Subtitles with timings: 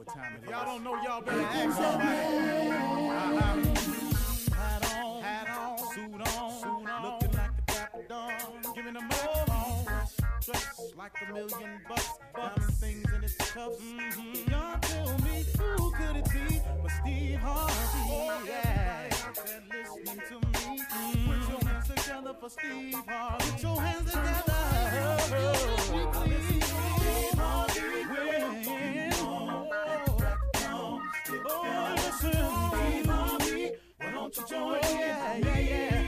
[0.00, 0.50] What time it is.
[0.50, 2.70] Y'all don't know, y'all better ask somebody.
[3.10, 3.60] Uh-huh.
[4.56, 8.32] Hat on, hat on, suit on, suit on, looking like a dapper dawn,
[8.74, 9.84] giving them all on.
[10.40, 13.76] Dressed like a million bucks, diamond things in its cuffs.
[13.78, 14.50] Mm-hmm.
[14.50, 17.74] Y'all tell me who could it be but Steve Harvey?
[18.08, 19.10] Oh, yeah.
[19.70, 21.30] Listening to me, mm-hmm.
[21.30, 23.50] put your hands together for Steve Harvey.
[23.50, 24.44] Put your hands together.
[24.48, 26.59] Oh, Steve Harvey.
[34.30, 34.98] Why don't you join in?
[35.00, 35.99] Yeah, yeah, yeah.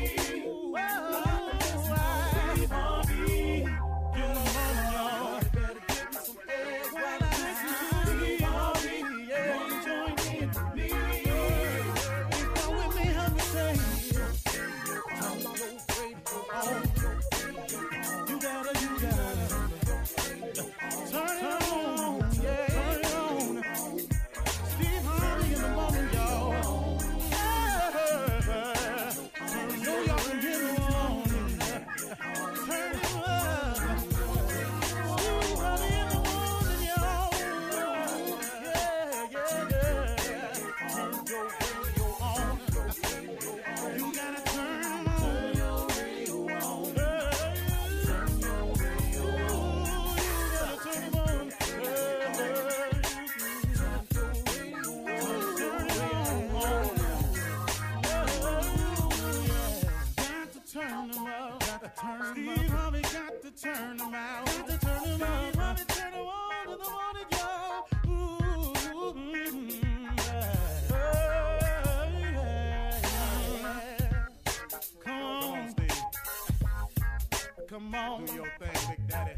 [77.72, 78.26] Come on.
[78.26, 79.32] Do your thing, Big Daddy.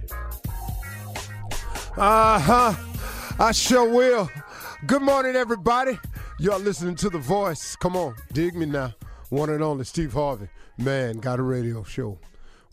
[1.96, 2.74] Uh huh.
[3.38, 4.28] I sure will.
[4.88, 6.00] Good morning, everybody.
[6.40, 7.76] Y'all listening to The Voice.
[7.76, 8.92] Come on, dig me now.
[9.28, 10.48] One and only Steve Harvey.
[10.76, 12.18] Man, got a radio show.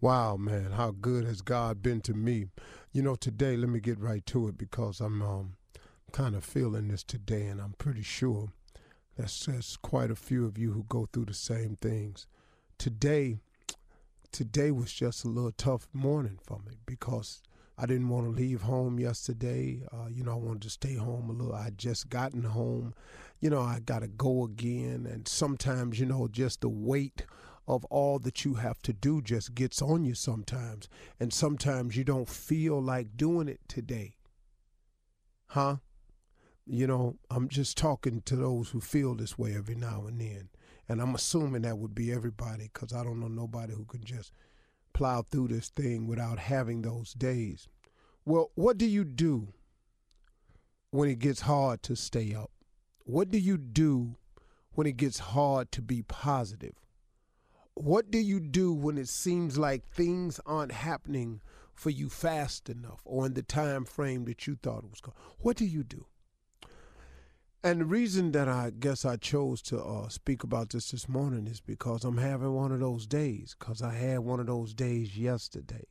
[0.02, 2.48] Wow, man, how good has God been to me?
[2.92, 5.58] You know, today, let me get right to it because I'm um,
[6.12, 8.48] kind of feeling this today, and I'm pretty sure
[9.16, 12.26] that's, that's quite a few of you who go through the same things.
[12.80, 13.42] Today,
[14.32, 17.42] today was just a little tough morning for me because
[17.78, 19.84] I didn't want to leave home yesterday.
[19.92, 21.56] Uh, you know, I wanted to stay home a little.
[21.56, 22.94] I just gotten home.
[23.40, 25.08] You know, I got to go again.
[25.12, 27.26] And sometimes, you know, just the weight
[27.68, 30.90] of all that you have to do just gets on you sometimes.
[31.20, 34.16] And sometimes you don't feel like doing it today.
[35.48, 35.78] Huh?
[36.66, 40.50] You know, I'm just talking to those who feel this way every now and then.
[40.92, 44.34] And I'm assuming that would be everybody because I don't know nobody who can just
[44.92, 47.70] plow through this thing without having those days.
[48.26, 49.54] Well, what do you do
[50.90, 52.52] when it gets hard to stay up?
[53.06, 54.18] What do you do
[54.74, 56.76] when it gets hard to be positive?
[57.74, 61.40] What do you do when it seems like things aren't happening
[61.74, 65.16] for you fast enough or in the time frame that you thought it was going?
[65.40, 66.06] What do you do?
[67.64, 71.46] And the reason that I guess I chose to uh, speak about this this morning
[71.46, 73.56] is because I'm having one of those days.
[73.58, 75.86] Because I had one of those days yesterday.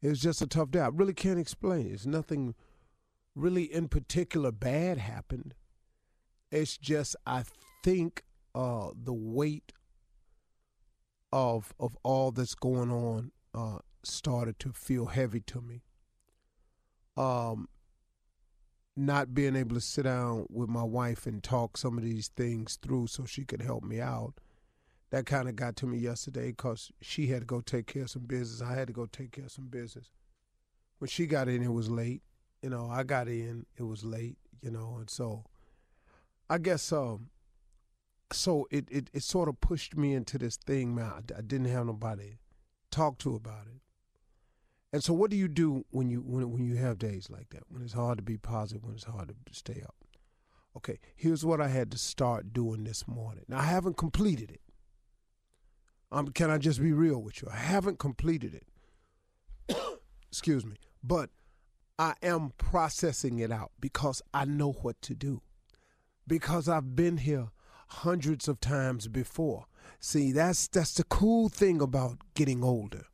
[0.00, 0.80] It was just a tough day.
[0.80, 1.92] I really can't explain it.
[1.92, 2.54] It's nothing
[3.34, 5.54] really in particular bad happened.
[6.50, 7.44] It's just I
[7.82, 8.22] think
[8.54, 9.72] uh, the weight
[11.32, 15.82] of of all that's going on uh, started to feel heavy to me.
[17.16, 17.68] Um,
[18.96, 22.78] not being able to sit down with my wife and talk some of these things
[22.80, 24.34] through so she could help me out.
[25.10, 28.10] That kind of got to me yesterday because she had to go take care of
[28.10, 28.62] some business.
[28.62, 30.10] I had to go take care of some business.
[30.98, 32.22] When she got in, it was late.
[32.62, 35.44] You know, I got in, it was late, you know, and so
[36.48, 37.30] I guess um
[38.32, 41.12] so it, it, it sort of pushed me into this thing, man.
[41.12, 42.36] I, I didn't have nobody to
[42.90, 43.80] talk to about it.
[44.94, 47.64] And so, what do you do when you when when you have days like that?
[47.68, 49.96] When it's hard to be positive, when it's hard to stay up.
[50.76, 53.42] Okay, here's what I had to start doing this morning.
[53.48, 54.60] Now, I haven't completed it.
[56.12, 57.48] Um, can I just be real with you?
[57.50, 59.76] I haven't completed it.
[60.30, 61.30] Excuse me, but
[61.98, 65.42] I am processing it out because I know what to do.
[66.24, 67.48] Because I've been here
[67.88, 69.64] hundreds of times before.
[69.98, 73.06] See, that's that's the cool thing about getting older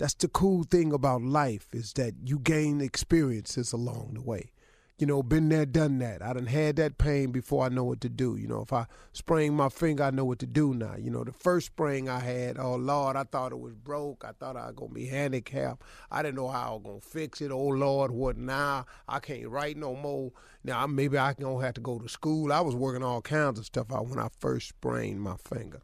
[0.00, 4.50] that's the cool thing about life is that you gain experiences along the way.
[4.96, 6.22] You know, been there, done that.
[6.22, 8.34] I done had that pain before I know what to do.
[8.36, 10.94] You know, if I sprain my finger, I know what to do now.
[10.96, 14.24] You know, the first sprain I had, oh Lord, I thought it was broke.
[14.26, 15.82] I thought I was gonna be handicapped.
[16.10, 17.50] I didn't know how I was gonna fix it.
[17.50, 18.86] Oh Lord, what now?
[19.06, 20.32] I can't write no more.
[20.64, 22.54] Now maybe I gonna have to go to school.
[22.54, 25.82] I was working all kinds of stuff out when I first sprained my finger.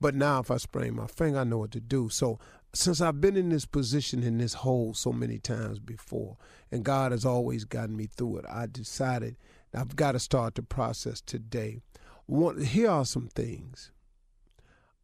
[0.00, 2.08] But now if I sprain my finger, I know what to do.
[2.08, 2.40] So
[2.74, 6.38] since I've been in this position in this hole so many times before,
[6.70, 9.36] and God has always gotten me through it, I decided
[9.74, 11.80] I've got to start the process today.
[12.26, 13.90] One, here are some things.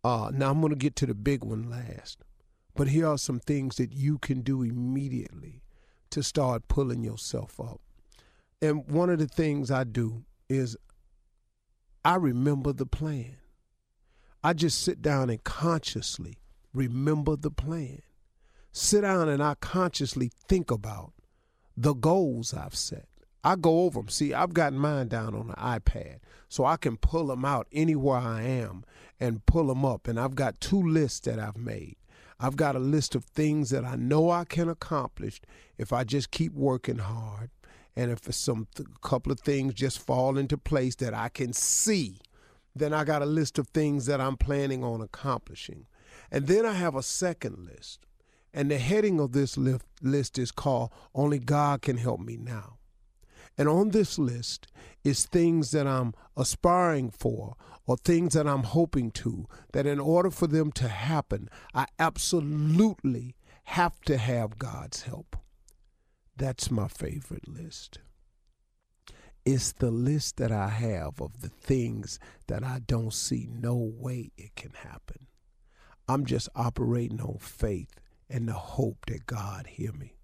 [0.03, 2.25] Uh, now I'm going to get to the big one last,
[2.75, 5.63] but here are some things that you can do immediately
[6.11, 7.81] to start pulling yourself up.
[8.63, 10.77] And one of the things I do is
[12.05, 13.37] I remember the plan.
[14.43, 16.39] I just sit down and consciously
[16.73, 18.03] remember the plan.
[18.73, 21.13] Sit down and I consciously think about
[21.77, 23.09] the goals I've set.
[23.45, 24.09] I go over them.
[24.09, 26.19] See, I've got mine down on the iPad,
[26.49, 28.85] so I can pull them out anywhere I am
[29.21, 30.09] and pull them up.
[30.09, 31.97] And I've got two lists that I've made.
[32.41, 35.41] I've got a list of things that I know I can accomplish
[35.77, 37.51] if I just keep working hard,
[37.97, 42.19] and if some th- couple of things just fall into place that I can see.
[42.77, 45.87] Then I got a list of things that I'm planning on accomplishing.
[46.31, 48.01] And then I have a second list.
[48.53, 52.79] And the heading of this list is called Only God Can Help Me Now.
[53.57, 54.69] And on this list
[55.05, 60.31] is things that I'm aspiring for or things that I'm hoping to, that in order
[60.31, 63.35] for them to happen, I absolutely
[63.65, 65.37] have to have God's help.
[66.37, 67.99] That's my favorite list.
[69.45, 74.31] It's the list that I have of the things that I don't see no way
[74.37, 75.27] it can happen.
[76.09, 77.95] I'm just operating on faith
[78.31, 80.17] and the hope that God hear me.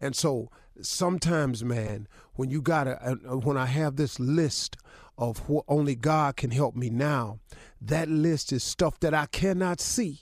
[0.00, 0.50] And so
[0.80, 4.76] sometimes, man, when you got to, uh, when I have this list
[5.18, 7.40] of what only God can help me now,
[7.80, 10.20] that list is stuff that I cannot see.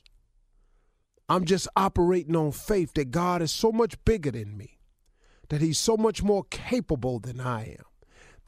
[1.28, 4.81] I'm just operating on faith that God is so much bigger than me,
[5.49, 7.89] that He's so much more capable than I am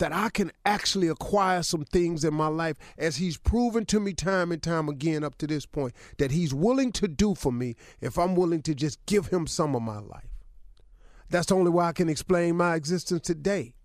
[0.02, 4.14] that I can actually acquire some things in my life as he's proven to me
[4.14, 7.76] time and time again up to this point that he's willing to do for me
[8.00, 10.26] if I'm willing to just give him some of my life.
[11.30, 13.76] That's the only way I can explain my existence today.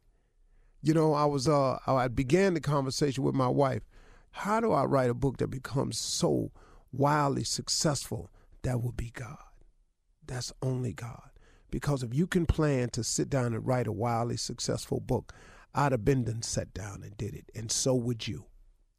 [0.81, 3.83] You know, I was uh I began the conversation with my wife.
[4.31, 6.51] How do I write a book that becomes so
[6.91, 8.31] wildly successful?
[8.63, 9.37] That would be God.
[10.25, 11.29] That's only God.
[11.69, 15.31] Because if you can plan to sit down and write a wildly successful book,
[15.77, 18.45] I'd have been done sat down and did it, and so would you.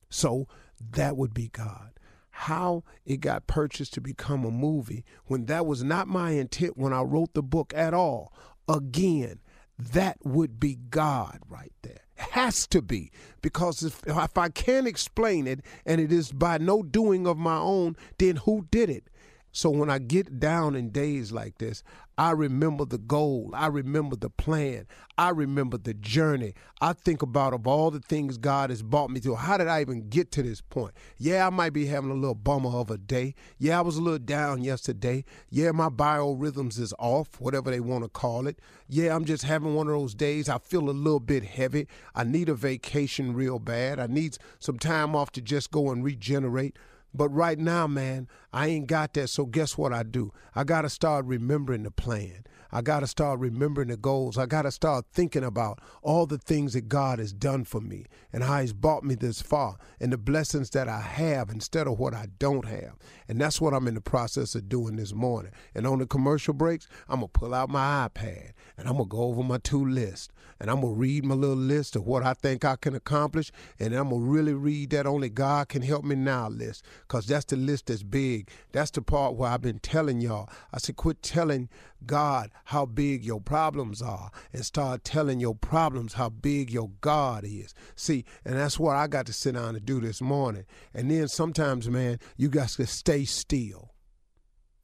[0.09, 0.47] So
[0.81, 1.99] that would be God.
[2.31, 6.93] How it got purchased to become a movie when that was not my intent when
[6.93, 8.33] I wrote the book at all.
[8.69, 9.41] Again,
[9.77, 12.03] that would be God right there.
[12.15, 13.11] Has to be.
[13.43, 17.57] Because if, if I can't explain it and it is by no doing of my
[17.57, 19.11] own, then who did it?
[19.53, 21.83] So when I get down in days like this,
[22.19, 23.51] I remember the goal.
[23.55, 24.87] I remember the plan.
[25.17, 26.55] I remember the journey.
[26.81, 29.37] I think about of all the things God has brought me through.
[29.37, 30.95] How did I even get to this point?
[31.17, 33.35] Yeah, I might be having a little bummer of a day.
[33.59, 35.25] Yeah, I was a little down yesterday.
[35.49, 38.61] Yeah, my biorhythms is off, whatever they want to call it.
[38.89, 40.49] Yeah, I'm just having one of those days.
[40.49, 41.87] I feel a little bit heavy.
[42.17, 44.01] I need a vacation real bad.
[44.01, 46.77] I need some time off to just go and regenerate.
[47.19, 49.29] But right now, man, I ain't got that.
[49.29, 50.33] So guess what I do?
[50.55, 52.45] I got to start remembering the plan.
[52.71, 54.37] I got to start remembering the goals.
[54.37, 58.07] I got to start thinking about all the things that God has done for me
[58.33, 61.99] and how He's brought me this far and the blessings that I have instead of
[61.99, 62.97] what I don't have.
[63.27, 65.53] And that's what I'm in the process of doing this morning.
[65.75, 69.09] And on the commercial breaks, I'm going to pull out my iPad and I'm going
[69.09, 72.07] to go over my two list and I'm going to read my little list of
[72.07, 73.53] what I think I can accomplish.
[73.79, 77.27] And I'm going to really read that only God can help me now list because
[77.27, 78.51] that's the list that's big.
[78.73, 80.49] That's the part where I've been telling y'all.
[80.73, 81.69] I said, quit telling
[82.07, 87.43] God how big your problems are and start telling your problems how big your God
[87.43, 87.73] is.
[87.97, 90.67] See, and that's what I got to sit down and do this morning.
[90.93, 93.95] And then sometimes, man, you got to stay still.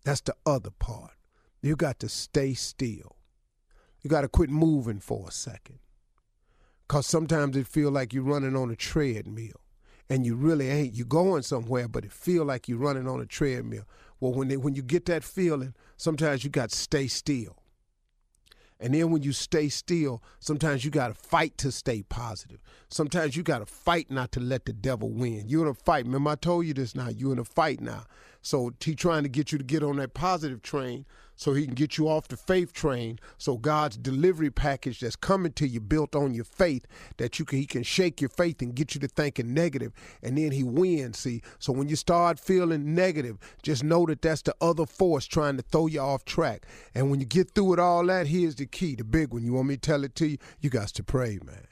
[0.02, 1.12] That's the other part.
[1.60, 3.16] You got to stay still.
[4.00, 5.80] You got to quit moving for a second.
[6.88, 9.60] Because sometimes it feel like you're running on a treadmill
[10.08, 10.94] and you really ain't.
[10.94, 13.84] You're going somewhere, but it feel like you're running on a treadmill.
[14.20, 17.58] Well, when they, when you get that feeling, sometimes you got to stay still.
[18.84, 22.60] And then when you stay still, sometimes you got to fight to stay positive.
[22.90, 25.44] Sometimes you got to fight not to let the devil win.
[25.48, 26.04] You're in a fight.
[26.04, 27.08] Remember, I told you this now.
[27.08, 28.04] You're in a fight now.
[28.42, 31.74] So he trying to get you to get on that positive train so he can
[31.74, 33.18] get you off the faith train.
[33.38, 36.86] So god's delivery package that's coming to you built on your faith
[37.16, 40.38] that you can he can shake your faith and get you to thinking negative and
[40.38, 41.42] then he wins see?
[41.58, 45.62] So when you start feeling negative just know that that's the other force trying to
[45.62, 46.66] throw you off track.
[46.94, 49.44] And when you get through with all that here's the key the big one.
[49.44, 50.38] You want me to tell it to you?
[50.60, 51.66] You got to pray man.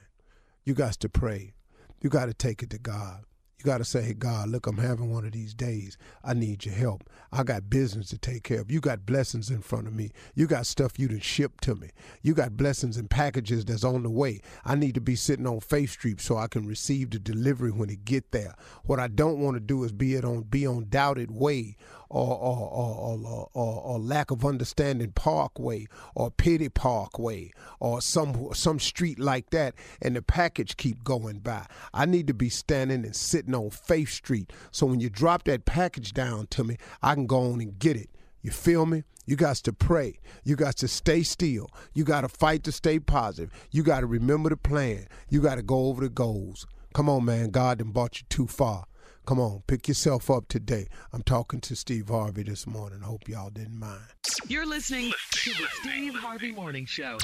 [0.64, 1.54] You got to pray.
[2.00, 3.24] You got to take it to god
[3.62, 5.96] you got to say, God, look, I'm having one of these days.
[6.24, 7.08] I need your help.
[7.30, 8.72] I got business to take care of.
[8.72, 10.10] You got blessings in front of me.
[10.34, 11.90] You got stuff you done ship to me.
[12.22, 14.40] You got blessings and packages that's on the way.
[14.64, 17.88] I need to be sitting on Faith Street so I can receive the delivery when
[17.88, 18.56] it get there.
[18.84, 21.76] What I don't want to do is be it on be on doubted way
[22.12, 27.50] or or, or, or, or, or lack of understanding Parkway or Pity Parkway
[27.80, 31.66] or some some street like that, and the package keep going by.
[31.94, 35.64] I need to be standing and sitting on Faith Street, so when you drop that
[35.64, 38.10] package down to me, I can go on and get it.
[38.42, 39.04] You feel me?
[39.24, 40.18] You got to pray.
[40.44, 41.70] You got to stay still.
[41.94, 43.52] You got to fight to stay positive.
[43.70, 45.06] You got to remember the plan.
[45.28, 46.66] You got to go over the goals.
[46.92, 47.50] Come on, man.
[47.50, 48.84] God done brought you too far.
[49.24, 50.88] Come on, pick yourself up today.
[51.12, 53.00] I'm talking to Steve Harvey this morning.
[53.00, 54.02] Hope y'all didn't mind.
[54.48, 57.18] You're listening to the Steve Harvey Morning Show.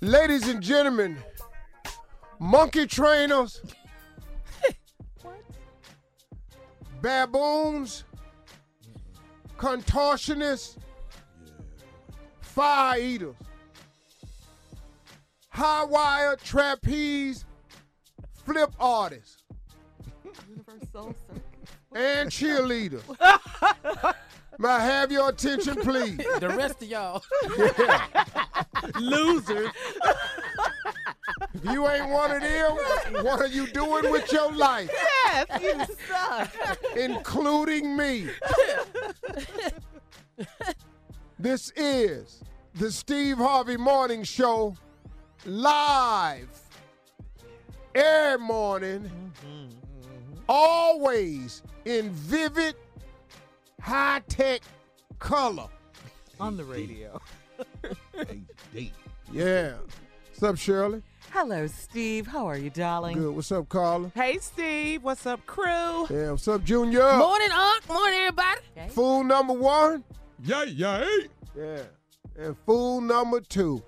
[0.00, 1.18] Ladies and gentlemen,
[2.40, 3.62] monkey trainers,
[7.00, 8.02] baboons,
[9.56, 10.78] contortionists,
[12.40, 13.36] fire eaters,
[15.50, 17.44] high wire trapeze,
[18.44, 19.39] flip artists,
[21.92, 23.02] and cheerleaders.
[24.58, 26.18] May I have your attention, please?
[26.38, 27.22] The rest of y'all.
[29.00, 29.70] Losers.
[31.54, 34.90] If you ain't one of them, what are you doing with your life?
[34.92, 36.76] Yes, you suck.
[36.96, 38.28] including me.
[41.38, 42.42] this is
[42.74, 44.76] the Steve Harvey Morning Show
[45.46, 46.60] live
[47.94, 49.59] every morning, mm-hmm.
[50.50, 52.74] Always in vivid,
[53.80, 54.60] high tech
[55.18, 55.68] color.
[56.40, 57.20] On the radio.
[59.32, 59.74] Yeah.
[60.30, 61.02] What's up, Shirley?
[61.30, 62.26] Hello, Steve.
[62.26, 63.18] How are you, darling?
[63.18, 63.34] Good.
[63.36, 64.10] What's up, Carla?
[64.14, 65.04] Hey, Steve.
[65.04, 66.06] What's up, crew?
[66.10, 66.32] Yeah.
[66.32, 67.16] What's up, Junior?
[67.16, 67.88] Morning, Unc.
[67.88, 68.60] Morning, everybody.
[68.88, 70.02] Fool number one.
[70.42, 71.28] Yay, yay.
[71.56, 71.82] Yeah.
[72.38, 73.82] And fool number two.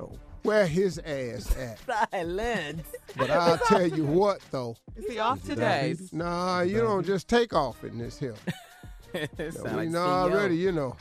[0.00, 1.78] Oh, where his ass at?
[2.10, 2.86] Silence.
[3.16, 4.76] But I'll tell you what, though.
[4.96, 5.96] Is he off today?
[6.12, 8.36] Nah, you don't just take off in this hill.
[9.14, 10.96] Sound we like know already, you know.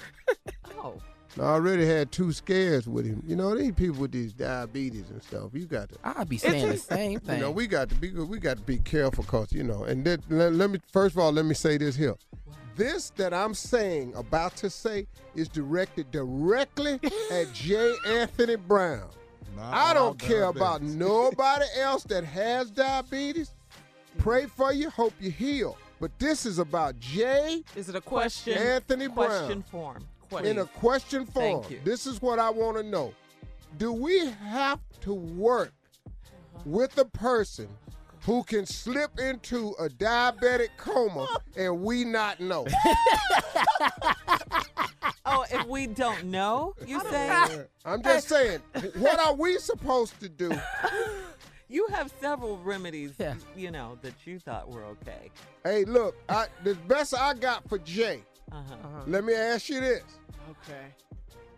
[0.78, 0.96] Oh.
[1.40, 3.24] I already had two scares with him.
[3.26, 5.52] You know, these people with these diabetes and stuff.
[5.54, 7.12] You got to, I'll be saying the same thing.
[7.12, 7.40] you thing.
[7.40, 9.86] know, we got to be we got to be careful, cause you know.
[9.86, 12.16] And that, let, let me first of all let me say this here.
[12.76, 17.00] This that I'm saying about to say is directed directly
[17.32, 17.96] at J.
[18.08, 19.10] Anthony Brown.
[19.60, 23.54] I don't care about nobody else that has diabetes.
[24.18, 25.78] Pray for you, hope you heal.
[26.00, 27.64] But this is about Jay.
[27.76, 28.58] Is it a question?
[28.58, 29.30] Anthony Brown.
[29.30, 30.06] In a question form.
[30.44, 31.62] in a question form.
[31.62, 31.80] Thank you.
[31.84, 33.14] This is what I want to know.
[33.78, 35.72] Do we have to work
[36.66, 37.68] with a person
[38.24, 42.66] who can slip into a diabetic coma and we not know?
[45.24, 47.66] Oh, if we don't know, you say?
[47.86, 48.60] I'm just saying,
[48.98, 50.52] what are we supposed to do
[51.70, 53.36] You have several remedies, Yeah.
[53.56, 55.32] you know, that you thought were okay.
[55.64, 58.24] Hey, look, I, the best I got for Jay.
[58.52, 59.04] Uh-huh.
[59.08, 60.04] Let me ask you this:
[60.50, 60.88] Okay.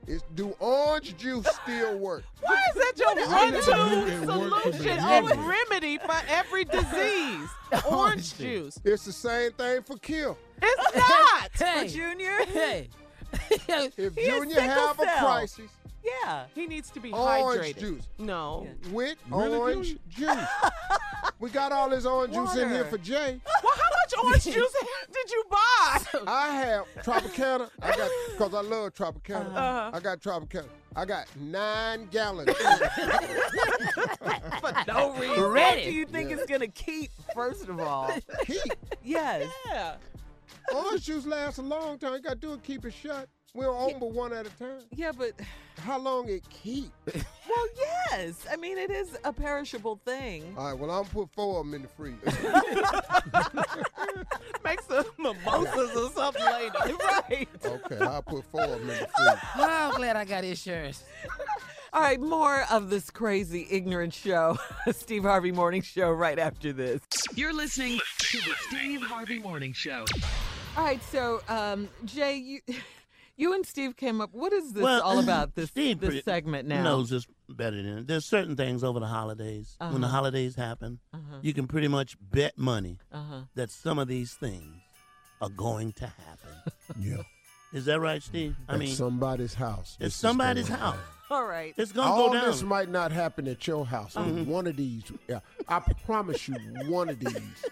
[0.06, 2.24] Is do orange juice still work?
[2.42, 4.34] Why is that your Why does one-two work for the
[4.72, 5.32] solution remedy?
[5.34, 7.50] and remedy for every disease?
[7.90, 8.80] Orange juice.
[8.84, 10.36] It's the same thing for Kim.
[10.62, 11.50] It's not.
[11.58, 12.46] Hey, Junior?
[12.46, 12.90] hey.
[13.52, 15.72] If He Junior sickle have a crisis,
[16.04, 16.46] Yeah.
[16.54, 17.80] He needs to be orange hydrated.
[17.80, 18.68] juice No.
[18.92, 20.38] with Really, orange juice.
[21.40, 22.90] we got all this orange juice in here Water.
[22.90, 23.40] for Jay.
[23.64, 24.76] Well, how much orange juice
[25.14, 26.04] did you buy?
[26.28, 27.70] I have Tropicana.
[27.82, 29.48] I got because I love Tropicana.
[29.56, 29.92] Uh-huh.
[29.94, 30.68] I got Tropicana.
[30.96, 32.50] I got nine gallons.
[34.62, 35.52] For no reason.
[35.52, 36.38] What do you think Yeah.
[36.38, 38.12] is going to keep, first of all?
[38.46, 38.62] Keep
[39.04, 39.50] Yes.
[39.68, 39.96] Yeah.
[40.74, 42.14] Orange juice lasts a long time.
[42.14, 43.28] You got to do it, keep it shut.
[43.56, 44.80] We don't open but one at a time.
[44.96, 45.34] Yeah, but,
[45.84, 46.90] How long it keep?
[47.06, 48.46] well, yes.
[48.50, 50.56] I mean, it is a perishable thing.
[50.58, 52.20] All right, well, I'm put four of them in the freezer.
[54.64, 56.74] Make some mimosas or something later.
[57.30, 57.50] right.
[57.66, 59.42] Okay, I'll put four of them in the freezer.
[59.56, 61.04] Oh, I'm glad I got insurance.
[61.92, 64.58] All right, more of this crazy, ignorant show.
[64.92, 67.02] Steve Harvey Morning Show right after this.
[67.36, 70.06] You're listening to the Steve Harvey Morning Show.
[70.78, 72.62] All right, so um, Jay, you
[73.44, 74.30] you and Steve came up.
[74.34, 75.56] What is this Well, all about?
[75.56, 76.84] This Steve this pretty- segment now.
[76.84, 78.06] knows this better than.
[78.06, 79.76] There's certain things over the holidays.
[79.80, 80.16] When the Uh-huh.
[80.16, 81.38] holidays happen, Uh-huh.
[81.42, 83.42] you can pretty much bet money Uh-huh.
[83.56, 84.76] that some of these things
[85.42, 86.72] are going to happen.
[87.00, 87.24] Yeah.
[87.74, 88.56] Is that right, Steve?
[88.70, 89.98] I At mean, somebody's house.
[90.00, 90.98] it's somebody's house.
[91.32, 91.74] All right.
[91.78, 92.46] It's gonna All go down.
[92.46, 94.14] this might not happen at your house.
[94.14, 96.56] but One of these, yeah, I promise you,
[96.88, 97.66] one of these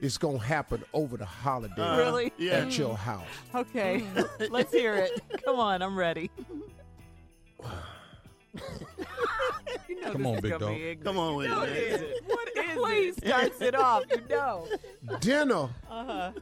[0.00, 1.74] is gonna happen over the holiday.
[1.82, 2.32] Uh, Really?
[2.38, 2.52] Yeah.
[2.58, 3.26] At your house.
[3.54, 4.04] Okay,
[4.50, 5.20] let's hear it.
[5.44, 6.30] Come on, I'm ready.
[9.88, 10.76] you know Come on, big dog.
[11.04, 11.54] Come on with it.
[11.54, 11.76] What man.
[11.76, 12.22] is it?
[12.26, 14.04] What is Please starts it off.
[14.10, 14.68] You know.
[15.20, 16.32] Dinner, Uh-huh.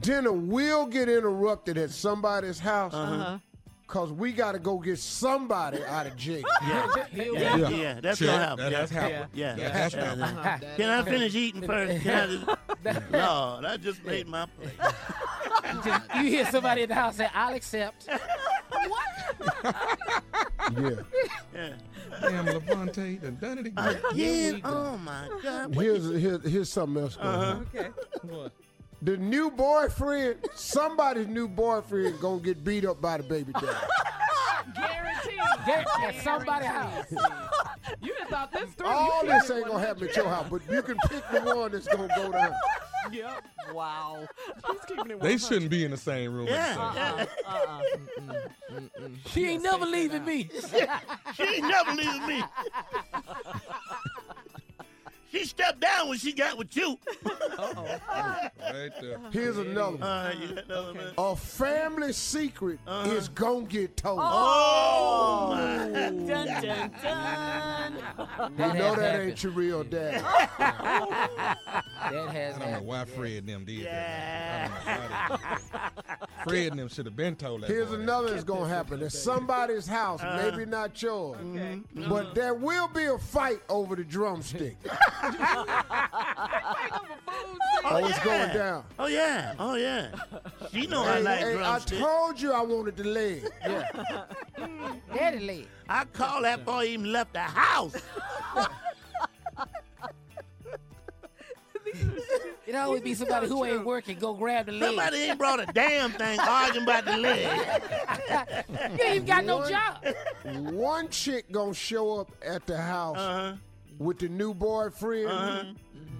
[0.00, 3.38] dinner will get interrupted at somebody's house Uh-huh.
[3.86, 6.42] Because we got to go get somebody out of jail.
[6.62, 7.68] Yeah, yeah, Yeah.
[7.68, 8.64] yeah, that's Sure, gonna happen.
[8.64, 8.78] That yeah.
[8.80, 9.26] has happened.
[9.32, 10.76] Yeah, That has yeah, happened.
[10.76, 12.02] Can I finish eating first?
[12.02, 13.10] Can I just...
[13.10, 14.72] No, that just made my plate.
[16.16, 18.08] You hear somebody in the house say, I'll accept.
[18.08, 18.20] yeah.
[21.54, 21.72] Yeah.
[22.20, 23.98] Damn, Levante done done it again.
[24.10, 24.60] Again?
[24.64, 25.74] Oh my God.
[25.74, 27.66] Here's, here's, here's something else going on.
[27.74, 27.90] Okay.
[29.02, 33.66] The new boyfriend, somebody's new boyfriend gonna get beat up by the baby daddy.
[34.74, 35.66] Guaranteed.
[35.66, 37.04] Get at somebody's house.
[38.00, 38.86] You done thought this through.
[38.88, 41.40] All You this can't ain't gonna happen at your house, but you can pick the
[41.54, 42.52] one that's gonna go down.
[43.12, 43.44] Yep.
[43.72, 44.26] Wow.
[44.70, 45.40] He's keeping it They 100.
[45.40, 46.48] shouldn't be in the same room.
[46.48, 47.26] at the Yeah, same yeah.
[47.46, 49.08] Uh-uh, uh-uh, uh-uh.
[49.26, 50.48] She ain't never leaving me.
[51.36, 52.42] She ain't never leaving me.
[55.36, 56.98] She stepped down when she got with you.
[57.26, 58.50] time.
[58.58, 59.20] Right there.
[59.30, 60.02] Here's another one.
[60.02, 61.12] All right, you another one.
[61.18, 63.10] A family secret uh-huh.
[63.10, 64.20] is gonna get told.
[64.22, 65.88] Oh, oh my.
[65.92, 67.92] Dun dun dun.
[68.58, 70.24] you know that ain't your real dad.
[72.10, 74.70] That has I don't know why Fred and them did that.
[74.86, 77.70] I don't know Fred and them should have been told that.
[77.70, 79.02] Here's boy another that's gonna happen.
[79.02, 80.50] At somebody's house, uh-huh.
[80.50, 82.08] maybe not yours, mm-hmm.
[82.08, 84.76] but there will be a fight over the drumstick.
[87.84, 88.84] oh, it's going down.
[88.98, 90.08] Oh yeah, oh yeah.
[90.72, 92.00] She know I Hey, like hey, I drumsticks.
[92.00, 93.44] told you I wanted the leg.
[95.14, 95.66] Daddy leg.
[95.88, 97.94] I call that boy even left the house.
[102.66, 104.88] It always be somebody who ain't working, go grab the leg.
[104.88, 107.46] Somebody ain't brought a damn thing arguing about the leg.
[108.68, 110.04] You ain't even got no One- job.
[110.72, 113.52] One chick gonna show up at the house Uh-huh.
[113.98, 115.64] With the new boyfriend Uh-huh.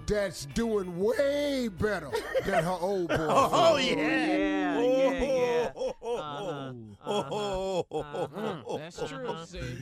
[0.07, 2.11] that's doing way better
[2.45, 3.31] than her old boyfriend.
[3.33, 3.95] Oh yeah.
[3.97, 5.71] Yeah, yeah, yeah.
[5.77, 5.93] Oh,
[7.07, 8.77] Uh-huh.
[8.79, 9.35] That's true.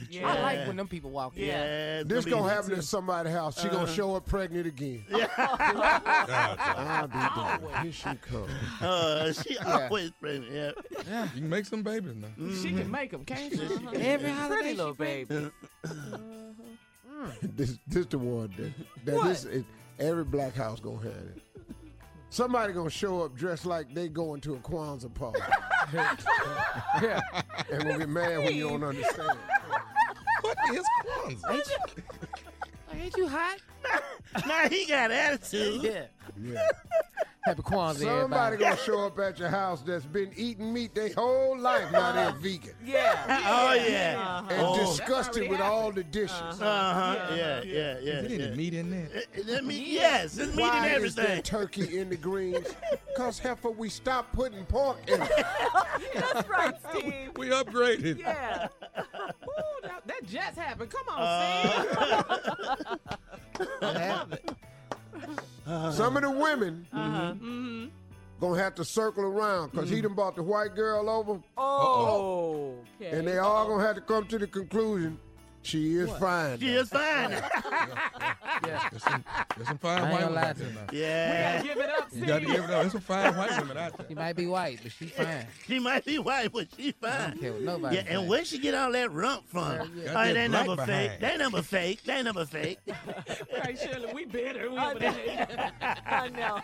[0.09, 0.27] Yeah.
[0.31, 1.45] I like when them people walk in.
[1.45, 2.03] Yeah.
[2.03, 3.59] This gonna people- happen at somebody's house.
[3.61, 5.03] She gonna show up pregnant again.
[5.09, 5.27] Yeah.
[5.37, 7.83] I'll be damned.
[7.83, 8.51] Here she comes.
[8.81, 10.51] Uh, she always pregnant.
[11.07, 11.23] Yeah.
[11.33, 12.27] you can make some babies now.
[12.61, 13.61] She can make them, can't she?
[13.61, 15.51] Every Pretty holiday little baby.
[17.41, 18.73] This this the one that,
[19.05, 19.63] that this is,
[19.99, 21.41] every black house gonna have it.
[22.29, 25.39] Somebody gonna show up dressed like they going to a Kwanzaa party.
[25.93, 27.21] yeah.
[27.71, 29.37] and gonna get mad when you don't understand.
[30.41, 31.53] What is Kwanzaa?
[31.53, 33.57] Ain't you, ain't you hot?
[34.45, 35.83] Now he got attitude.
[35.83, 36.05] Yeah.
[36.41, 36.59] Yeah.
[37.45, 38.57] Happy Kwanzaa, Somebody everybody.
[38.57, 41.91] gonna show up at your house that's been eating meat their whole life.
[41.91, 43.23] Now they're vegan Yeah.
[43.47, 44.39] Oh yeah.
[44.49, 44.75] and Oh.
[44.83, 46.31] disgusted with all the dishes.
[46.59, 47.35] Uh huh.
[47.35, 48.13] Yeah, yeah, yeah.
[48.21, 48.45] Is it yeah.
[48.47, 49.09] any meat in there?
[49.15, 51.43] Uh, That meat, yes, it's meat Why and is there everything.
[51.43, 52.65] turkey in the greens?
[53.15, 55.31] Cause heifer, we stopped putting pork in it.
[56.15, 57.13] That's right, Steve.
[57.37, 58.17] We upgraded.
[58.17, 58.69] Yeah.
[58.97, 59.03] Ooh,
[59.83, 60.89] that, that just happened.
[60.89, 62.99] Come on, Uh, Steve.
[63.79, 64.41] What
[65.65, 67.33] Some of the women Uh-huh.
[68.39, 72.75] gonna have to circle around because he done brought the white girl over, Oh.
[73.01, 73.17] Okay.
[73.17, 75.17] and they all gonna have to come to the conclusion
[75.65, 76.59] she is fine.
[76.59, 77.31] she is fine.
[77.31, 78.89] Yeah.
[78.91, 79.23] There's some,
[79.55, 80.79] there's some fine white gonna women lie out to there now.
[80.91, 81.61] Yeah.
[81.63, 82.67] Give it up, You got to give it up.
[82.69, 84.05] There's some fine white women out there.
[84.07, 85.47] She might be white, but she fine.
[85.67, 87.29] She might be white, but she I fine.
[87.31, 88.27] don't care what nobody Yeah, and say.
[88.27, 89.63] where she get all that rump from?
[89.75, 90.09] Hell yeah.
[90.09, 91.19] Oh, Got they that number black fake.
[91.19, 91.33] behind.
[91.33, 92.03] They number fake.
[92.03, 92.79] That number fake.
[93.57, 94.69] Right, Shirley, we better.
[94.69, 95.11] We I over know.
[95.11, 95.71] there.
[96.05, 96.59] I know.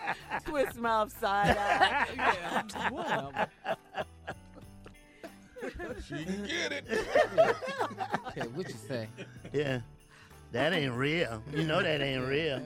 [0.46, 2.08] Twist him upside eye.
[2.16, 3.48] yeah, whatever.
[6.08, 6.86] She can get it.
[8.28, 9.08] Okay, what you say?
[9.52, 9.82] Yeah.
[10.54, 11.44] That ain't real.
[11.54, 12.62] You know that ain't real.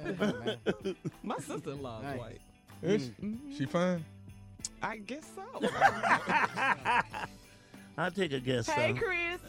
[1.23, 2.19] My sister-in-law is Nice.
[2.19, 2.41] white.
[2.83, 3.55] Is mm-hmm.
[3.55, 4.05] she fine?
[4.81, 5.41] I guess so.
[7.97, 8.67] I'll take a guess.
[8.67, 8.99] hey, so.
[8.99, 9.39] Chris.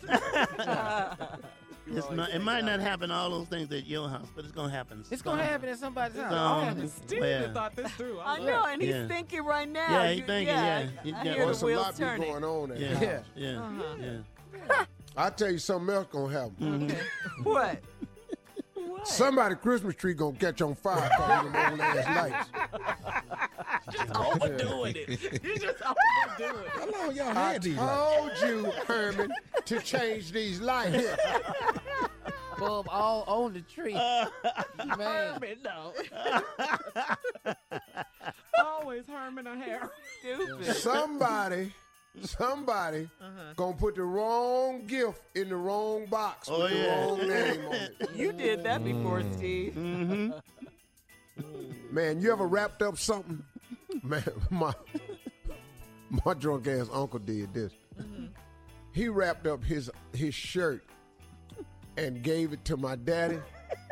[1.89, 4.71] It's not, it might not happen all those things at your house, but it's gonna
[4.73, 5.05] happen.
[5.11, 6.79] It's gonna some- happen at somebody's house.
[6.79, 8.19] some- Steve well, thought this through.
[8.19, 8.73] I love know, it.
[8.73, 9.07] and he's Yeah.
[9.09, 10.03] thinking right now.
[10.03, 10.89] Yeah, he's thinking, Yeah, yeah.
[11.05, 12.31] He I hear the a wheels lot be turning.
[12.33, 13.59] going on at Yeah, the yeah, yeah.
[13.61, 13.95] Uh-huh.
[14.01, 14.85] yeah.
[15.17, 16.91] I tell you something else gonna happen.
[17.45, 17.81] What?
[18.87, 19.07] What?
[19.09, 22.49] Somebody Christmas tree gonna catch on fire because of them old ass
[23.89, 24.11] lights.
[24.15, 25.09] Overdoing it.
[25.45, 26.71] You just overdoing it.
[26.71, 27.77] How long y'all I had these?
[27.77, 28.41] lights?
[28.41, 29.33] told you, Herman,
[29.65, 31.05] to change these lights.
[32.59, 33.93] Bulb all on the tree.
[33.95, 34.27] Uh,
[34.87, 35.93] Man, Herman, no.
[38.65, 39.89] Always Herman or Harry.
[40.21, 40.75] Stupid.
[40.77, 41.73] Somebody,
[42.23, 43.53] somebody Uh-huh.
[43.57, 47.05] gonna put the wrong gift in the wrong box with Oh, the yeah.
[47.05, 48.11] wrong name on it.
[48.15, 49.75] You did that before, Steve.
[49.75, 50.33] Mm-hmm.
[51.95, 53.43] Man, you ever wrapped up something?
[54.03, 54.73] Man, my
[56.25, 57.73] my drunk ass uncle did this.
[58.93, 60.85] He wrapped up his his shirt
[61.97, 63.39] and gave it to my daddy.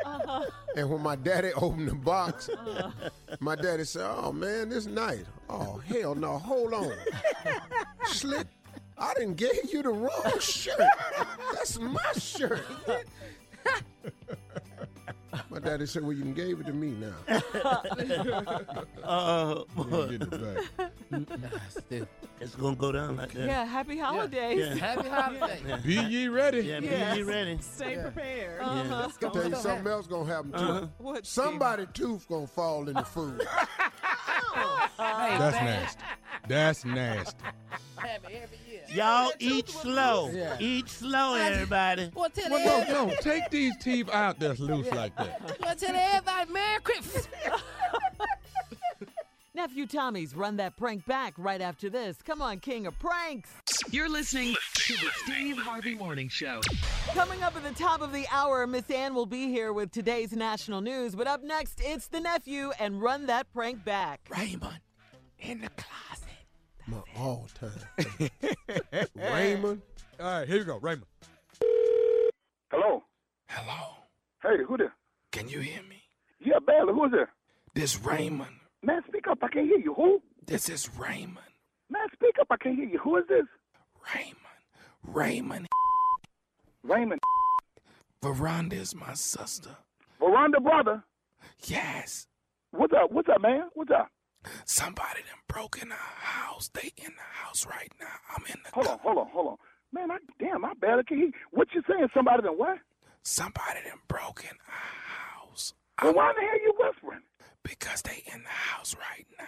[0.05, 0.45] Uh-huh.
[0.75, 2.91] And when my daddy opened the box, uh-huh.
[3.39, 5.25] my daddy said, "Oh man, this night.
[5.49, 6.37] Oh hell no!
[6.37, 6.93] Hold on,
[8.05, 8.47] Slick.
[8.97, 10.79] I didn't give you the wrong shirt.
[11.53, 12.65] That's my shirt.
[15.55, 17.13] My daddy said, "Well, you gave it to me now."
[19.03, 21.61] Oh, We get it back.
[21.69, 22.07] still.
[22.41, 23.47] it's gonna go down like that.
[23.47, 24.59] Yeah, happy holidays.
[24.59, 24.75] Yeah.
[24.75, 25.59] Happy holiday.
[25.83, 26.59] Be ye ready.
[26.61, 27.15] Yeah, be Yes.
[27.17, 27.57] ye ready.
[27.61, 28.01] Stay Yeah.
[28.03, 28.61] prepared.
[28.61, 29.07] Uh-huh.
[29.19, 29.87] Tell you something happen.
[29.87, 30.57] else gonna happen too.
[30.57, 30.87] Uh-huh.
[30.97, 31.43] What, Steve?
[31.45, 33.41] Somebody tooth gonna fall in the food.
[33.41, 33.47] Hey,
[34.97, 35.65] That's man.
[35.65, 36.01] nasty.
[36.47, 37.43] That's nasty.
[37.97, 38.64] Happy every year.
[38.93, 40.29] Y'all eat slow.
[40.33, 40.57] Yeah.
[40.59, 42.11] Eat slow, everybody.
[42.15, 45.57] Well, tell Well, everybody, no, no, take these teeth out that's loose like that.
[45.61, 47.27] well, tell everybody Merry Christmas.
[49.53, 52.17] Nephew Tommy's run that prank back right after this.
[52.21, 53.49] Come on, king of pranks.
[53.89, 56.59] You're listening to the Steve Harvey Morning Show.
[57.13, 60.33] Coming up at the top of the hour, Miss Ann will be here with today's
[60.33, 61.15] national news.
[61.15, 64.27] But up next, it's the nephew and run that prank back.
[64.29, 64.79] Raymond
[65.39, 66.14] in the closet.
[66.87, 68.29] My all time.
[69.15, 69.81] Raymond.
[70.19, 71.05] All right, here you go, Raymond.
[72.71, 73.03] Hello.
[73.49, 73.95] Hello,
[74.43, 74.93] Hey, who there?
[75.31, 76.01] can you hear me?
[76.39, 77.31] Yeah, Bailey, who's there?
[77.73, 78.51] This Raymond.
[78.83, 79.39] Man, speak up.
[79.41, 79.93] I can't hear you.
[79.95, 80.21] Who?
[80.45, 81.37] This is Raymond.
[81.89, 82.47] Man, speak up.
[82.51, 82.99] I can't hear you.
[82.99, 83.45] Who is this?
[84.13, 84.37] Raymond.
[85.03, 85.67] Raymond.
[86.83, 87.19] Raymond.
[88.21, 89.71] Veranda is my sister.
[90.19, 91.03] Veranda brother.
[91.65, 92.27] Yes.
[92.71, 93.11] What's up?
[93.11, 93.69] What's up, man?
[93.73, 94.09] What's up?
[94.65, 96.69] Somebody done broke in our house.
[96.73, 98.07] They in the house right now.
[98.35, 99.57] I'm in the Hold on, hold on, hold on.
[99.93, 101.31] Man, I damn, I barely can hear.
[101.51, 102.07] What you saying?
[102.13, 102.77] Somebody done what?
[103.23, 105.73] Somebody done broke in our house.
[106.01, 107.21] Well, why the hell you whispering?
[107.63, 109.45] Because they in the house right now.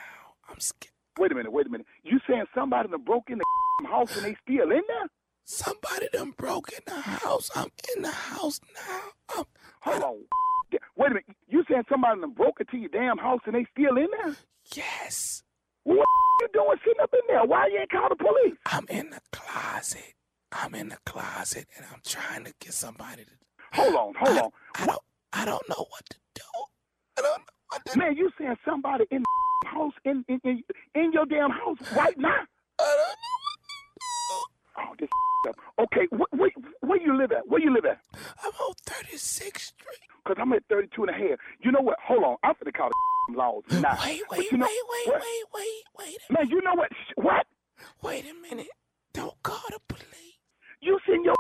[0.50, 0.92] I'm scared.
[1.20, 1.88] Wait a minute, wait a minute.
[2.04, 5.08] You saying somebody done broke in the house and they still in there?
[5.44, 7.50] Somebody done broke in the house.
[7.56, 9.02] I'm in the house now.
[9.38, 9.46] I'm,
[9.82, 10.18] Hold on.
[10.98, 11.26] Wait a minute.
[11.48, 14.36] You saying somebody done broke into your damn house and they still in there?
[14.76, 15.44] yes.
[15.84, 16.08] What
[16.42, 17.46] you doing sitting up in there?
[17.46, 18.58] Why you ain't call the police?
[18.66, 20.14] I'm in the closet.
[20.52, 23.32] I'm in the closet and I'm trying to get somebody to
[23.74, 24.52] Hold on, hold I, on.
[24.76, 25.02] I don't
[25.34, 26.42] I don't know what to do.
[27.20, 30.64] I don't know what to Man, you saying somebody in the house in in, in
[30.96, 32.30] in your damn house right now?
[32.80, 33.27] I don't know
[34.80, 35.10] Oh, this
[35.80, 37.48] Okay, wh- where, where you live at?
[37.48, 38.00] Where you live at?
[38.44, 40.02] I'm on 36th Street.
[40.24, 41.40] Because I'm at 32 and a half.
[41.64, 41.98] You know what?
[42.06, 42.36] Hold on.
[42.44, 42.90] I'm finna call
[43.30, 43.98] the laws now.
[44.04, 45.22] Wait, wait, you know, wait, wait, what?
[45.22, 46.18] wait, wait, wait.
[46.38, 46.90] Man, you know what?
[46.92, 47.46] Sh- What?
[48.04, 48.68] Wait a minute.
[49.14, 50.04] Don't call the police.
[50.82, 51.36] You send your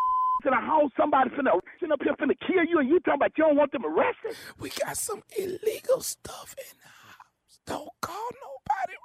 [0.45, 3.31] in a house, somebody finna sitting up here finna kill you, and you talking about
[3.37, 4.33] you don't want them arrested?
[4.59, 7.59] We got some illegal stuff in the house.
[7.65, 8.97] Don't call nobody.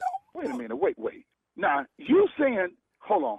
[0.00, 0.44] Don't.
[0.44, 0.76] Wait a minute.
[0.76, 1.24] Wait, wait.
[1.56, 3.38] Now, you saying, hold on.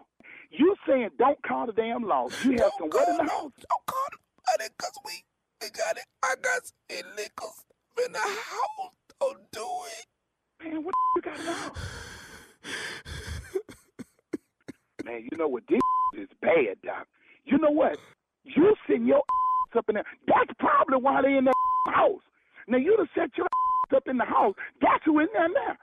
[0.52, 2.34] You saying don't call the damn laws.
[2.44, 3.52] You have some what in the house?
[3.58, 4.08] Don't call
[4.48, 5.12] nobody because we,
[5.62, 6.06] we got it.
[6.24, 7.54] I got some illegal
[8.06, 8.94] in the house.
[9.20, 9.68] Don't do
[10.00, 10.06] it.
[10.64, 11.72] Man, what you got now?
[15.06, 15.64] Man, you know what?
[15.70, 15.80] This
[16.18, 17.08] is bad, Doc.
[17.46, 17.98] You know what?
[18.44, 19.22] You send your
[19.78, 20.06] up in there.
[20.28, 21.54] That's probably why they in the
[21.92, 22.22] house.
[22.68, 23.48] Now you done set your
[23.96, 24.56] up in the house.
[24.82, 25.76] That's who in there now.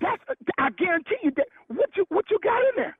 [0.00, 0.22] That's
[0.58, 2.96] I guarantee you that what you what you got in there.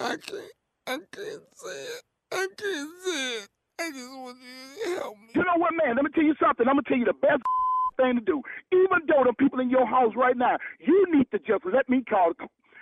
[0.00, 0.52] I can't.
[0.86, 2.02] I can't say it.
[2.32, 3.48] I can't say it.
[3.78, 5.28] I just want you to help me.
[5.34, 5.96] You know what, man?
[5.96, 6.66] Let me tell you something.
[6.66, 7.42] I'm gonna tell you the best
[7.98, 8.42] thing to do.
[8.72, 12.02] Even though the people in your house right now, you need to just let me
[12.08, 12.32] call.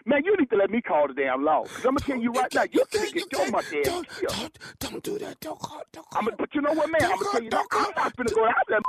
[0.07, 1.65] Man, you need to let me call the damn law.
[1.65, 4.31] Cause I'm gonna tell you right now, you can get your monkey ass killed.
[4.31, 5.41] Don't don't do that.
[5.41, 5.83] Don't call.
[5.93, 6.19] Don't call.
[6.19, 7.03] I'm gonna, but you know what, man?
[7.03, 7.65] I'm gonna tell you now.
[7.73, 8.81] I'm not gonna go out there.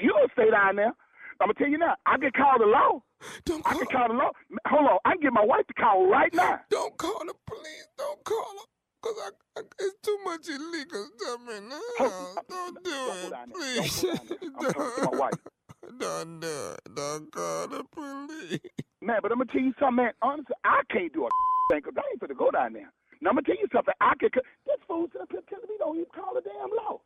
[0.00, 0.92] You gonna stay down there.
[1.40, 1.96] I'm gonna tell you now.
[2.04, 3.00] I can call the law.
[3.44, 4.30] Don't I can call the law.
[4.68, 4.98] Hold on.
[5.04, 6.60] I can get my wife to call right now.
[6.70, 7.88] Don't call the police.
[7.98, 8.66] Don't call them.
[9.02, 12.36] Cause I, I, it's too much illegal stuff in the house.
[12.48, 14.04] Don't do it, please.
[14.04, 15.32] I'm talking to my wife.
[15.98, 16.94] Don't do it.
[16.94, 18.60] Don't call the police.
[19.00, 20.12] Man, but I'm gonna tell you something, man.
[20.20, 21.28] Honestly, I can't do a
[21.70, 22.92] thing because I ain't gonna go down there.
[23.22, 23.94] Now I'm gonna tell you something.
[24.00, 24.28] I can.
[24.66, 27.00] This fool sitting up here telling me don't even call the damn law.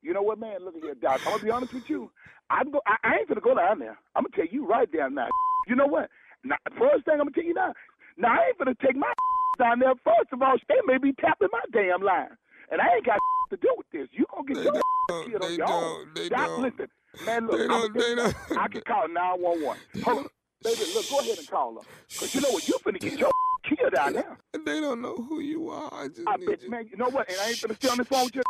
[0.00, 0.64] You know what, man?
[0.64, 1.20] Look at here, Doc.
[1.26, 2.10] I'm gonna be honest with you.
[2.50, 2.80] I'm go.
[2.86, 3.98] I, I ain't gonna go down there.
[4.14, 5.28] I'm gonna tell you right down now.
[5.68, 6.08] You know what?
[6.44, 7.72] Now, first thing I'm gonna tell you now.
[8.16, 9.12] Now I ain't gonna take my
[9.58, 9.94] down there.
[10.04, 12.36] First of all, they may be tapping my damn line,
[12.70, 13.18] and I ain't got
[13.50, 14.08] to do with this.
[14.12, 14.72] You gonna get your
[15.26, 16.08] killed on your own.
[16.14, 16.62] They Doc, don't.
[16.62, 16.88] listen,
[17.24, 17.46] man.
[17.46, 19.80] Look, They I'm they you, I can call 911.
[20.02, 20.26] Hold on,
[20.64, 20.80] baby.
[20.94, 21.80] Look, go ahead and call her,
[22.18, 22.66] cause you know what?
[22.68, 23.30] You finna get your
[23.64, 24.36] killed down there.
[24.52, 25.92] They don't know who you are.
[25.92, 26.70] I just I need bet, you.
[26.70, 26.88] man.
[26.90, 27.28] You know what?
[27.30, 28.42] And I ain't gonna stay on this phone with you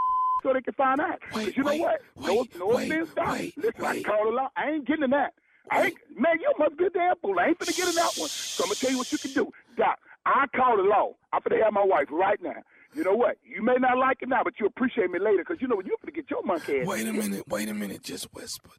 [0.42, 1.18] so they can find out.
[1.32, 2.00] Cause you know what?
[2.20, 3.38] No, no offense, Doc.
[3.56, 4.48] Listen, I can call the law.
[4.56, 5.34] I ain't getting in that.
[5.70, 7.38] I ain't, man, you must be a damn fool.
[7.38, 8.28] I ain't finna get in that one.
[8.28, 9.98] So I'm gonna tell you what you can do, Doc.
[10.26, 11.14] I call the law.
[11.32, 12.62] I'm finna have my wife right now.
[12.94, 13.38] You know what?
[13.42, 15.86] You may not like it now, but you appreciate me later, cause you know what?
[15.86, 16.86] You're finna get your monkey ass.
[16.86, 17.44] Wait a minute.
[17.48, 18.02] Wait a minute.
[18.02, 18.70] Just whisper.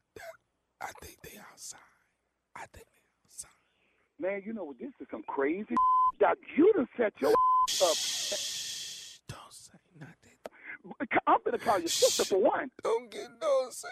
[0.82, 1.80] I think they outside.
[2.56, 3.50] I think they outside.
[4.19, 4.78] Man, you know what?
[4.80, 5.76] This is some crazy
[6.19, 6.38] Doc.
[6.56, 7.98] You done set your up.
[9.28, 11.17] Don't say nothing.
[11.26, 12.69] I'm gonna call your sister for one.
[12.84, 13.88] Don't get no say.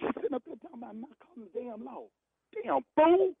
[0.00, 2.04] Sitting up there talking about not calling the damn law.
[2.52, 3.32] Damn fool.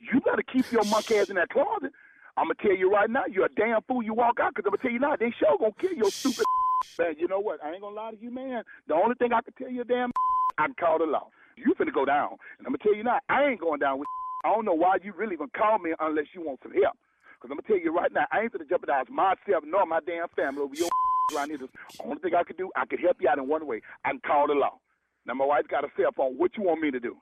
[0.00, 1.92] You better keep your monkey ass in that closet.
[2.36, 4.02] I'm gonna tell you right now, you're a damn fool.
[4.02, 6.44] You walk out, cause I'm gonna tell you now, they sure gonna kill your stupid.
[6.98, 7.62] Man, you know what?
[7.64, 8.64] I ain't gonna lie to you, man.
[8.88, 10.10] The only thing I can tell you, damn,
[10.58, 11.28] I can call the law.
[11.56, 14.08] You finna go down, and I'm gonna tell you now, I ain't going down with.
[14.44, 16.96] I don't know why you really gonna call me unless you want some help.
[17.40, 20.28] Cause I'm gonna tell you right now, I ain't gonna jeopardize myself nor my damn
[20.36, 20.88] family over your
[21.36, 21.58] around here.
[21.58, 21.68] The
[22.04, 23.82] only thing I can do, I can help you out in one way.
[24.04, 24.80] I can call the law.
[25.26, 26.34] Now my wife's got a cell phone.
[26.36, 27.16] What you want me to do?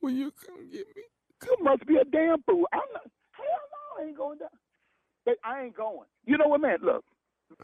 [0.00, 1.02] Will you come get me?
[1.44, 2.66] You must be a damn fool.
[2.72, 3.02] I'm not.
[3.32, 4.48] Hell no, I ain't going down.
[5.24, 6.06] But I ain't going.
[6.26, 6.78] You know what, man?
[6.82, 7.04] Look,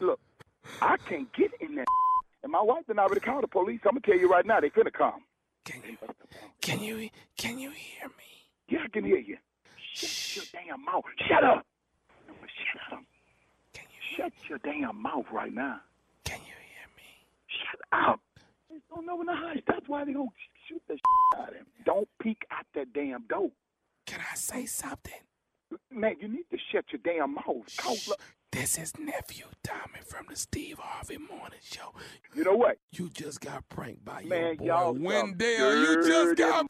[0.01, 0.19] look.
[0.81, 1.85] I can't get in there.
[2.43, 3.79] And my wife done already called the police.
[3.85, 5.21] I'm gonna tell you right now, they finna come.
[5.65, 5.97] Can you?
[6.61, 7.09] Can you?
[7.37, 8.23] Can you hear me?
[8.69, 9.37] Yeah, I can hear you.
[9.93, 11.03] Shut your damn mouth.
[11.27, 11.65] Shut up.
[12.27, 13.03] Shut up.
[13.73, 15.81] Can you shut your damn mouth right now?
[16.23, 17.03] Can you hear me?
[17.47, 18.19] Shut up.
[18.77, 19.57] They don't know in the house.
[19.67, 20.27] That's why they gonna
[20.67, 21.65] shoot the shit out of him.
[21.85, 23.49] Don't peek out that damn door.
[24.05, 25.13] Can I say something?
[25.91, 27.65] Man, you need to shut your damn mouth.
[28.07, 28.19] Look,
[28.51, 31.93] This is nephew Tommy from the Steve Harvey Morning Show.
[32.35, 32.77] you know what?
[32.91, 35.75] You just got pranked by Man, your boy y'all Wendell.
[35.75, 36.65] You just got.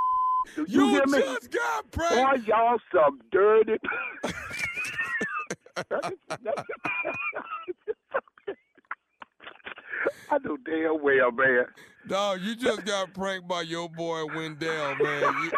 [0.55, 1.19] Do You, hear me?
[1.19, 2.45] just got pranked.
[2.47, 3.75] Boy, y'all some dirty.
[10.29, 11.65] I know damn well, man.
[12.07, 15.21] Dog, you just got pranked by your boy Wendell, man.
[15.43, 15.51] You,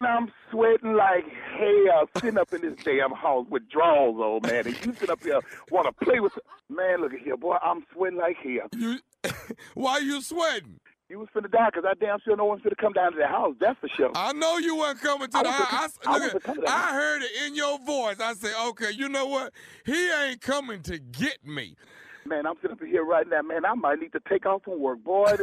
[0.06, 1.24] I'm sweating like
[1.56, 4.66] hell sitting up in this damn house with drawers on, man.
[4.66, 6.32] And you sit up here want to play with.
[6.68, 7.56] Man, look at here, boy.
[7.62, 8.68] I'm sweating like hell.
[8.76, 8.98] You,
[9.74, 10.80] why you sweating?
[11.08, 13.26] You was finna die because I damn sure no one's finna come down to the
[13.26, 13.54] house.
[13.60, 14.10] That's for sure.
[14.14, 15.98] I know you weren't coming to I the house.
[16.06, 18.16] I I, look wasn't at- coming to the I heard it in your voice.
[18.18, 19.52] I said, okay, you know what?
[19.84, 21.76] He ain't coming to get me.
[22.24, 23.64] Man, I'm sitting up in here right now, man.
[23.64, 25.36] I might need to take off from work, boy.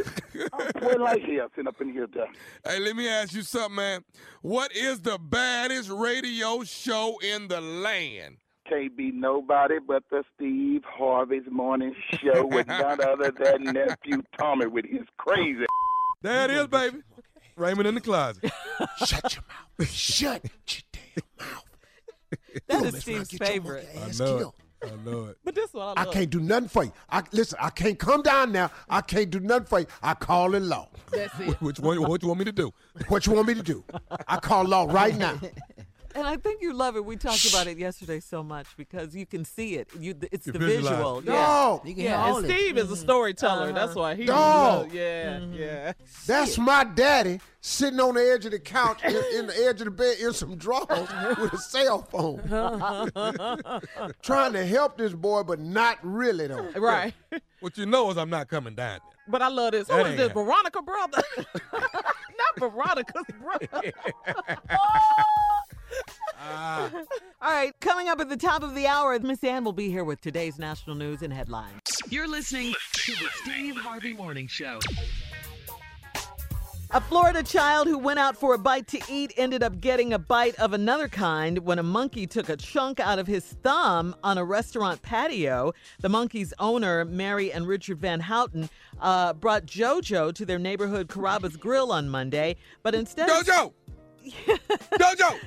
[0.52, 2.28] I'm sweating like hell sitting up in here, done.
[2.64, 4.04] Hey, let me ask you something, man.
[4.42, 8.38] What is the baddest radio show in the land?
[8.68, 14.66] Can't be nobody but the Steve Harvey's morning show with none other than nephew Tommy
[14.66, 15.66] with his crazy.
[16.22, 16.98] There it is, baby.
[17.56, 18.44] Raymond in the closet.
[19.06, 19.88] Shut your mouth.
[19.90, 21.64] Shut your damn mouth.
[22.68, 23.88] That You is Steve's Rock, get your favorite.
[23.96, 24.16] I know it.
[24.40, 24.54] killed.
[24.82, 25.38] I know it.
[25.44, 26.14] But this one I I love.
[26.14, 26.92] can't do nothing for you.
[27.10, 27.58] I listen.
[27.60, 28.70] I can't come down now.
[28.88, 29.86] I can't do nothing for you.
[30.02, 30.88] I call it law.
[31.12, 31.56] That's it.
[31.60, 32.00] Which one?
[32.02, 32.72] What you want me to do?
[33.08, 33.84] What you want me to do?
[34.26, 35.38] I call law right now.
[36.14, 37.04] And I think you love it.
[37.04, 39.88] We talked about it yesterday so much because you can see it.
[39.98, 41.18] You, it's You the visualize visual.
[41.20, 41.24] it.
[41.26, 41.32] Yeah.
[41.32, 42.54] No, You can Yeah, hear all and it.
[42.56, 43.64] Steve is a storyteller.
[43.64, 43.72] Uh-huh.
[43.72, 44.24] That's why he.
[44.24, 44.92] Dog.
[44.92, 45.92] Yeah, yeah.
[46.26, 49.84] that's my daddy sitting on the edge of the couch in, in the edge of
[49.84, 50.88] the bed in some drawers
[51.38, 52.40] with a cell phone,
[54.22, 56.70] trying to help this boy, but not really though.
[56.76, 57.14] Right.
[57.60, 59.18] What you know is I'm not coming down there.
[59.28, 59.86] But I love this.
[59.88, 60.28] Who That is ain't this?
[60.28, 60.46] happening.
[60.46, 61.22] Veronica brother?
[61.74, 63.92] Not Veronica's brother.
[67.42, 70.04] All right, coming up at the top of the hour, Miss Ann will be here
[70.04, 71.80] with today's national news and headlines.
[72.08, 74.78] You're listening to the Steve Harvey Morning Show.
[76.92, 80.18] A Florida child who went out for a bite to eat ended up getting a
[80.18, 84.38] bite of another kind when a monkey took a chunk out of his thumb on
[84.38, 85.72] a restaurant patio.
[86.00, 88.68] The monkey's owner, Mary and Richard Van Houten,
[89.00, 93.72] uh, brought JoJo to their neighborhood Carrabba's Grill on Monday, but instead Jojo!
[94.98, 95.38] Jojo!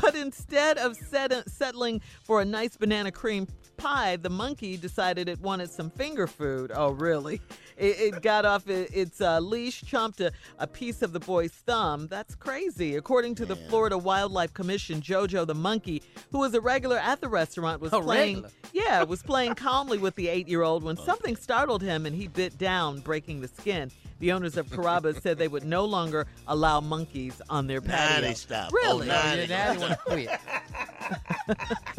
[0.00, 5.40] But instead of set- settling for a nice banana cream pie, the monkey decided it
[5.40, 6.70] wanted some finger food.
[6.74, 7.40] Oh, really?
[7.76, 11.50] It, it got off it, its uh, leash, chomped a, a piece of the boy's
[11.52, 12.06] thumb.
[12.06, 12.96] That's crazy.
[12.96, 17.28] According to the Florida Wildlife Commission, Jojo the monkey, who was a regular at the
[17.28, 18.36] restaurant, was A playing.
[18.42, 18.50] regular?
[18.74, 22.98] Yeah, was playing calmly with the eight-year-old when something startled him and he bit down,
[23.00, 23.92] breaking the skin.
[24.20, 28.20] The owners of Carrabba's said they would no longer allow monkeys on their Now patio.
[28.22, 28.72] they stop.
[28.72, 29.10] Really?
[29.10, 30.30] Oh, now Yeah, they now want to quit.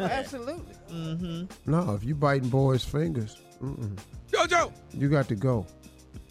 [0.00, 0.74] Absolutely.
[0.90, 1.70] Mm-hmm.
[1.70, 3.96] No, if you biting boys' fingers, mm-mm.
[4.32, 4.72] Jojo!
[4.92, 5.66] you got to go.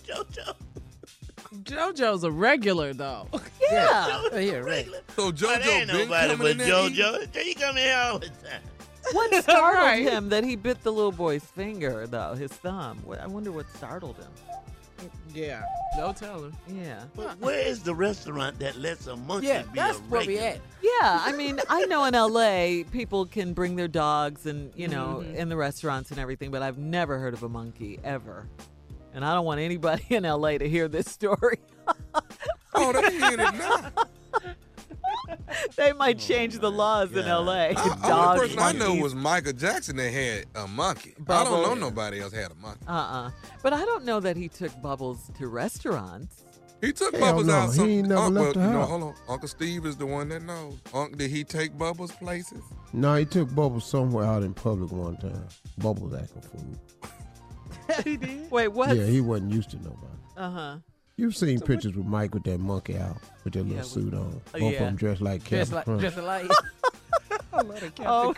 [0.06, 0.54] Jojo.
[1.64, 3.28] JoJo's a regular though.
[3.72, 4.22] Yeah.
[4.32, 4.86] Oh, yeah, right.
[5.16, 6.98] So But Jojo ain't nobody coming but in there eating?
[7.04, 7.36] JoJo.
[7.36, 8.62] He come in here all the time.
[9.12, 10.04] What startled Right.
[10.04, 13.04] him that he bit the little boy's finger, though, his thumb?
[13.20, 14.28] I wonder what startled him.
[15.34, 15.64] Yeah.
[15.98, 16.56] No telling.
[16.68, 17.04] Yeah.
[17.16, 20.38] But where is the restaurant that lets a monkey Yeah, be that's a where we
[20.38, 20.48] regular?
[20.48, 20.60] at.
[20.82, 25.22] Yeah, I mean, I know in LA people can bring their dogs and, you know,
[25.24, 25.36] Mm-hmm.
[25.36, 28.48] in the restaurants and everything, but I've never heard of a monkey ever.
[29.14, 31.60] And I don't want anybody in LA to hear this story.
[32.74, 33.92] Oh, they hearing it now.
[35.76, 37.52] they might change the laws in LA.
[37.54, 39.04] I, only Dogs, person I know monkeys.
[39.04, 41.14] was Michael Jackson that had a monkey.
[41.28, 41.80] I don't know Bubbles.
[41.80, 42.86] nobody else had a monkey.
[42.88, 43.32] Uh-uh.
[43.64, 46.44] But I don't know that he took Bubbles to restaurants.
[46.82, 47.70] He took Hell Bubbles no, out.
[47.70, 48.90] he Some, ain't never Unc- left well, the you know, house.
[48.90, 49.16] hold on.
[49.30, 50.76] Uncle Steve is the one that knows.
[50.94, 52.62] Unc, did he take Bubbles places?
[52.94, 55.48] No, he took Bubbles somewhere out in public one time.
[55.78, 56.76] Bubbles acting fool.
[58.04, 58.50] He did?
[58.52, 58.96] Wait, what?
[58.98, 59.98] Yeah, he wasn't used to nobody.
[60.38, 60.78] Uh-huh.
[61.18, 64.42] You've seen pictures with Mike with that monkey out with that little Yeah, suit on.
[64.54, 64.68] Oh, Both yeah.
[64.70, 66.02] of them dressed like Just Captain like, Crunch.
[66.02, 66.52] just like.
[68.06, 68.34] Oh.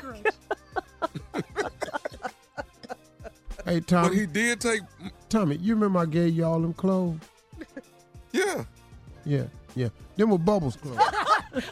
[3.65, 4.81] Hey Tommy, But Tommy, he did take.
[5.27, 7.19] Tommy, you remember I gave you all them clothes?
[8.31, 8.63] Yeah.
[9.25, 9.89] Yeah, yeah.
[10.15, 10.99] Them were Bubbles clothes.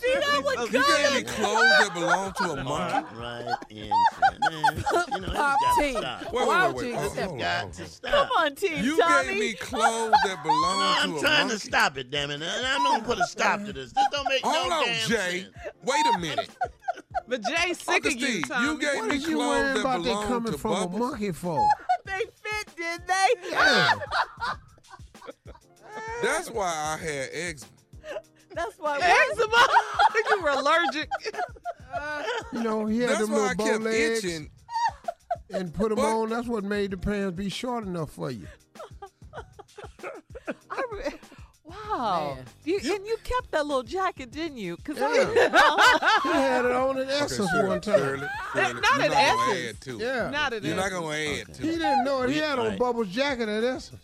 [0.00, 3.14] See that one You gave me clothes that belong to a monkey.
[3.16, 3.90] Right in.
[4.50, 5.92] Man, you know, it's Pop got tea.
[5.92, 6.32] to stop.
[6.32, 7.04] Wait, Wow, wait, wait, wait.
[7.04, 7.88] it's Hold on, hold to on.
[7.88, 8.12] stop.
[8.12, 9.28] Come on, Team You Tommy.
[9.28, 11.16] gave me clothes that belong No, to a monkey.
[11.16, 12.42] I'm trying to stop it, damn it.
[12.42, 13.92] And I'm gonna put a stop to this.
[13.92, 15.40] This don't make Hold no on, damn Jay.
[15.42, 15.54] sense.
[15.84, 16.48] Wait a minute.
[17.26, 18.66] But Jay sick Uncle of you, Steve, Tommy.
[18.66, 20.94] you gave what me you clothes worrying that about they belong coming to from Bubbles.
[20.94, 21.68] a monkey for?
[22.06, 23.50] they fit, did they?
[23.50, 23.90] Yeah.
[26.22, 27.70] That's why I had eczema.
[28.54, 28.98] That's why.
[28.98, 29.66] Eczema.
[30.30, 31.08] you were allergic.
[32.52, 34.50] You know, he had That's them why I little bow kept legs itching.
[35.50, 36.28] and put them But- on.
[36.30, 38.46] That's what made the pants be short enough for you.
[40.70, 41.18] I re-
[41.64, 42.34] wow.
[42.36, 42.44] Man.
[42.64, 44.76] You, and you kept that little jacket, didn't you?
[44.76, 47.98] Because He had it on at Essence Shirley, one time.
[47.98, 49.68] Shirley, Shirley, Not you're at not gonna Essence.
[49.68, 50.00] add to it.
[50.00, 50.30] Yeah.
[50.30, 51.56] Not at You're not gonna add to it.
[51.60, 51.78] He it.
[51.78, 52.30] didn't know it.
[52.30, 52.78] He had on right.
[52.78, 54.00] Bubbles jacket at Essence.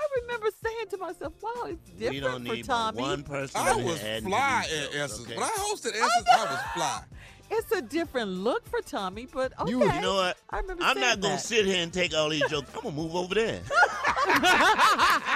[0.00, 3.00] I remember saying to myself, wow, it's We don't different for Tommy.
[3.02, 3.60] one person.
[3.60, 5.26] I was fly these at Essence.
[5.26, 5.34] okay?
[5.36, 7.02] When I hosted Essence, I was fly.
[7.50, 9.70] It's a different look for Tommy, but okay.
[9.70, 10.36] You You know what?
[10.50, 11.40] I remember I'm saying not gonna that.
[11.40, 12.70] sit here and take all these jokes.
[12.76, 13.60] I'm gonna move over there.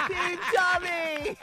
[0.07, 1.37] Team Tommy.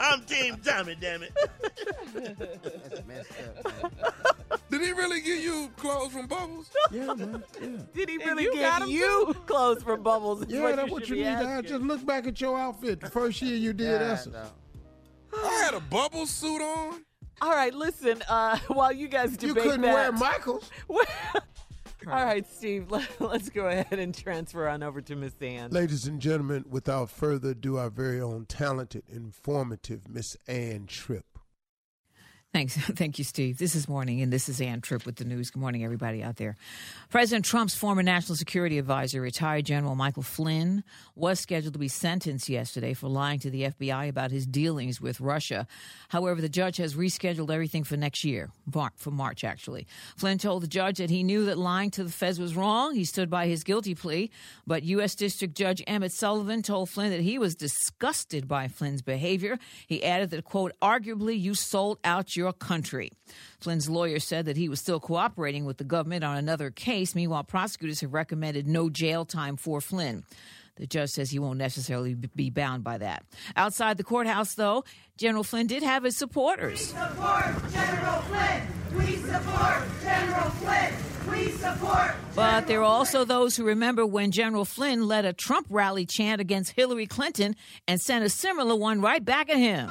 [0.00, 1.32] I'm Team Tommy, damn it.
[2.14, 3.32] That's messed
[3.64, 3.92] up.
[3.92, 4.12] man.
[4.70, 6.70] Did he really give you clothes from Bubbles?
[6.90, 7.42] Yeah, man.
[7.60, 7.68] Yeah.
[7.94, 10.42] Did he really you got give 'em you clothes from Bubbles?
[10.42, 11.68] is Yeah, that's you what you be need to asking.
[11.70, 13.00] Just look back at your outfit.
[13.00, 14.36] The first year you did Yeah, Essence.
[15.36, 17.04] I had a Bubbles suit on.
[17.42, 18.22] All right, listen.
[18.28, 20.70] Uh, while you guys debate that, You couldn't that, wear Michaels.
[22.06, 22.90] All right, Steve.
[22.90, 25.70] Let, let's go ahead and transfer on over to Miss Ann.
[25.70, 31.33] Ladies and gentlemen, without further ado, our very own talented, informative Miss Ann Tripp.
[32.54, 32.76] Thanks.
[32.78, 33.58] Thank you, Steve.
[33.58, 35.50] This is Morning, and this is Ann Tripp with the news.
[35.50, 36.54] Good morning, everybody out there.
[37.10, 40.84] President Trump's former national security advisor, retired General Michael Flynn,
[41.16, 45.20] was scheduled to be sentenced yesterday for lying to the FBI about his dealings with
[45.20, 45.66] Russia.
[46.10, 48.50] However, the judge has rescheduled everything for next year,
[48.94, 49.88] for March, actually.
[50.16, 52.94] Flynn told the judge that he knew that lying to the feds was wrong.
[52.94, 54.30] He stood by his guilty plea,
[54.64, 55.16] but U.S.
[55.16, 59.58] District Judge Emmett Sullivan told Flynn that he was disgusted by Flynn's behavior.
[59.88, 63.10] He added that, quote, arguably you sold out your country.
[63.60, 67.14] Flynn's lawyer said that he was still cooperating with the government on another case.
[67.14, 70.24] Meanwhile, prosecutors have recommended no jail time for Flynn.
[70.76, 73.24] The judge says he won't necessarily be bound by that.
[73.56, 74.84] Outside the courthouse, though,
[75.16, 76.80] General Flynn did have his supporters.
[76.88, 78.62] support General Flynn.
[78.96, 80.92] We support General Flynn.
[81.30, 82.14] We support.
[82.34, 86.40] But there are also those who remember when General Flynn led a Trump rally chant
[86.40, 87.54] against Hillary Clinton
[87.86, 89.88] and sent a similar one right back at him.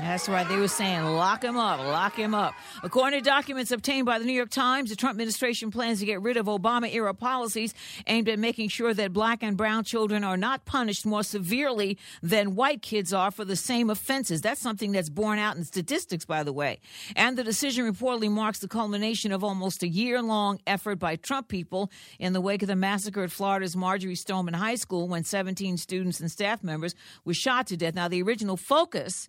[0.00, 0.48] That's right.
[0.48, 2.54] They were saying, lock him up, lock him up.
[2.84, 6.22] According to documents obtained by the New York Times, the Trump administration plans to get
[6.22, 7.74] rid of Obama era policies
[8.06, 12.54] aimed at making sure that black and brown children are not punished more severely than
[12.54, 14.40] white kids are for the same offenses.
[14.40, 16.78] That's something that's borne out in statistics, by the way.
[17.16, 21.48] And the decision reportedly marks the culmination of almost a year long effort by Trump
[21.48, 21.90] people
[22.20, 26.20] in the wake of the massacre at Florida's Marjory Stoneman High School when 17 students
[26.20, 26.94] and staff members
[27.24, 27.96] were shot to death.
[27.96, 29.28] Now, the original focus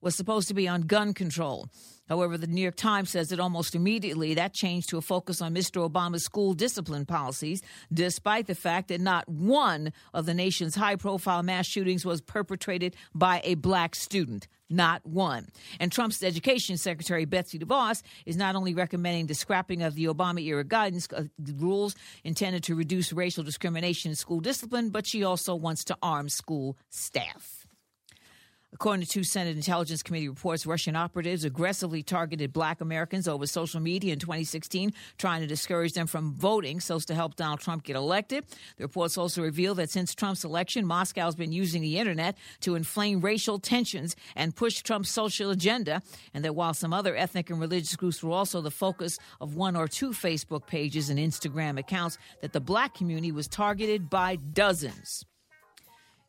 [0.00, 1.68] was supposed to be on gun control.
[2.08, 5.54] However, the New York Times says that almost immediately that changed to a focus on
[5.54, 5.88] Mr.
[5.88, 7.60] Obama's school discipline policies,
[7.92, 12.96] despite the fact that not one of the nation's high profile mass shootings was perpetrated
[13.14, 14.48] by a black student.
[14.70, 15.48] Not one.
[15.80, 20.42] And Trump's education secretary, Betsy DeVos, is not only recommending the scrapping of the Obama
[20.42, 21.24] era guidance uh,
[21.56, 26.28] rules intended to reduce racial discrimination in school discipline, but she also wants to arm
[26.28, 27.57] school staff.
[28.74, 33.80] According to two Senate Intelligence Committee reports, Russian operatives aggressively targeted black Americans over social
[33.80, 37.82] media in 2016, trying to discourage them from voting so as to help Donald Trump
[37.82, 38.44] get elected.
[38.76, 42.74] The reports also reveal that since Trump's election, Moscow has been using the internet to
[42.74, 46.02] inflame racial tensions and push Trump's social agenda,
[46.34, 49.76] and that while some other ethnic and religious groups were also the focus of one
[49.76, 55.24] or two Facebook pages and Instagram accounts, that the black community was targeted by dozens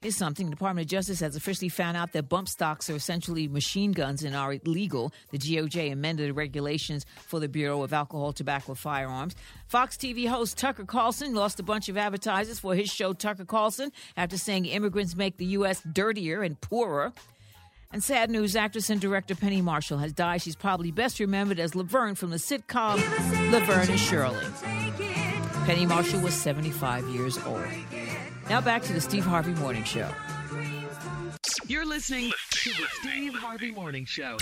[0.01, 0.45] is something.
[0.45, 4.23] The Department of Justice has officially found out that bump stocks are essentially machine guns
[4.23, 5.11] and are illegal.
[5.31, 9.35] The DOJ amended the regulations for the Bureau of Alcohol, Tobacco, Firearms.
[9.67, 13.91] Fox TV host Tucker Carlson lost a bunch of advertisers for his show Tucker Carlson
[14.15, 15.81] after saying immigrants make the U.S.
[15.91, 17.11] dirtier and poorer.
[17.91, 20.41] And sad news, actress and director Penny Marshall has died.
[20.41, 22.97] She's probably best remembered as Laverne from the sitcom
[23.51, 24.45] Laverne and Shirley.
[25.65, 27.65] Penny Marshall was 75 years old.
[28.49, 30.09] Now back to the Steve Harvey Morning Show.
[31.67, 34.37] You're listening to the Steve Harvey Morning Show.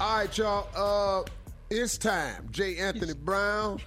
[0.00, 0.68] All right, y'all.
[0.74, 1.30] Uh,
[1.68, 2.48] it's time.
[2.50, 2.78] J.
[2.78, 3.78] Anthony Brown.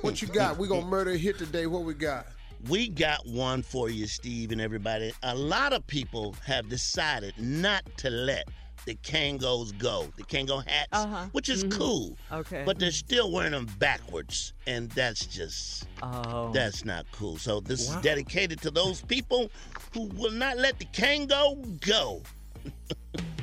[0.00, 0.56] What you got?
[0.56, 1.66] We gonna murder a hit today.
[1.66, 2.28] What we got?
[2.70, 5.12] We got one for you, Steve, and everybody.
[5.22, 8.48] A lot of people have decided not to let
[8.86, 11.26] the Kangols go, the Kangol hats, Uh-huh.
[11.32, 11.72] which is Mhm.
[11.78, 12.16] cool.
[12.30, 12.62] Okay.
[12.66, 16.52] But they're still wearing them backwards, and that's just Oh.
[16.52, 17.38] that's not cool.
[17.38, 17.96] So this Wow.
[17.96, 19.50] is dedicated to those people
[19.92, 22.22] who will not let the Kangol go.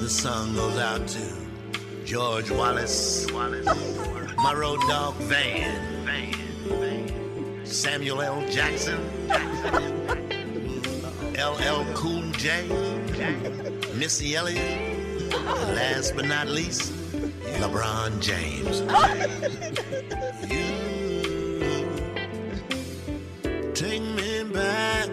[0.00, 1.32] The song goes out to
[2.04, 3.66] George Wallace, Wallace.
[4.36, 5.94] my road dog Van,
[7.66, 8.48] Samuel L.
[8.48, 9.00] Jackson,
[11.36, 12.66] LL Cool J,
[13.94, 15.30] Missy Elliott,
[15.74, 16.94] last but not least,
[17.60, 18.80] LeBron James.
[20.50, 20.66] You
[23.74, 25.10] take me back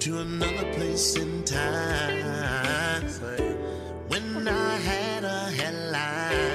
[0.00, 3.06] to another place in time
[4.08, 6.48] when I had a headline.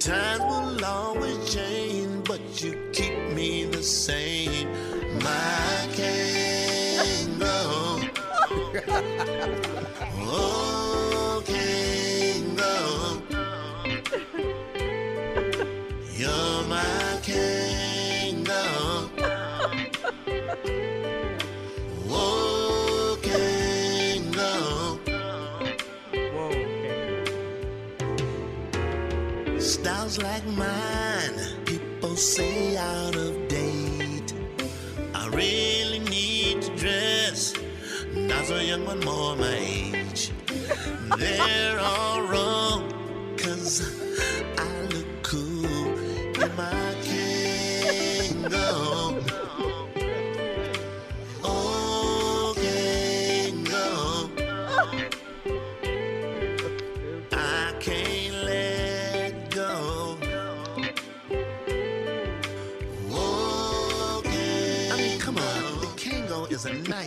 [0.00, 4.57] Times will always change, but you keep me the same.
[10.20, 13.22] oh, kingdom,
[16.16, 19.10] you're my kingdom.
[22.10, 25.00] Oh, kingdom.
[29.60, 34.32] Styles like mine, people say out of date.
[35.14, 35.97] I really
[38.28, 40.30] not so young, but more my age.
[41.18, 42.92] They're all wrong,
[43.36, 43.82] cause
[44.58, 45.64] I look cool
[46.44, 46.94] in my
[47.82, 49.27] Kangol.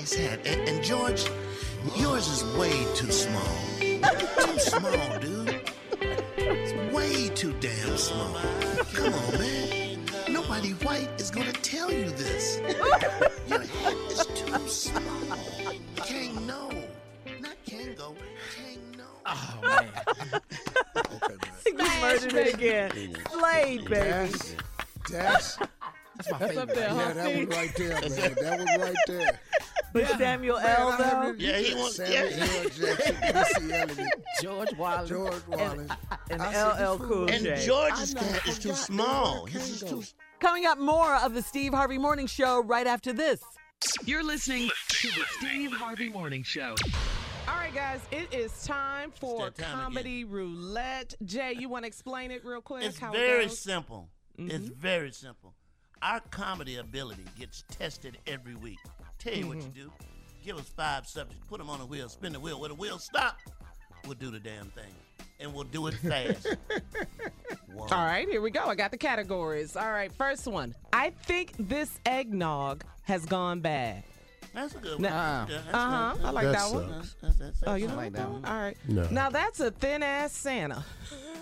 [0.01, 0.39] Nice hat.
[0.47, 1.29] And, and George,
[1.95, 3.55] yours is way too small.
[3.77, 5.61] too small, dude.
[6.37, 8.33] It's way too damn small.
[8.95, 9.99] Come on, man.
[10.27, 12.59] Nobody white is gonna tell you this.
[13.47, 15.37] Your hat is too small.
[15.97, 16.71] Can't know.
[17.39, 18.15] Not Kangol.
[18.57, 19.03] Can't know.
[19.27, 19.87] Oh man.
[21.67, 23.15] you murdered it again.
[23.29, 24.09] Slade, baby.
[24.09, 24.55] That's,
[25.11, 26.57] that's, That's my That's favorite.
[26.57, 27.47] up there, yeah, that Steve?
[27.47, 28.35] was right there, man.
[28.41, 29.39] That was right there.
[29.93, 30.97] But Samuel L.
[30.97, 31.97] though, Yeah, he wants.
[31.97, 32.45] Samuel Yeah.
[32.45, 32.69] L.
[32.69, 33.17] Jackson,
[33.69, 35.09] Missy Elliott, George Wallace.
[35.09, 35.91] George Wallace.
[36.29, 37.65] and I said, LL this Cool fool- And J.
[37.65, 39.45] George's cat is too small.
[39.45, 40.03] that His is too.
[40.39, 43.41] Coming up, more of the Steve Harvey Morning Show right after this.
[44.05, 46.75] You're listening to the Steve Harvey Morning Show.
[47.47, 51.15] All right, guys, it is time for time comedy roulette.
[51.25, 52.83] Jay, you want to explain it real quick?
[52.85, 53.59] It's how very it goes?
[53.59, 54.07] simple.
[54.37, 54.73] It's mm-hmm.
[54.79, 55.53] very simple.
[56.01, 58.79] Our comedy ability gets tested every week.
[59.23, 59.91] Tell you what you do.
[60.43, 62.59] Give us five subjects, put them on a wheel, spin the wheel.
[62.59, 63.37] When the wheel stop,
[64.05, 64.93] we'll do the damn thing.
[65.39, 66.47] And we'll do it fast.
[67.73, 67.91] One.
[67.93, 68.65] All right, here we go.
[68.65, 69.75] I got the categories.
[69.75, 70.75] All right, first one.
[70.93, 74.03] I think this eggnog has gone bad.
[74.53, 75.01] That's a good one.
[75.03, 75.73] Now- That's good.
[75.73, 76.13] Uh huh.
[76.17, 76.25] good.
[76.25, 76.89] I like That that one.
[76.89, 77.15] sucks.
[77.21, 78.43] That's, that's, that's, Oh, you don't like that one?
[78.45, 78.77] All right.
[78.87, 79.07] No.
[79.09, 80.83] Now that's a thin ass Santa.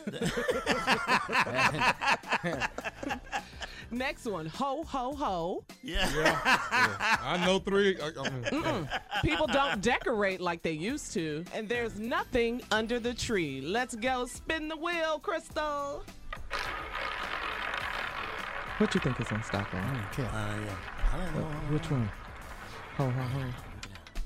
[3.92, 4.46] Next one.
[4.48, 5.64] Ho, ho, ho.
[5.84, 6.08] Yeah.
[7.24, 7.98] I know three.
[8.02, 11.44] I, I, People don't decorate like they used to.
[11.54, 13.62] And there's nothing under the tree.
[13.62, 16.04] Let's go spin the wheel, Crystal.
[18.78, 19.68] What you think is in stock?
[19.74, 20.26] I don't care.
[20.26, 20.76] Uh, yeah.
[21.14, 21.48] I don't know.
[21.74, 22.10] Which one?
[22.98, 23.44] Ho, ho, ho.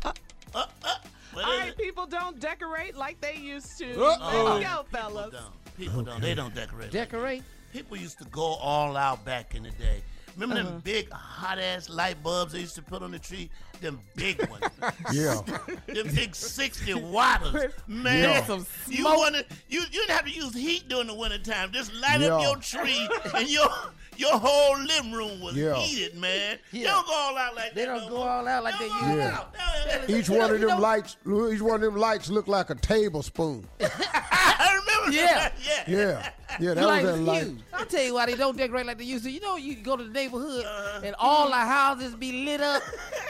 [0.05, 0.11] Uh,
[0.55, 0.95] uh, uh.
[1.34, 1.78] What All is it?
[1.78, 3.91] people don't decorate like they used to.
[3.93, 4.59] Uh-oh.
[4.59, 5.32] Let's go, People fellas.
[5.32, 5.76] don't.
[5.78, 6.22] People don't.
[6.22, 6.82] They don't decorate.
[6.84, 7.43] like Decorate.
[7.74, 10.04] People used to go all out back in the day.
[10.36, 10.70] Remember Uh-huh.
[10.74, 13.50] them big hot ass light bulbs they used to put on the tree?
[13.84, 14.64] Them big ones.
[15.12, 15.42] Yeah.
[15.88, 17.74] them big 60 watters.
[17.88, 18.46] Man, Yeah.
[18.46, 21.72] Some you wanna you you didn't have to use heat during the wintertime.
[21.74, 22.36] Just light Yeah.
[22.36, 23.68] up your tree and your
[24.16, 25.76] your whole living room was Yeah.
[25.76, 26.60] heated, man.
[26.72, 27.94] They don't go all out like They that.
[27.96, 28.30] don't no go more.
[28.30, 30.00] all out like they Don't used go all Yeah.
[30.02, 30.10] out.
[30.10, 32.76] Each one of You them know- lights, each one of them lights look like a
[32.76, 33.68] tablespoon.
[33.82, 35.34] I remember Yeah.
[35.34, 35.54] that.
[35.60, 35.84] Yeah.
[35.88, 36.30] Yeah,
[36.60, 37.48] yeah, that like was that light.
[37.74, 39.32] I'll tell you why they don't decorate like they used to.
[39.32, 41.02] You know, you go to the neighborhood Uh-huh.
[41.04, 42.84] and all the houses be lit up,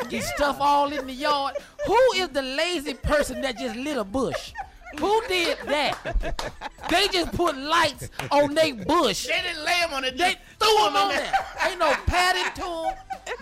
[0.10, 1.56] get stuff all in the yard.
[1.88, 4.52] Who is the lazy person that just lit a bush?
[5.00, 6.64] Who did that?
[6.90, 9.28] They just put lights on they bush.
[9.28, 10.18] They didn't lay them on it.
[10.18, 11.34] They threw them on there.
[11.68, 12.94] Ain't no padding to them.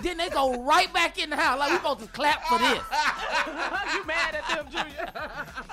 [0.03, 2.69] Then they go right back in the house like we supposed to clap for this.
[3.95, 5.11] you mad at them, Junior?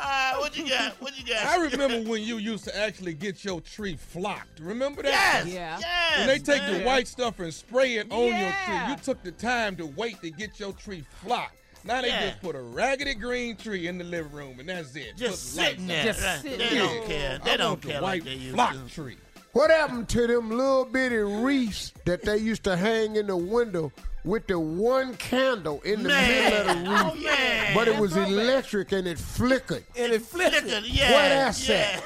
[0.00, 0.92] Uh, what you got?
[1.02, 1.44] What you got?
[1.44, 4.60] I remember when you used to actually get your tree flocked.
[4.60, 5.44] Remember that?
[5.44, 5.46] Yes.
[5.46, 5.78] Yeah.
[5.78, 6.18] Yes.
[6.18, 6.78] When they take man.
[6.78, 10.20] the white stuff and spray it on your tree, you took the time to wait
[10.22, 11.56] to get your tree flocked.
[11.84, 12.28] Now they Yeah.
[12.30, 15.16] just put a raggedy green tree in the living room and that's it.
[15.16, 16.04] Just Put sitting there.
[16.04, 16.40] Just right.
[16.42, 16.78] sitting They there.
[16.78, 17.38] don't care.
[17.44, 18.94] They I don't want the white like they used flock to.
[18.94, 19.16] tree.
[19.52, 23.90] What happened to them little bitty wreaths that they used to hang in the window
[24.24, 26.28] with the one candle in the Man.
[26.50, 27.24] middle of the Oh, wreath?
[27.24, 27.74] man.
[27.74, 29.84] But it was electric and it flickered.
[29.96, 30.72] And it flips Look it.
[30.72, 31.12] at- yeah.
[31.12, 32.02] What asset?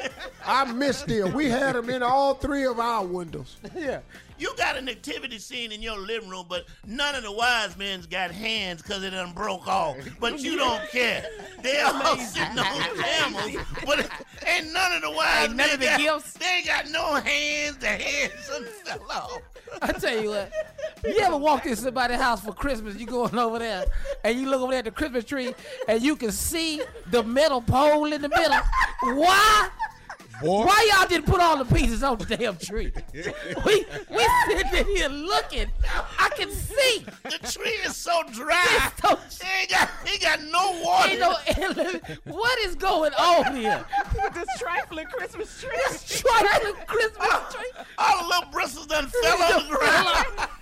[0.00, 0.08] yeah.
[0.46, 1.32] I missed them.
[1.32, 3.56] We had them in all three of our windows.
[3.74, 4.00] Yeah.
[4.38, 8.06] You got an nativity scene in your living room, but none of the wise men's
[8.06, 9.96] got hands because it done broke off.
[10.20, 11.24] But you don't care.
[11.62, 14.10] They all sitting on camels, but
[14.46, 16.32] ain't none of the wise Ain't men none of the got, gifts?
[16.34, 17.78] They ain't got no hands.
[17.78, 19.40] The hands done fell off.
[19.80, 20.52] I tell you what,
[21.04, 23.84] you ever walk in somebody's house for Christmas, you going over there,
[24.22, 25.54] and you look over there at the Christmas tree,
[25.88, 28.58] and you can see the metal pole in the middle.
[29.02, 29.70] Why?
[30.42, 30.64] Boy.
[30.66, 32.92] Why y'all didn't put all the pieces on the damn tree?
[33.64, 35.66] We we sitting here looking.
[36.18, 37.06] I can see.
[37.22, 38.90] The tree is so dry.
[38.92, 41.10] It's so- He ain't got, he got no water.
[41.10, 42.04] Ain't no element.
[42.24, 43.84] What is going on here?
[44.14, 45.70] With this trifling Christmas tree.
[46.20, 47.70] Trying to Christmas tree.
[47.98, 50.26] All the little bristles done fell on the ground.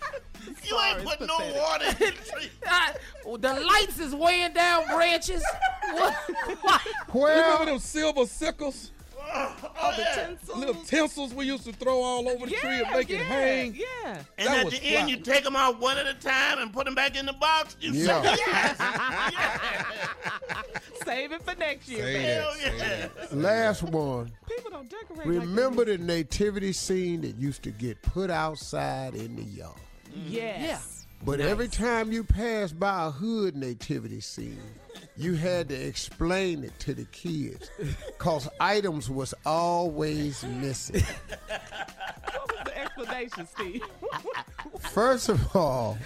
[0.66, 2.50] You ain't put no water in the tree.
[2.66, 5.42] Uh, the lights is weighing down branches.
[5.92, 6.14] What?
[6.62, 6.80] Why?
[7.12, 8.92] Remember Well, them silver sickles?
[9.26, 10.58] Oh, the tinsel.
[10.58, 13.74] Little tinsels we used to throw all over the tree and make it hang.
[13.74, 14.22] Yeah.
[14.38, 16.84] And That at the end, you take them out one at a time and put
[16.84, 17.76] them back in the box.
[17.80, 18.22] You Yeah.
[18.22, 18.78] say yes.
[21.04, 23.08] Save it for next year, Hell yeah.
[23.32, 24.30] Last one.
[24.48, 29.42] People don't decorate Remember the nativity scene that used to get put outside in the
[29.42, 29.74] yard.
[30.06, 30.93] like Yes.
[31.24, 34.60] But every time you pass by a hood nativity scene,
[35.16, 37.70] you had to explain it to the kids
[38.06, 41.02] because items was always missing.
[42.34, 43.82] What was the explanation, Steve?
[44.80, 45.96] First of all,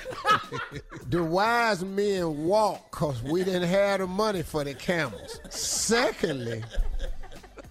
[1.09, 5.41] the wise men walked because we didn't have the money for the camels.
[5.51, 6.63] Secondly,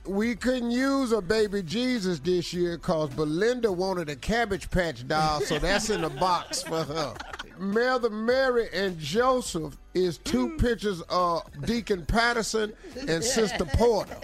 [0.08, 5.42] we couldn't use a baby Jesus this year because Belinda wanted a Cabbage Patch doll,
[5.42, 7.14] so that's in the box for her.
[7.60, 10.60] Mother Mary and Joseph is two mm.
[10.60, 12.74] pictures of Deacon Patterson
[13.08, 14.18] and Sister Porter.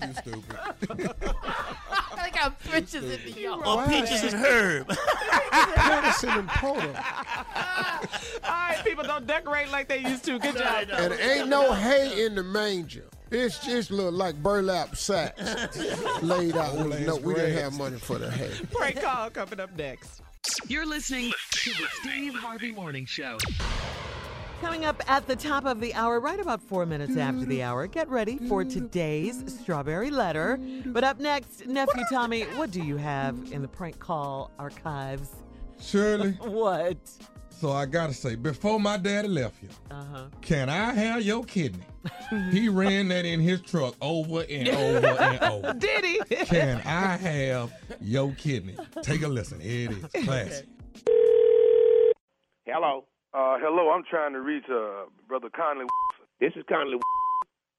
[0.00, 0.56] You stupid.
[2.16, 3.66] I got pictures in the yard.
[3.66, 4.88] Or peaches and herb.
[5.50, 6.94] Patterson and Porter.
[8.44, 10.38] All right, people don't decorate like they used to.
[10.38, 10.88] Good job.
[10.92, 13.08] And ain't no hay in the manger.
[13.30, 15.42] It's just look like burlap sacks
[16.22, 16.76] laid out.
[16.78, 18.52] Old ass No, we didn't have money for the hay.
[18.72, 20.22] Prank call coming up next.
[20.66, 23.36] You're listening to the Steve Harvey Morning Show.
[24.62, 27.86] Coming up at the top of the hour, right about four minutes after the hour,
[27.86, 30.58] get ready for today's strawberry letter.
[30.86, 35.28] But up next, nephew Tommy, what do you have in the prank call archives?
[35.80, 36.96] Shirley, What?
[37.50, 40.24] so I gotta say, before my daddy left you, Uh huh.
[40.40, 41.84] can I have your kidney?
[42.50, 45.74] he ran that in his truck over and over and over.
[45.74, 46.20] Did he?
[46.46, 48.76] Can I have your kidney?
[49.02, 49.60] Take a listen.
[49.60, 50.24] Here it is.
[50.24, 50.66] Classic.
[52.66, 53.04] Hello.
[53.32, 53.90] Uh, hello.
[53.90, 55.86] I'm trying to reach uh, Brother Conley.
[56.40, 56.98] This is Conley.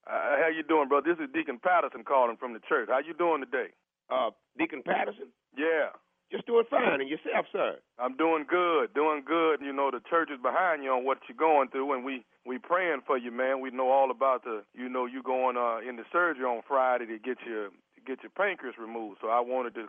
[0.10, 1.14] Uh, how you doing, brother?
[1.14, 2.90] This is Deacon Patterson calling from the church.
[2.90, 3.70] How you doing today?
[4.10, 5.28] Uh, Deacon Patterson.
[5.56, 5.94] Yeah.
[6.32, 7.02] Just doing fine.
[7.02, 7.78] And yourself, sir?
[7.98, 9.62] I'm doing good, doing good.
[9.62, 12.60] You know, the church is behind you on what you're going through, and we we
[12.60, 13.62] praying for you, man.
[13.62, 17.08] We know all about the, you know, you going uh, in the surgery on Friday
[17.08, 19.18] to get your to get your pancreas removed.
[19.22, 19.88] So I wanted to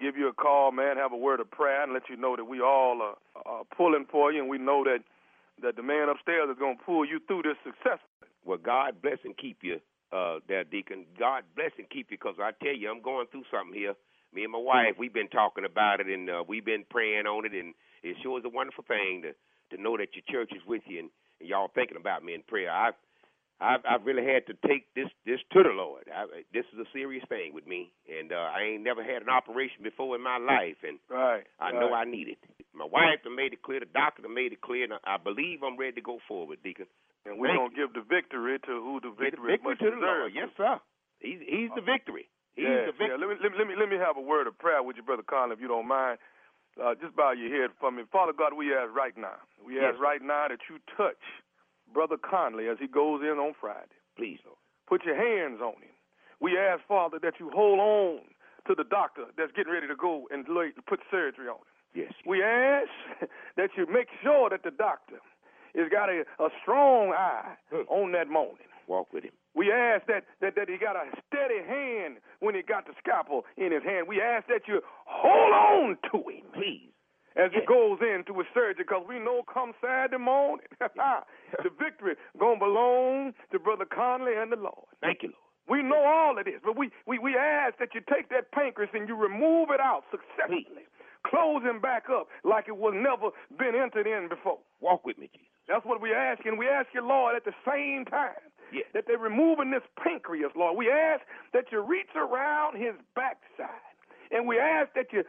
[0.00, 2.44] give you a call, man, have a word of prayer, and let you know that
[2.44, 3.16] we all are,
[3.46, 5.00] are pulling for you, and we know that
[5.62, 8.30] that the man upstairs is going to pull you through this successfully.
[8.44, 9.80] Well, God bless and keep you,
[10.12, 11.04] uh, there, Deacon.
[11.18, 13.94] God bless and keep you, because I tell you, I'm going through something here.
[14.32, 17.46] Me and my wife, we've been talking about it, and uh, we've been praying on
[17.46, 19.32] it, and it sure is a wonderful thing to
[19.76, 21.10] to know that your church is with you and,
[21.40, 22.70] and y'all thinking about me in prayer.
[22.72, 22.94] I've
[23.60, 26.04] I've, I've really had to take this this to the Lord.
[26.14, 26.24] I,
[26.54, 29.82] this is a serious thing with me, and uh, I ain't never had an operation
[29.82, 31.44] before in my life, and Right.
[31.60, 32.38] I know I need it.
[32.72, 33.80] My wife done made it clear.
[33.80, 36.86] The doctor done made it clear, and I believe I'm ready to go forward, Deacon.
[37.26, 39.80] And we're going to give the victory to who the Get the victory, victory must
[39.80, 40.20] to the deserve.
[40.22, 40.32] Lord.
[40.34, 40.78] Yes, sir.
[41.18, 42.28] He's he's the victory.
[42.58, 43.14] He's yeah, yeah.
[43.14, 45.06] Let me, let me let me let me have a word of prayer with you,
[45.06, 46.18] brother Conley, if you don't mind.
[46.74, 48.54] Uh, just bow your head for me, Father God.
[48.54, 49.38] We ask right now.
[49.64, 51.22] We Yes, ask right now that you touch
[51.94, 53.94] brother Conley as he goes in on Friday.
[54.16, 54.58] Please, Lord.
[54.86, 55.94] Put your hands on him.
[56.40, 58.20] We ask, Father, that you hold on
[58.66, 60.46] to the doctor that's getting ready to go and
[60.86, 61.74] put surgery on him.
[61.94, 62.12] Yes.
[62.26, 62.90] We ask
[63.56, 65.18] that you make sure that the doctor
[65.74, 67.54] has got a, a strong eye
[67.88, 68.66] on that morning.
[68.88, 69.36] Walk with him.
[69.54, 73.44] We ask that, that, that he got a steady hand when he got the scalpel
[73.56, 74.08] in his hand.
[74.08, 76.48] We ask that you hold on to him.
[76.54, 76.90] Please.
[77.36, 82.58] As he goes into his surgery, because we know come Saturday morning, the victory going
[82.58, 84.90] to belong to Brother Conley and the Lord.
[85.00, 85.46] Thank you, Lord.
[85.68, 88.90] We know all of this, but we, we, we ask that you take that pancreas
[88.94, 90.88] and you remove it out successfully.
[91.26, 94.58] Close him back up like it was never been entered in before.
[94.80, 95.52] Walk with me, Jesus.
[95.68, 98.40] That's what we ask, and we ask you, Lord, at the same time
[98.94, 100.76] That they're removing this pancreas, Lord.
[100.76, 103.94] We ask that you reach around his backside,
[104.30, 105.24] and we ask that you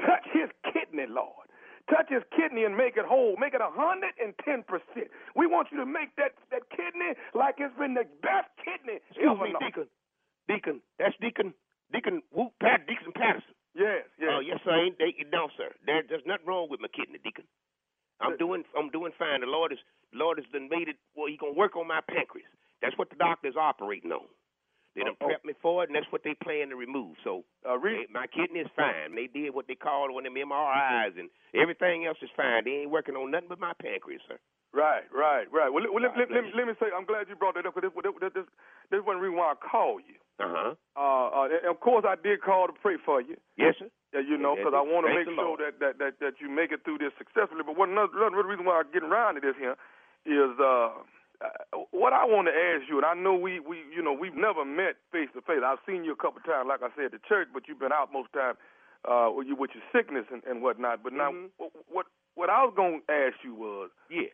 [0.00, 1.48] touch his kidney, Lord.
[1.90, 3.36] Touch his kidney and make it whole.
[3.36, 5.12] Make it a hundred and ten percent.
[5.36, 9.28] We want you to make that, that kidney like it's been the best kidney Excuse
[9.28, 9.52] ever me.
[9.60, 9.86] Deacon.
[10.48, 10.80] Deacon.
[10.98, 11.52] That's Deacon.
[11.92, 13.52] Deacon Whoop Pat Deacon Patterson.
[13.76, 14.30] Yes, yes.
[14.32, 14.72] Oh, yes, sir.
[14.72, 15.74] Ain't they, no, sir.
[15.84, 17.44] There, there's nothing wrong with my kidney, Deacon.
[18.20, 19.40] I'm doing I'm doing fine.
[19.40, 19.78] The Lord is
[20.12, 22.48] the Lord has done made it well he gonna work on my pancreas.
[22.84, 24.26] That's what the doctor's operating on.
[24.94, 25.28] They done Oh, oh.
[25.28, 27.16] prepped me for it and that's what they plan to remove.
[27.24, 29.14] So Uh, re- they- my kidney is fine.
[29.16, 32.62] They did what they called one of them MRIs and everything else is fine.
[32.64, 34.38] They ain't working on nothing but my pancreas, sir.
[34.72, 35.70] Right, right, right.
[35.72, 37.66] Well, let, well, let, let, let, me- let me say, I'm glad you brought that
[37.66, 38.46] up because this, this, this,
[38.90, 40.14] this one reason why I called you.
[40.40, 40.74] Uh-huh.
[40.96, 43.36] Uh, uh, of course, I did call to pray for you.
[43.56, 43.86] Yes, sir.
[44.12, 46.70] Yeah, you know, because I want to make sure that, that, that, that you make
[46.72, 47.62] it through this successfully.
[47.66, 49.76] But one another, another reason why I'm getting around to this here
[50.26, 50.90] is uh,
[51.44, 54.34] uh, what I want to ask you, and I know we, we, you know, we've
[54.34, 55.60] never met face to face.
[55.64, 57.92] I've seen you a couple times, like I said, at the church, but you've been
[57.92, 58.54] out most time
[59.04, 61.02] uh, with, you, with your sickness and, and whatnot.
[61.04, 64.32] But now, what, what what I was going to ask you was, Yeah.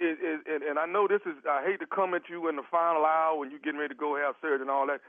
[0.00, 2.56] is, is and, and I know this is, I hate to come at you in
[2.56, 5.00] the final hour when you're getting ready to go have surgery and all that,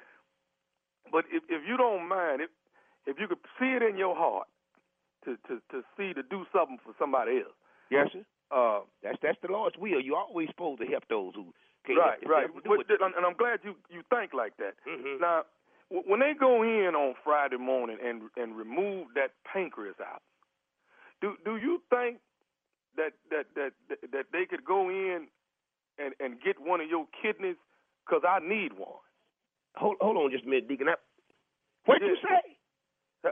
[1.12, 2.50] but if if you don't mind, if
[3.06, 4.48] if you could see it in your heart
[5.26, 7.58] to to to see to do something for somebody else.
[7.92, 8.24] Yes, sir.
[8.52, 10.00] Uh, That's that's the Lord's will.
[10.02, 11.54] You're always supposed to help those who
[11.86, 12.48] can't right, right.
[12.64, 13.02] do Which- it.
[13.02, 14.76] and I'm glad you you think like that.
[14.88, 15.20] Mhm.
[15.20, 15.46] Now,
[15.90, 20.22] when they go in on Friday morning and and remove that pancreas out,
[21.22, 22.20] do do you think
[22.98, 23.74] that that that
[24.12, 25.28] that, they could go in
[25.98, 27.58] and and get one of your kidneys?
[28.08, 29.02] Cause I need one.
[29.76, 30.88] Hold hold on just a minute, Deacon.
[31.86, 32.58] What you say?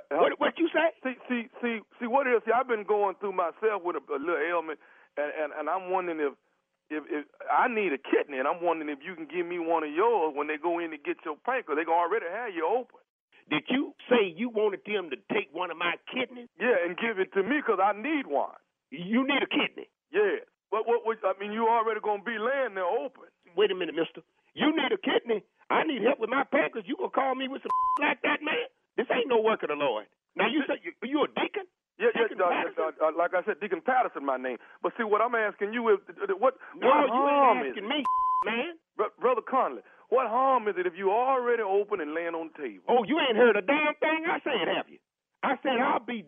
[0.09, 0.89] What what you say?
[1.03, 2.41] See see see see what it is.
[2.45, 4.80] See, I've been going through myself with a, a little ailment,
[5.18, 6.34] and, and and I'm wondering if.
[6.91, 9.82] If, if I need a kidney, and I'm wondering if you can give me one
[9.82, 12.68] of yours when they go in to get your pancreas, they gonna already have you
[12.68, 13.01] open.
[13.49, 16.47] Did you say you wanted them to take one of my kidneys?
[16.59, 18.55] Yeah, and give it to me because I need one.
[18.91, 19.89] You need a kidney.
[20.14, 20.45] Yeah.
[20.72, 23.30] But what, what, I mean, you already going to be laying there open.
[23.57, 24.22] Wait a minute, mister.
[24.53, 25.43] You need a kidney.
[25.70, 26.86] I need help with my pancreas.
[26.88, 28.70] You gonna call me with some like that, man?
[28.97, 30.05] This ain't no work of the Lord.
[30.36, 31.66] Now you say you, you a deacon?
[31.99, 32.49] Yeah, yeah, uh,
[33.05, 34.57] uh, uh, like I said, Deacon Patterson, my name.
[34.81, 35.99] But see, what I'm asking you is,
[36.41, 37.89] what, No, what you harm ain't is asking it?
[37.89, 37.99] me,
[38.45, 38.73] man.
[38.97, 42.57] Br- Brother Conley, what harm is it if you already open and laying on the
[42.57, 42.83] table?
[42.89, 44.97] Oh, you ain't heard a damn thing I said, have you?
[45.43, 46.25] I said I'll be,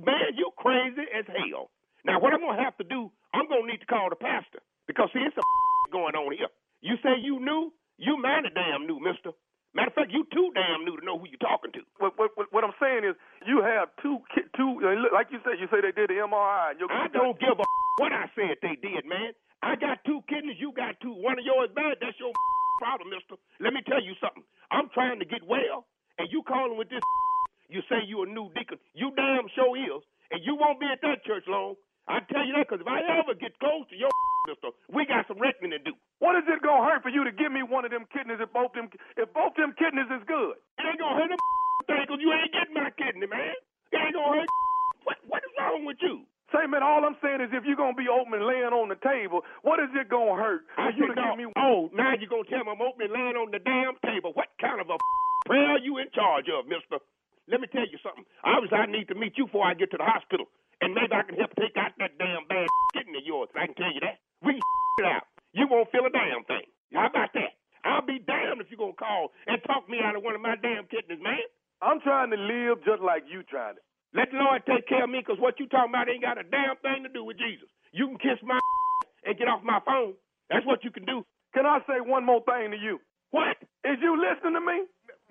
[0.00, 1.70] man, you crazy as hell.
[2.04, 5.08] Now what I'm gonna have to do, I'm gonna need to call the pastor because
[5.12, 5.42] see, it's a
[5.92, 6.48] going on here.
[6.80, 9.32] You say you knew, you mighty damn knew, Mister.
[9.72, 11.80] Matter of fact, you too damn new to know who you talking to.
[11.96, 13.16] What, what, what, I'm saying is,
[13.48, 14.20] you have two,
[14.52, 14.70] two,
[15.12, 16.76] like you said, you say they did the MRI.
[16.76, 17.64] And your, I don't give a
[18.00, 19.32] what I said they did, man.
[19.62, 21.12] I got two kidneys, you got two.
[21.12, 22.32] One of yours bad, that's your
[22.80, 23.40] problem, mister.
[23.60, 24.44] Let me tell you something.
[24.68, 27.00] I'm trying to get well, and you calling with this
[27.72, 28.76] you say you a new deacon.
[28.92, 30.04] You damn sure is.
[30.30, 31.76] And you won't be at that church long.
[32.06, 34.12] I tell you that because if I ever get close to your
[34.92, 35.94] we got some reckoning to do.
[36.18, 38.50] What is it gonna hurt for you to give me one of them kidneys if
[38.52, 40.58] both them if both them kidneys is good?
[40.78, 41.38] It ain't gonna hurt a
[41.86, 43.54] thing because you ain't getting my kidney, man.
[43.92, 44.50] It ain't gonna hurt.
[45.02, 46.22] What, what is wrong with you?
[46.54, 48.94] Say, man, all I'm saying is if you're gonna be open and laying on the
[49.02, 51.34] table, what is it gonna hurt for I you to no.
[51.34, 54.30] give me Oh, now you're gonna tell me I'm opening laying on the damn table.
[54.38, 54.98] What kind of a
[55.50, 57.02] prayer are you in charge of, mister?
[57.50, 58.22] Let me tell you something.
[58.46, 60.46] Obviously, I need to meet you before I get to the hospital.
[60.82, 63.48] And maybe I can help take out that damn bad kidney of yours.
[63.58, 64.18] I can tell you that.
[64.44, 64.62] We can
[65.00, 65.26] it out.
[65.54, 66.66] You won't feel a damn thing.
[66.94, 67.56] How about that?
[67.84, 70.56] I'll be damned if you're gonna call and talk me out of one of my
[70.60, 71.42] damn kidneys, man.
[71.82, 73.82] I'm trying to live just like you trying to.
[74.14, 76.46] Let the Lord take care of me, because what you talking about ain't got a
[76.46, 77.68] damn thing to do with Jesus.
[77.92, 78.58] You can kiss my
[79.26, 80.14] and get off my phone.
[80.50, 81.24] That's what you can do.
[81.54, 83.00] Can I say one more thing to you?
[83.30, 83.56] What?
[83.84, 84.78] Is you listening to me?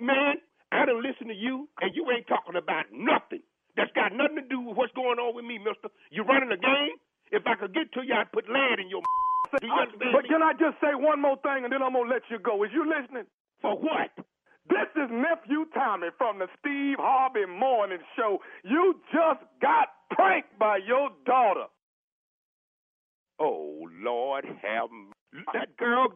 [0.02, 0.42] Man,
[0.72, 3.44] I don't listen to you, and you ain't talking about nothing.
[3.78, 5.90] That's got nothing to do with what's going on with me, mister.
[6.12, 6.98] You running a game?
[7.32, 9.02] If I could get to you, I'd put lead in your
[9.62, 11.94] Do you uh, understand But can I just say one more thing and then I'm
[11.94, 12.64] gonna let you go?
[12.64, 13.26] Is you listening?
[13.62, 14.12] For what?
[14.70, 18.40] This is nephew Tommy from the Steve Harvey Morning Show.
[18.64, 21.66] You just got pranked by your daughter.
[23.40, 24.90] Oh, Lord have
[25.54, 26.10] that girl.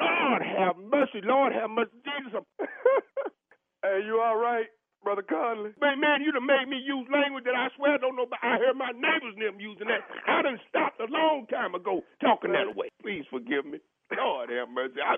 [0.00, 1.20] Lord have mercy.
[1.24, 1.90] Lord have mercy.
[2.04, 2.44] Jesus.
[3.82, 4.66] hey, you all right,
[5.02, 5.72] Brother Conley?
[5.80, 8.28] Man, man, you done made me use language that I swear I don't know.
[8.42, 10.04] I heard my neighbors them using that.
[10.28, 12.88] I done stopped a long time ago talking that way.
[13.02, 13.80] Please forgive me.
[14.12, 15.00] Lord have mercy.
[15.00, 15.16] I,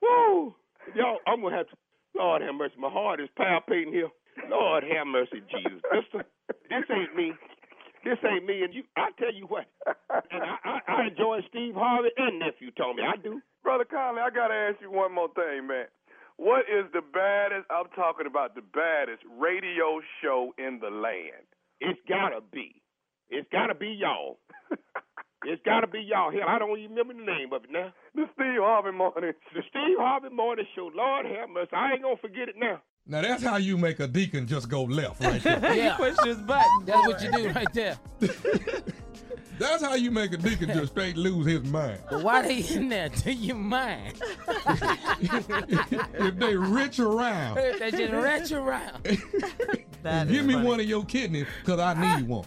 [0.00, 0.54] woo.
[0.96, 1.76] Y'all, I'm going to have to.
[2.16, 2.74] Lord have mercy.
[2.78, 4.08] My heart is palpitating here.
[4.48, 5.80] Lord have mercy, Jesus.
[5.92, 6.24] Mister,
[6.68, 7.32] this ain't me.
[8.04, 8.62] This ain't me.
[8.64, 9.66] And you, I tell you what.
[10.30, 13.02] And I, I, I enjoy Steve Harvey and nephew Tommy.
[13.02, 13.40] I do.
[13.62, 15.86] Brother Conley, I gotta ask you one more thing, man.
[16.42, 17.70] What is the baddest?
[17.70, 21.46] I'm talking about the baddest radio show in the land.
[21.78, 22.82] It's gotta be.
[23.30, 24.40] It's gotta be y'all.
[25.44, 26.32] it's gotta be y'all.
[26.32, 27.94] Hell, I don't even remember the name of it now.
[28.16, 29.32] The Steve Harvey Morning.
[29.54, 30.90] The Steve Harvey Morning Show.
[30.92, 31.70] Lord have mercy.
[31.76, 32.82] I ain't gonna forget it now.
[33.06, 35.74] Now that's how you make a deacon just go left right there.
[35.76, 35.96] Yeah.
[35.96, 36.84] Push this button.
[36.86, 37.98] That's what you do right there.
[39.58, 42.00] That's how you make a deacon just straight lose his mind.
[42.10, 43.08] But why they in there?
[43.24, 44.20] Do you mind?
[44.48, 49.04] if they rich around, they just retch around.
[50.28, 52.44] give me one of your kidneys because I need one.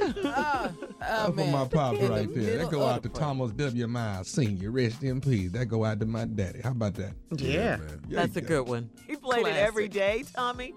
[0.00, 2.58] oh, oh That's for my pops In the right there.
[2.58, 3.86] That go out the to Thomas W.
[3.86, 4.70] Miles Senior.
[4.70, 5.50] Rest in peace.
[5.52, 6.60] That go out to my daddy.
[6.62, 7.12] How about that?
[7.36, 8.02] Yeah, man.
[8.08, 8.46] that's a Yeah.
[8.46, 8.90] good one.
[9.06, 10.74] He played it every day, Tommy.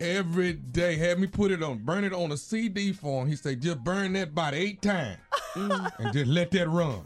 [0.00, 3.28] Every day, had me put it on, burn it on a CD for him.
[3.28, 5.18] He said, just burn that about eight times
[5.54, 7.04] and just let that run.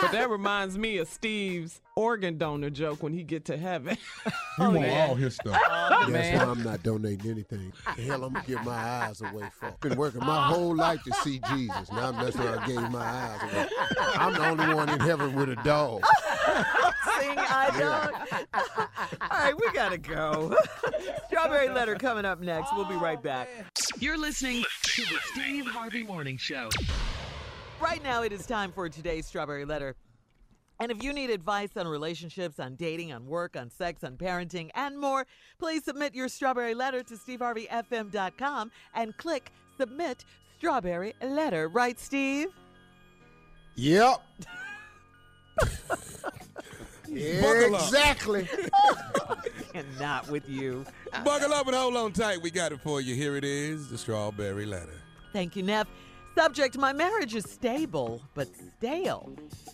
[0.00, 3.96] But that reminds me of Steve's organ donor joke when he get to heaven.
[4.62, 5.58] Oh, he want all his stuff.
[5.70, 7.72] Oh, that's why I'm not donating anything.
[7.96, 9.72] The hell, I'm gonna get my eyes away from.
[9.80, 11.90] Been working my whole life to see Jesus.
[11.90, 13.68] Now that's why I gave my eyes away.
[14.16, 16.04] I'm the only one in heaven with a dog.
[16.44, 18.60] Sing I don't.
[19.22, 20.54] All right, we gotta go.
[21.28, 22.74] Strawberry letter coming up next.
[22.76, 23.48] We'll be right back.
[23.98, 26.68] You're listening to the Steve Harvey Morning Show.
[27.80, 29.96] Right now, it is time for today's Strawberry Letter.
[30.80, 34.68] And if you need advice on relationships, on dating, on work, on sex, on parenting,
[34.74, 35.26] and more,
[35.58, 40.26] please submit your Strawberry Letter to SteveHarveyFM.com and click Submit
[40.58, 41.68] Strawberry Letter.
[41.68, 42.48] Right, Steve?
[43.76, 44.20] Yep.
[47.40, 47.82] Buckle up.
[47.82, 48.48] exactly.
[49.72, 50.84] Cannot with you.
[51.24, 52.42] Buckle up and hold on tight.
[52.42, 53.14] We got it for you.
[53.14, 55.00] Here it is the strawberry letter.
[55.32, 55.86] Thank you, Neff.
[56.36, 59.30] Subject My marriage is stable, but stale.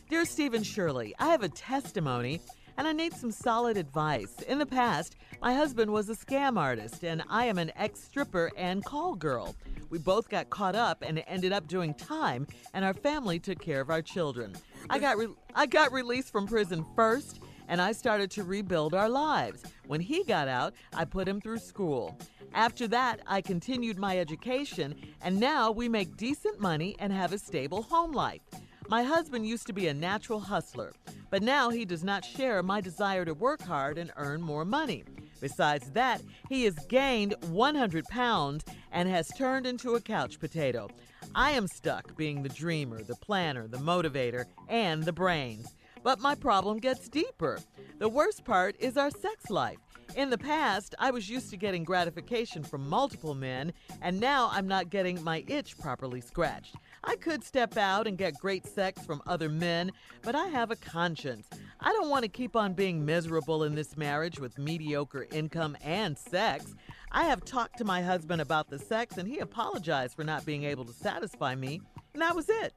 [0.08, 2.40] Dear Stephen Shirley, I have a testimony
[2.78, 4.34] and I need some solid advice.
[4.48, 8.50] In the past, my husband was a scam artist and I am an ex stripper
[8.56, 9.54] and call girl.
[9.90, 13.80] We both got caught up and ended up doing time, and our family took care
[13.80, 14.56] of our children.
[14.90, 19.08] I got, re- I got released from prison first and I started to rebuild our
[19.08, 19.62] lives.
[19.86, 22.18] When he got out, I put him through school.
[22.54, 27.38] After that, I continued my education, and now we make decent money and have a
[27.38, 28.42] stable home life.
[28.88, 30.92] My husband used to be a natural hustler,
[31.28, 35.02] but now he does not share my desire to work hard and earn more money.
[35.40, 40.88] Besides that, he has gained 100 pounds and has turned into a couch potato.
[41.34, 45.74] I am stuck being the dreamer, the planner, the motivator, and the brains.
[46.06, 47.58] But my problem gets deeper.
[47.98, 49.78] The worst part is our sex life.
[50.14, 54.68] In the past, I was used to getting gratification from multiple men, and now I'm
[54.68, 56.76] not getting my itch properly scratched.
[57.02, 59.90] I could step out and get great sex from other men,
[60.22, 61.48] but I have a conscience.
[61.80, 66.16] I don't want to keep on being miserable in this marriage with mediocre income and
[66.16, 66.76] sex.
[67.10, 70.62] I have talked to my husband about the sex, and he apologized for not being
[70.62, 71.80] able to satisfy me,
[72.12, 72.74] and that was it.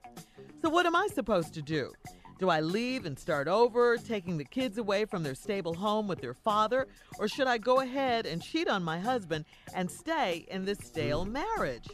[0.64, 1.94] So, what am I supposed to do?
[2.40, 6.22] Do I leave and start over, taking the kids away from their stable home with
[6.22, 6.88] their father?
[7.20, 9.44] Or should I go ahead and cheat on my husband
[9.76, 11.88] and stay in this stale marriage?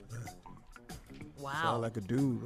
[1.40, 1.52] Wow.
[1.64, 2.44] Sound like a dude.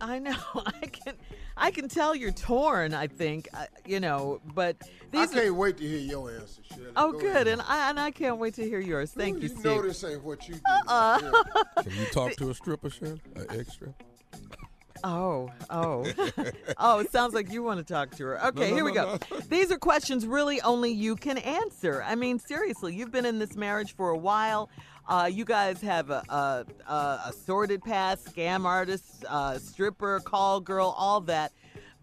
[0.00, 0.34] I know.
[0.54, 1.14] I can
[1.56, 5.54] I can tell you're torn, I think, uh, you know, but I these are- can't
[5.54, 6.90] wait to hear your answer, Shirley.
[6.96, 7.30] Oh, Go good.
[7.30, 7.48] ahead.
[7.48, 9.12] And I and I can't wait to hear yours.
[9.12, 9.64] Thank you, you Steve.
[9.64, 10.60] know this ain't what you do.
[10.66, 11.18] Uh-uh.
[11.82, 13.20] Can you talk to a stripper, Shirley?
[13.36, 13.94] An extra?
[15.04, 16.06] Oh, oh.
[16.78, 18.46] oh, it sounds like you want to talk to her.
[18.46, 19.36] Okay, no, here we no, go.
[19.48, 22.02] These are questions really only you can answer.
[22.02, 24.70] I mean, seriously, you've been in this marriage for a while.
[25.08, 26.94] Uh, you guys have a, a, a,
[27.26, 31.52] a sordid past, scam artist, uh, stripper, call girl, all that.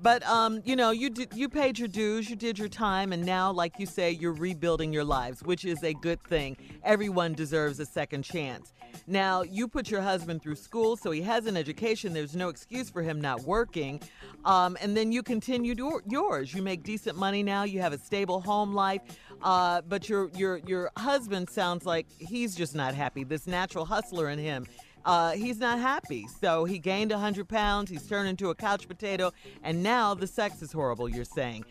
[0.02, 3.26] But um, you know, you did, you paid your dues, you did your time, and
[3.26, 6.58] now, like you say, you're rebuilding your lives, which is a good thing.
[6.84, 8.74] Everyone deserves a second chance.
[9.08, 12.14] Now, you put your husband through school, so he has an education.
[12.14, 14.02] There's no excuse for him not working.
[14.43, 16.54] Um, and then you continued your, yours.
[16.54, 17.64] You make decent money now.
[17.64, 19.02] You have a stable home life.
[19.41, 23.24] Uh, but your your your husband sounds like he's just not happy.
[23.24, 24.66] This natural hustler in him.
[25.06, 26.28] Uh, he's not happy.
[26.41, 27.89] So he gained 100 pounds.
[27.89, 29.32] He's turned into a couch potato.
[29.64, 31.64] And now the sex is horrible, you're saying.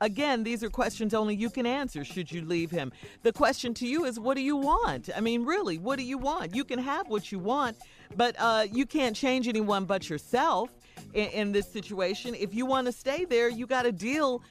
[0.00, 2.92] Again, these are questions only you can answer should you leave him.
[3.22, 5.08] The question to you is what do you want?
[5.16, 6.54] I mean, really, what do you want?
[6.54, 7.78] You can have what you want,
[8.16, 10.70] but uh, you can't change anyone but yourself
[11.14, 12.34] in, in this situation.
[12.34, 14.42] If you want to stay there, you got to deal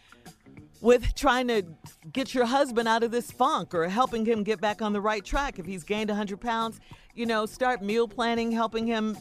[0.83, 1.63] with trying to
[2.11, 5.23] get your husband out of this funk or helping him get back on the right
[5.23, 5.57] track.
[5.57, 6.81] If he's gained 100 pounds,
[7.15, 9.17] you know, start meal planning, helping him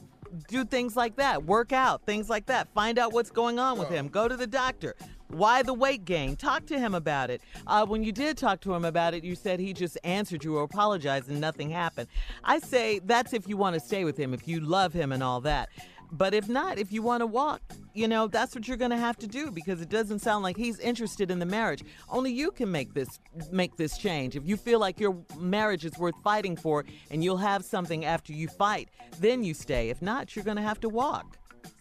[0.48, 2.66] do things like that, work out, things like that.
[2.74, 4.08] Find out what's going on with him.
[4.08, 4.96] Go to the doctor.
[5.28, 6.34] Why the weight gain?
[6.34, 7.40] Talk to him about it.
[7.66, 10.56] Uh, when you did talk to him about it, you said he just answered you
[10.56, 12.08] or apologized and nothing happened.
[12.42, 15.22] I say that's if you want to stay with him, if you love him and
[15.22, 15.68] all that.
[16.12, 17.62] But if not, if you want to walk,
[17.94, 20.58] you know, that's what you're going to have to do because it doesn't sound like
[20.58, 21.82] he's interested in the marriage.
[22.10, 23.18] Only you can make this
[23.50, 24.36] make this change.
[24.36, 28.34] If you feel like your marriage is worth fighting for and you'll have something after
[28.34, 28.90] you fight,
[29.20, 29.88] then you stay.
[29.88, 31.38] If not, you're going to have to walk.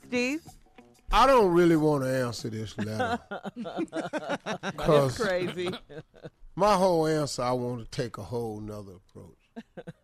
[0.07, 0.41] Steve?
[1.11, 3.19] I don't really want to answer this letter.
[4.77, 5.71] That's crazy.
[6.55, 9.85] My whole answer, I want to take a whole nother approach.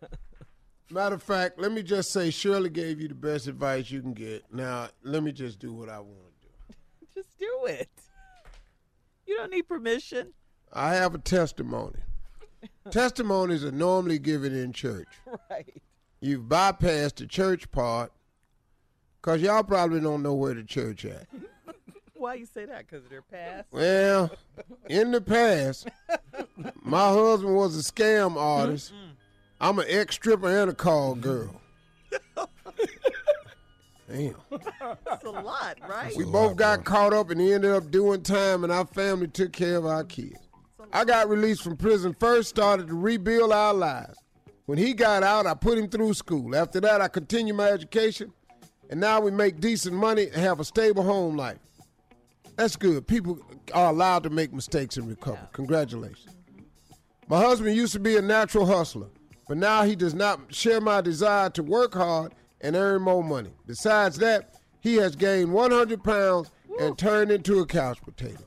[0.90, 4.14] Matter of fact, let me just say Shirley gave you the best advice you can
[4.14, 4.44] get.
[4.52, 6.74] Now, let me just do what I want to do.
[7.14, 7.90] Just do it.
[9.26, 10.32] You don't need permission.
[10.72, 11.98] I have a testimony.
[12.90, 15.08] Testimonies are normally given in church.
[15.50, 15.82] Right.
[16.20, 18.12] You've bypassed the church part
[19.20, 21.26] because y'all probably don't know where the church at.
[22.14, 22.86] Why you say that?
[22.86, 23.66] Because of their past?
[23.70, 24.30] Well,
[24.88, 25.88] in the past,
[26.82, 28.92] my husband was a scam artist.
[29.60, 31.60] I'm an ex stripper and a call girl.
[34.10, 34.36] Damn.
[35.04, 36.16] That's a lot, right?
[36.16, 39.76] We both got caught up and ended up doing time, and our family took care
[39.76, 40.48] of our kids.
[40.92, 44.16] I got released from prison first, started to rebuild our lives.
[44.64, 46.56] When he got out, I put him through school.
[46.56, 48.32] After that, I continued my education,
[48.88, 51.58] and now we make decent money and have a stable home life.
[52.56, 53.06] That's good.
[53.06, 53.38] People
[53.74, 55.48] are allowed to make mistakes and recover.
[55.52, 56.34] Congratulations.
[57.28, 59.08] My husband used to be a natural hustler,
[59.48, 63.50] but now he does not share my desire to work hard and earn more money.
[63.66, 68.44] Besides that, he has gained 100 pounds and turned into a couch potato.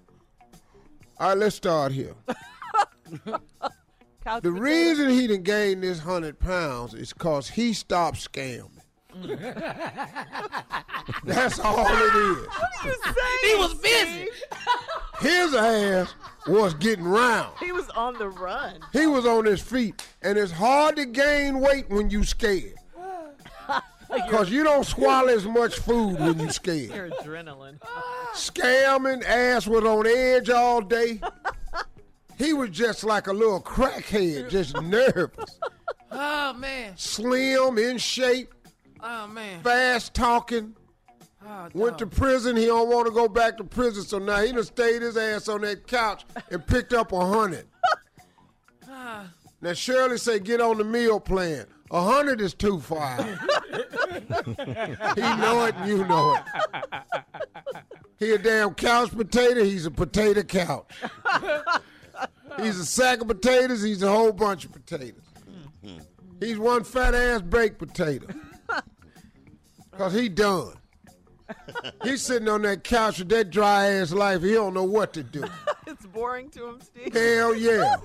[1.19, 2.13] All right, let's start here.
[4.43, 8.80] The reason he done gained this 100 pounds is because he stopped scamming.
[11.23, 12.47] That's all it is.
[13.43, 14.29] He was busy.
[15.21, 16.13] His ass
[16.47, 17.53] was getting round.
[17.59, 18.79] He was on the run.
[18.91, 22.75] He was on his feet, and it's hard to gain weight when you scared.
[24.13, 26.93] Because you don't swallow as much food when you scared.
[26.93, 27.79] Your adrenaline.
[28.33, 31.21] Scamming, ass was on edge all day.
[32.37, 35.57] He was just like a little crackhead, just nervous.
[36.11, 36.91] Oh man.
[36.97, 38.53] Slim, in shape,
[39.03, 39.61] Oh man.
[39.63, 40.75] fast talking.
[41.43, 42.55] Oh, Went to prison.
[42.55, 45.47] He don't want to go back to prison, so now he done stayed his ass
[45.47, 47.65] on that couch and picked up a hundred.
[48.93, 49.31] Ah.
[49.61, 51.65] Now Shirley say get on the meal plan.
[51.91, 53.23] A hundred is too far.
[53.23, 56.43] he know it, and you know it.
[58.19, 59.63] He a damn couch potato.
[59.63, 60.91] He's a potato couch.
[62.59, 63.81] He's a sack of potatoes.
[63.81, 65.23] He's a whole bunch of potatoes.
[66.39, 68.27] He's one fat ass baked potato.
[70.01, 70.73] Cause he done.
[72.03, 74.41] He's sitting on that couch with that dry ass life.
[74.41, 75.43] He don't know what to do.
[75.87, 77.13] it's boring to him, Steve.
[77.13, 77.97] Hell yeah.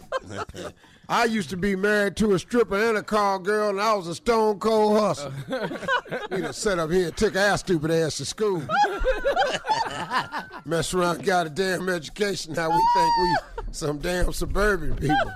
[1.09, 4.09] I used to be married to a stripper and a call girl, and I was
[4.09, 5.32] a stone cold hustler.
[6.30, 8.62] you know, sat up here and took our stupid ass to school.
[10.66, 12.53] Mess around, got a damn education.
[12.53, 15.32] Now we think we some damn suburban people.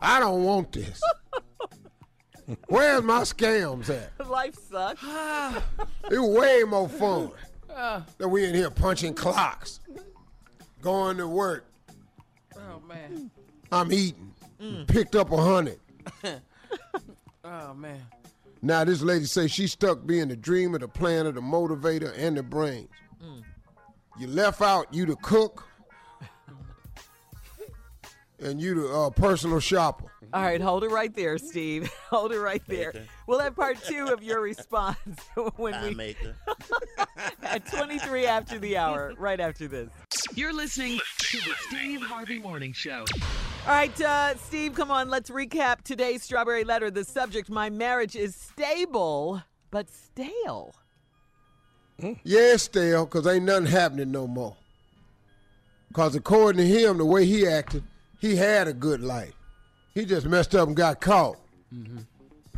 [0.00, 1.00] I don't want this.
[2.68, 4.12] Where's my scams at?
[4.28, 5.02] Life sucks.
[6.10, 7.30] It was way more fun
[8.18, 9.80] than we in here punching clocks,
[10.80, 11.66] going to work.
[12.56, 13.30] oh man.
[13.72, 14.32] I'm eating.
[14.62, 14.86] Mm.
[14.86, 15.78] Picked up a hundred.
[17.48, 18.02] Oh man.
[18.60, 22.42] Now this lady say she stuck being the dreamer, the planner, the motivator, and the
[22.42, 22.88] brains.
[23.24, 23.44] Mm.
[24.18, 25.64] You left out you the cook,
[28.40, 30.10] and you the uh, personal shopper.
[30.32, 31.90] All right, hold it right there, Steve.
[32.10, 32.92] Hold it right there.
[33.26, 34.98] We'll have part two of your response
[35.56, 36.36] when Time we maker.
[37.42, 39.88] at 23 after the hour, right after this.
[40.34, 43.04] You're listening to the Steve Harvey Morning Show.
[43.66, 45.08] All right, uh, Steve, come on.
[45.08, 46.90] Let's recap today's strawberry letter.
[46.90, 50.74] The subject: My marriage is stable but stale.
[51.98, 52.14] Yeah,
[52.54, 54.56] it's stale, cause ain't nothing happening no more.
[55.92, 57.82] Cause according to him, the way he acted,
[58.20, 59.34] he had a good life.
[59.94, 61.36] He just messed up and got caught.
[61.74, 61.98] Mm-hmm.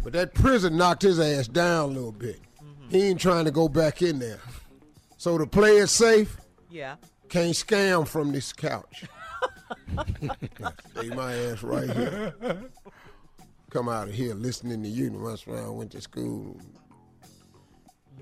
[0.03, 2.41] But that prison knocked his ass down a little bit.
[2.63, 2.89] Mm-hmm.
[2.91, 4.41] He ain't trying to go back in there.
[5.17, 6.37] So to play it safe,
[6.71, 6.97] Yeah.
[7.29, 9.05] can't scam from this couch.
[10.97, 12.35] Stay my ass right here.
[13.71, 15.11] Come out of here listening to you.
[15.13, 16.59] Once when I went to school,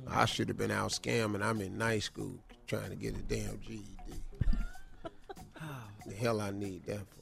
[0.08, 1.42] I should have been out scamming.
[1.42, 2.34] I'm in night school
[2.66, 3.84] trying to get a damn GED.
[6.06, 7.15] the hell I need that for?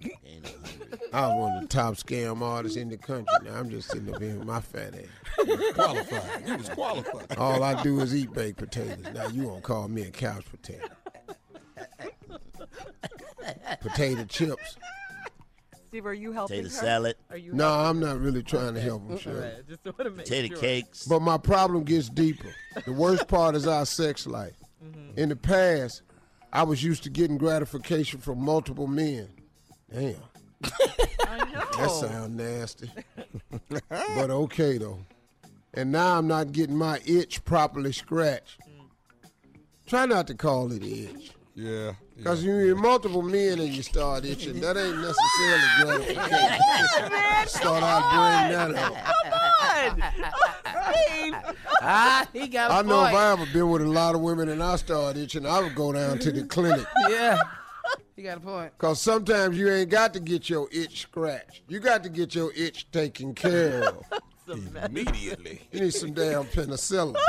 [1.12, 3.34] I was one of the top scam artists in the country.
[3.44, 5.74] Now I'm just sitting up here with my fat ass.
[5.74, 6.42] Qualified.
[6.46, 7.38] He was qualified.
[7.38, 9.04] All I do is eat baked potatoes.
[9.14, 10.86] Now you won't call me a couch potato.
[13.80, 14.76] Potato chips.
[15.88, 16.86] Steve, are you helping Potato her?
[16.86, 17.16] salad.
[17.30, 17.54] Are you?
[17.54, 17.86] No, helping?
[17.86, 19.40] I'm not really trying to help him, sure.
[19.40, 20.58] right, just want to make Potato sure.
[20.58, 21.06] cakes.
[21.06, 22.54] But my problem gets deeper.
[22.84, 24.56] The worst part is our sex life.
[24.84, 25.18] Mm-hmm.
[25.18, 26.02] In the past,
[26.52, 29.28] I was used to getting gratification from multiple men.
[29.92, 30.14] Damn.
[31.26, 31.64] I know.
[31.78, 32.90] That sounds nasty.
[33.90, 34.98] but okay though.
[35.74, 38.60] And now I'm not getting my itch properly scratched.
[39.86, 41.32] Try not to call it itch.
[41.54, 41.92] Yeah.
[42.16, 44.60] Because you're multiple men and you start itching.
[44.60, 47.48] That ain't necessarily gratification.
[47.48, 48.94] Start out bring that up.
[50.94, 51.34] Steve.
[51.80, 53.12] Ah, he got a I know point.
[53.12, 55.76] if I ever been with a lot of women and I start itching, I would
[55.76, 56.84] go down to the clinic.
[57.08, 57.38] Yeah.
[58.18, 58.72] He got a point.
[58.76, 61.62] Because sometimes you ain't got to get your itch scratched.
[61.68, 64.02] You got to get your itch taken care of.
[64.84, 65.60] Immediately.
[65.72, 67.16] You need some damn penicillin.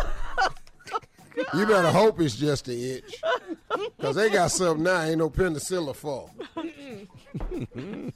[1.54, 3.22] You better hope it's just the itch.
[3.98, 6.30] Because they got something now ain't no penicillin for.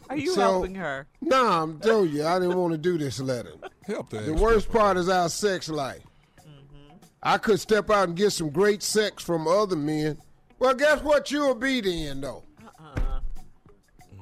[0.10, 1.06] Are you So- helping her?
[1.22, 3.54] Nah, I'm telling you, I didn't want to do this letter.
[3.86, 6.02] Help the The worst part is our sex life.
[7.22, 10.18] I could step out and get some great sex from other men.
[10.60, 12.44] Well, guess what you'll be then, though?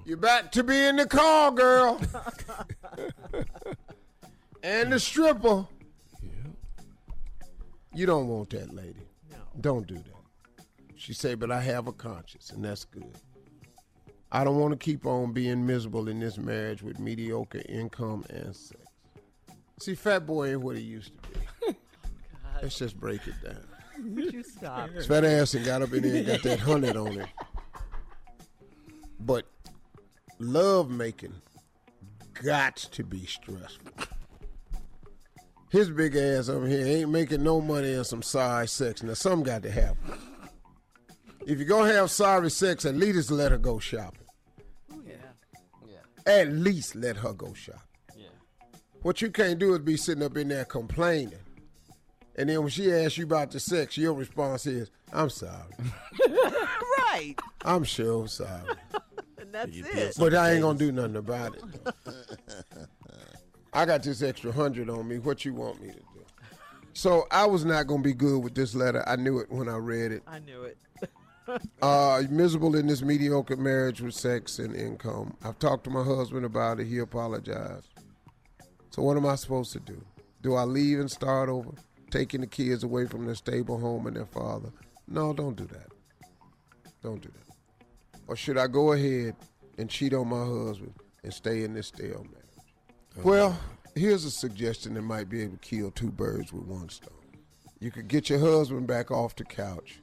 [0.05, 2.01] You're back to being the call girl.
[4.63, 5.67] and the stripper.
[7.93, 9.07] You don't want that lady.
[9.29, 9.37] No.
[9.59, 10.65] Don't do that.
[10.95, 13.17] She said, but I have a conscience, and that's good.
[14.31, 18.55] I don't want to keep on being miserable in this marriage with mediocre income and
[18.55, 18.81] sex.
[19.79, 21.75] See, fat boy ain't what he used to be.
[22.53, 24.13] Oh, Let's just break it down.
[24.13, 24.89] Would you stop?
[24.91, 27.27] His fat ass and got up in there and got that hundred on it.
[29.23, 29.45] But
[30.41, 31.33] love making
[32.43, 33.91] got to be stressful.
[35.69, 39.03] His big ass over here ain't making no money in some sorry sex.
[39.03, 40.17] Now, some got to happen.
[41.45, 44.19] If you're going to have sorry sex, at least let her go shopping.
[44.91, 44.97] Oh,
[46.25, 47.79] at least let her go shopping.
[49.01, 51.33] What you can't do is be sitting up in there complaining.
[52.35, 55.73] And then when she asks you about the sex, your response is, I'm sorry.
[56.29, 57.35] right.
[57.65, 58.75] I'm sure sorry.
[59.53, 60.15] And that's it.
[60.17, 61.63] But I ain't gonna do nothing about it.
[63.73, 65.19] I got this extra hundred on me.
[65.19, 66.25] What you want me to do?
[66.93, 69.03] So I was not gonna be good with this letter.
[69.07, 70.23] I knew it when I read it.
[70.27, 70.77] I knew it.
[71.81, 75.35] Uh, miserable in this mediocre marriage with sex and income.
[75.43, 76.85] I've talked to my husband about it.
[76.85, 77.89] He apologized.
[78.91, 80.01] So what am I supposed to do?
[80.41, 81.71] Do I leave and start over,
[82.09, 84.69] taking the kids away from their stable home and their father?
[85.07, 85.87] No, don't do that.
[87.03, 87.50] Don't do that.
[88.31, 89.35] Or should I go ahead
[89.77, 93.17] and cheat on my husband and stay in this stale marriage?
[93.17, 93.59] Uh, well,
[93.93, 97.11] here's a suggestion that might be able to kill two birds with one stone.
[97.81, 99.99] You could get your husband back off the couch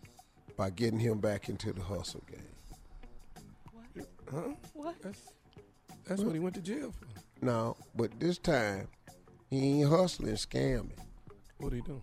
[0.58, 4.04] by getting him back into the hustle game.
[4.30, 4.52] Huh?
[4.74, 5.00] What?
[5.00, 5.22] That's,
[6.06, 7.06] that's what he went to jail for.
[7.40, 8.88] No, but this time
[9.48, 10.90] he ain't hustling, scamming.
[11.56, 12.02] What he doing?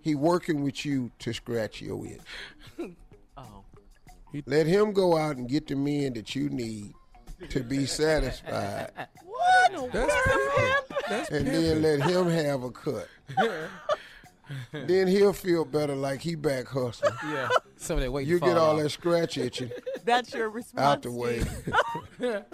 [0.00, 2.20] He working with you to scratch your itch.
[3.38, 3.65] Oh.
[4.46, 6.92] Let him go out and get the men that you need
[7.50, 8.90] to be satisfied,
[9.24, 9.92] What?
[9.92, 10.98] That's pimping.
[11.08, 11.62] That's and pimping.
[11.62, 13.08] then let him have a cut.
[14.72, 17.12] then he'll feel better like he back hustling.
[17.28, 17.48] Yeah.
[17.76, 18.82] Some of that weight You get all off.
[18.82, 19.70] that scratch itching
[20.04, 20.82] That's your response.
[20.86, 21.42] out the way.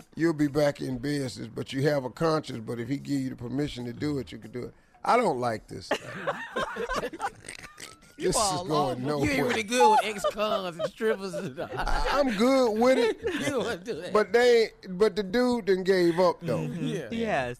[0.16, 2.62] You'll be back in business, but you have a conscience.
[2.64, 4.74] But if he give you the permission to do it, you can do it.
[5.04, 5.88] I don't like this.
[8.22, 8.96] This is going over.
[9.00, 9.30] nowhere.
[9.30, 11.34] You ain't really good with ex-cons and strippers.
[11.34, 14.12] And I'm good with it, you don't want to do that.
[14.12, 16.58] but they, but the dude then gave up though.
[16.58, 16.86] Mm-hmm.
[16.86, 17.08] yeah.
[17.10, 17.56] Yes.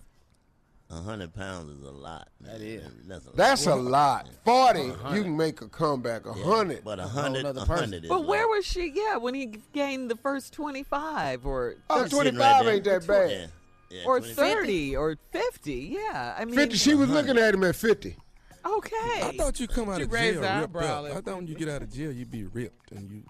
[0.91, 2.29] A hundred pounds is a lot.
[2.39, 2.53] Man.
[2.53, 2.83] That is.
[3.07, 3.37] That's a lot.
[3.37, 4.29] That's a lot.
[4.45, 6.27] Forty, you can make a comeback.
[6.27, 8.11] A hundred, But a hundred, nother a hundred is.
[8.11, 8.93] But where was she?
[8.95, 13.31] Yeah, when he gained the first 25 or oh, I'm twenty-five right ain't that bad.
[13.31, 13.47] Yeah.
[13.89, 14.37] Yeah, or 25.
[14.37, 15.73] 30 or 50.
[15.73, 16.35] Yeah.
[16.39, 16.77] I mean, Fifty.
[16.77, 18.17] She was looking at him at fifty.
[18.65, 18.97] Okay.
[19.23, 21.05] I thought you come out She of raised jail the ripped eyebrow up.
[21.07, 23.23] and- I thought when you get out of jail, you'd be ripped and you.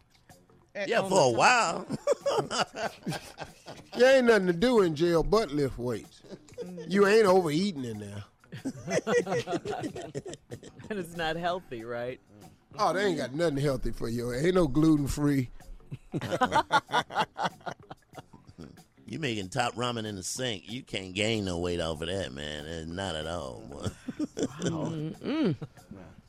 [0.87, 1.87] Yeah, for a while.
[3.95, 6.23] You ain't nothing to do in jail but lift weights.
[6.89, 8.25] You ain't overeating in there.
[10.89, 12.19] and it's not healthy, right?
[12.79, 14.33] Oh, they ain't got nothing healthy for you.
[14.33, 15.51] Ain't no gluten free.
[19.07, 20.65] you making top ramen in the sink.
[20.71, 22.95] You can't gain no weight off of that, man.
[22.95, 23.63] Not at all.
[24.65, 25.55] Boy.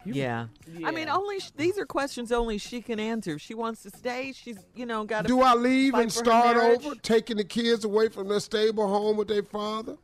[0.05, 0.47] Yeah.
[0.83, 3.35] I mean, only sh- these are questions only she can answer.
[3.35, 5.27] If she wants to stay, she's you know got to.
[5.27, 9.29] Do I leave and start over, taking the kids away from their stable home with
[9.29, 9.95] their father?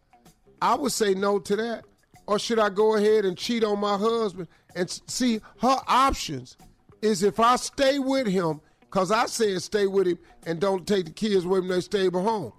[0.61, 1.85] I would say no to that.
[2.27, 4.47] Or should I go ahead and cheat on my husband?
[4.75, 6.55] And s- see, her options
[7.01, 11.05] is if I stay with him, because I said stay with him and don't take
[11.05, 12.53] the kids away from their stable home.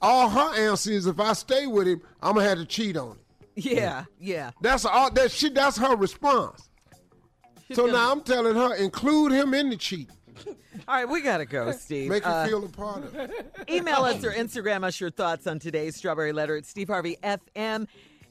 [0.00, 2.96] All her answer is if I stay with him, I'm going to have to cheat
[2.96, 3.18] on him.
[3.56, 4.50] Yeah, yeah.
[4.60, 6.68] That's all that she that's her response.
[7.66, 10.10] She's so gonna- now I'm telling her, include him in the cheat.
[10.46, 12.10] All right, we gotta go, Steve.
[12.10, 13.30] Make her Uh, feel a part of it.
[13.70, 17.88] Email us or Instagram us your thoughts on today's Strawberry Letter at Steve Harvey FM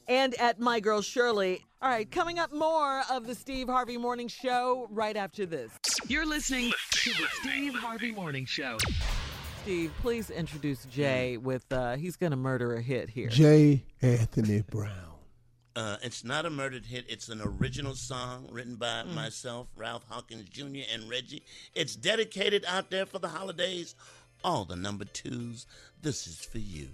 [0.08, 1.66] and at My Girl Shirley.
[1.82, 5.72] All right, coming up more of the Steve Harvey Morning Show right after this.
[6.06, 8.78] You're listening to the Steve Harvey Morning Show.
[9.62, 13.28] Steve, please introduce Jay with uh, he's gonna murder a hit here.
[13.28, 13.82] J.
[14.00, 14.92] Anthony Brown.
[15.76, 17.04] Uh, it's not a murdered hit.
[17.06, 19.14] It's an original song written by mm.
[19.14, 21.42] myself, Ralph Hawkins Jr., and Reggie.
[21.74, 23.94] It's dedicated out there for the holidays.
[24.42, 25.66] All the number twos.
[26.00, 26.88] This is for you.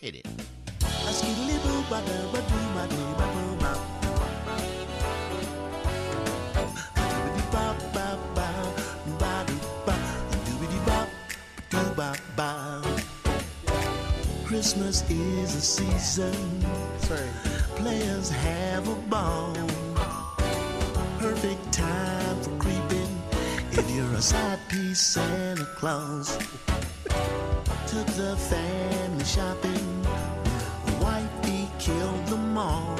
[0.00, 0.26] Hit it.
[14.44, 16.64] Christmas is a season.
[17.00, 19.52] Sorry Players have a ball.
[21.18, 23.22] Perfect time for creeping
[23.72, 26.38] if you're a side piece Santa Claus.
[27.86, 30.06] Took the family shopping.
[31.00, 32.96] Wifey killed them all.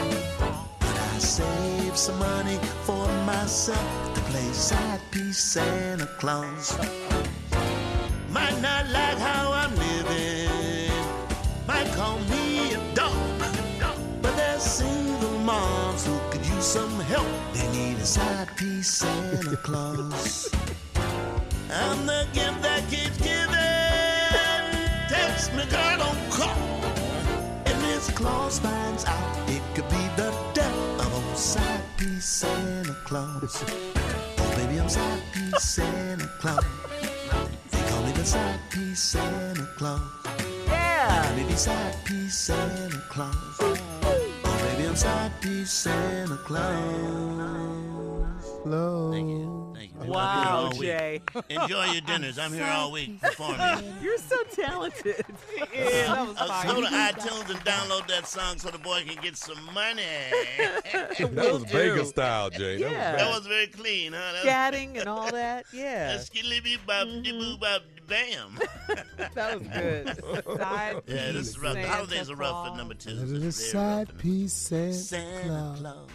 [0.81, 6.77] But I saved some money for myself to play side piece Santa Claus.
[8.31, 9.54] Might not like how
[16.65, 17.27] some help.
[17.53, 20.51] They need a side piece Santa Claus.
[21.71, 23.55] I'm the gift that keeps giving.
[25.11, 26.57] Text me, girl, don't call.
[27.67, 32.97] And Miss Claus finds out it could be the death of old side piece Santa
[33.05, 33.63] Claus.
[34.39, 36.65] Oh, baby, I'm side piece Santa Claus.
[37.71, 40.01] They call me the side piece Santa Claus.
[40.67, 41.35] Yeah.
[41.37, 44.04] Baby, side piece Santa Claus.
[44.97, 46.71] Oh, baby, I'm side Santa Claus.
[48.63, 49.11] Hello.
[49.11, 49.73] Thank you.
[49.75, 50.11] Thank you.
[50.13, 50.81] Wow, here all week.
[50.81, 51.23] Jay.
[51.51, 52.39] Enjoy your dinners.
[52.39, 53.93] I'm here all week performing.
[54.03, 55.25] You're so talented.
[55.75, 56.67] Yeah, that was Uh, fine.
[56.75, 60.03] go to iTunes and download that song so the boy can get some money.
[61.19, 62.77] That was Vegas style, Jay.
[62.79, 63.17] That was Yeah.
[63.17, 64.33] That was very clean, huh?
[64.35, 65.67] That Chatting and all that.
[65.73, 66.19] Yeah.
[68.09, 69.35] Was skilly bop boo bop bam.
[69.35, 70.59] That was good.
[70.59, 71.75] Side Yeah, this is rough.
[71.75, 73.15] The Santa holidays are rough for number two.
[73.15, 75.81] That is a side piece Santa, Santa Claus.
[75.81, 76.09] Claus.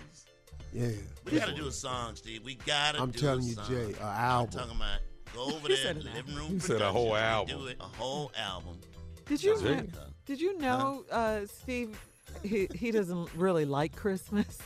[0.73, 0.87] Yeah.
[1.25, 2.43] We gotta do a song, Steve.
[2.43, 3.65] We gotta I'm do telling a you, song.
[3.69, 4.59] Jay, a I'm album.
[4.59, 4.99] talking about
[5.33, 6.49] go over there to the living room.
[6.51, 7.59] He said a whole album.
[7.59, 8.79] Do it, a whole album.
[9.25, 11.99] Did you Santa know, did you know uh, Steve
[12.43, 14.57] he, he doesn't really like Christmas?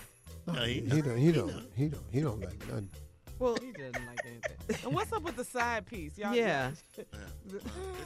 [0.45, 1.17] No, he, He don't.
[1.17, 1.65] He don't.
[1.75, 2.03] He don't.
[2.11, 2.89] He don't like nothing.
[3.39, 4.85] Well, He doesn't like anything.
[4.85, 6.17] And what's up with the side piece?
[6.17, 6.71] Y'all Yeah.
[6.95, 7.61] the,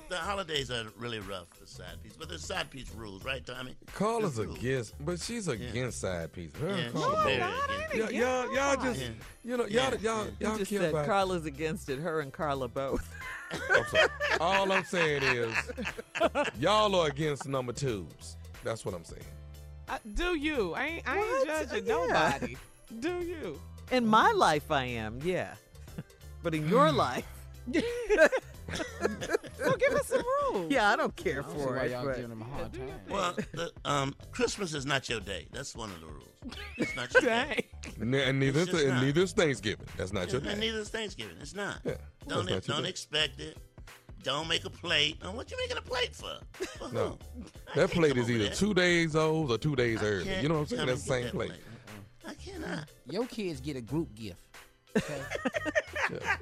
[0.10, 3.76] the holidays are really rough for side piece, but there's side piece rules, right, Tommy?
[3.94, 4.60] Carla's There's rules.
[4.60, 6.52] against, but she's against side piece.
[6.60, 8.14] Her and Yeah, Carla she's very both- against.
[8.14, 9.08] Y'all, y'all, y'all just, Yeah.
[9.44, 9.96] you know, y'all, Yeah.
[10.02, 11.06] y'all, He y'all just care said about.
[11.06, 12.00] Carla's against it.
[12.00, 13.08] Her and Carla both.
[13.52, 14.08] I'm sorry.
[14.42, 15.54] All I'm saying is,
[16.60, 18.36] y'all are against number twos.
[18.64, 19.24] That's what I'm saying.
[19.90, 20.74] I, do you?
[20.74, 21.48] I ain't, I ain't What?
[21.70, 21.94] judging Yeah.
[21.94, 22.58] nobody.
[23.00, 23.60] Do you?
[23.92, 25.20] In my life, I am.
[25.24, 25.54] Yeah.
[26.44, 27.26] But in your life,
[27.74, 27.82] So
[29.78, 30.72] give us some rules.
[30.72, 31.92] yeah, I don't care I don't for it.
[31.92, 32.90] y'all but- giving him a hard time.
[33.10, 35.48] Well, the, um, Christmas is not your day.
[35.52, 36.24] That's one of the rules.
[36.78, 37.66] It's not your day.
[37.82, 37.94] Dang.
[38.02, 39.04] N- And neither, It's just and not.
[39.04, 39.88] neither is Thanksgiving.
[39.98, 40.60] That's not your And day.
[40.60, 41.38] neither is Thanksgiving.
[41.42, 41.80] It's not.
[41.84, 41.94] Yeah,
[42.28, 42.90] Don't not your don't day.
[42.90, 43.58] expect it.
[44.24, 45.18] Don't make a plate.
[45.24, 46.38] Oh, what you making a plate for?
[46.54, 47.10] For No.
[47.10, 47.18] who?
[47.72, 48.54] I That can't plate come is over either there.
[48.54, 50.26] two days old or two days I early.
[50.26, 50.80] can't You know what I'm saying?
[50.80, 51.50] come That's the and same get plate.
[51.52, 51.67] that
[52.28, 52.90] I cannot.
[53.10, 54.38] Your kids get a group gift.
[54.98, 55.22] Okay?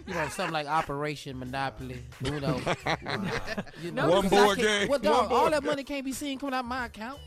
[0.08, 2.60] You know, something like Operation Monopoly, Uno.
[3.82, 4.88] you know, One 'cause I board can't- game.
[4.90, 7.20] Well, One dog, all board that money can't be seen coming out my account.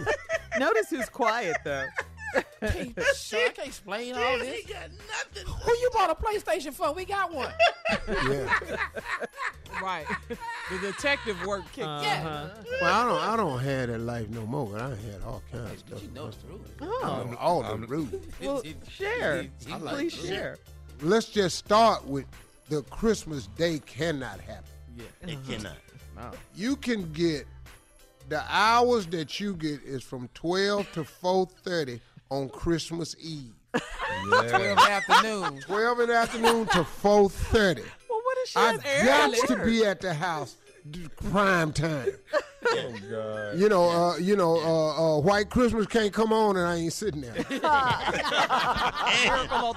[0.58, 1.86] Notice who's quiet though.
[2.34, 4.66] Can't, shit, I can't explain all He this.
[4.66, 5.46] got nothing.
[5.46, 6.92] Who you bought a PlayStation for?
[6.92, 7.52] We got one.
[8.28, 8.58] Yeah.
[9.82, 10.06] Right.
[10.70, 12.48] The detective work kicked Uh-huh.
[12.64, 12.78] Yeah.
[12.80, 13.22] Well, I don't.
[13.22, 14.66] I don't have that life no more.
[14.72, 16.02] But I had all kinds of stuff.
[16.02, 16.60] You know it's true.
[16.80, 18.08] Oh, all the I'm- rules.
[18.40, 19.46] well, share.
[19.70, 20.28] I like Please it.
[20.28, 20.56] share.
[21.02, 22.24] Let's just start with
[22.70, 24.64] the Christmas day cannot happen.
[25.26, 25.76] It cannot.
[26.54, 27.46] You can get
[28.30, 32.00] the hours that you get is from 12 to 4:30
[32.30, 33.52] on Christmas Eve.
[34.24, 35.60] Twelve afternoon.
[35.60, 37.84] 12 in the afternoon to 4:30.
[38.08, 40.56] Well, what is she I at got to be at the house
[41.30, 42.08] prime time.
[42.68, 43.58] Oh, God.
[43.58, 46.92] You know, uh, you know, uh, uh, White Christmas can't come on and I ain't
[46.92, 47.34] sitting there.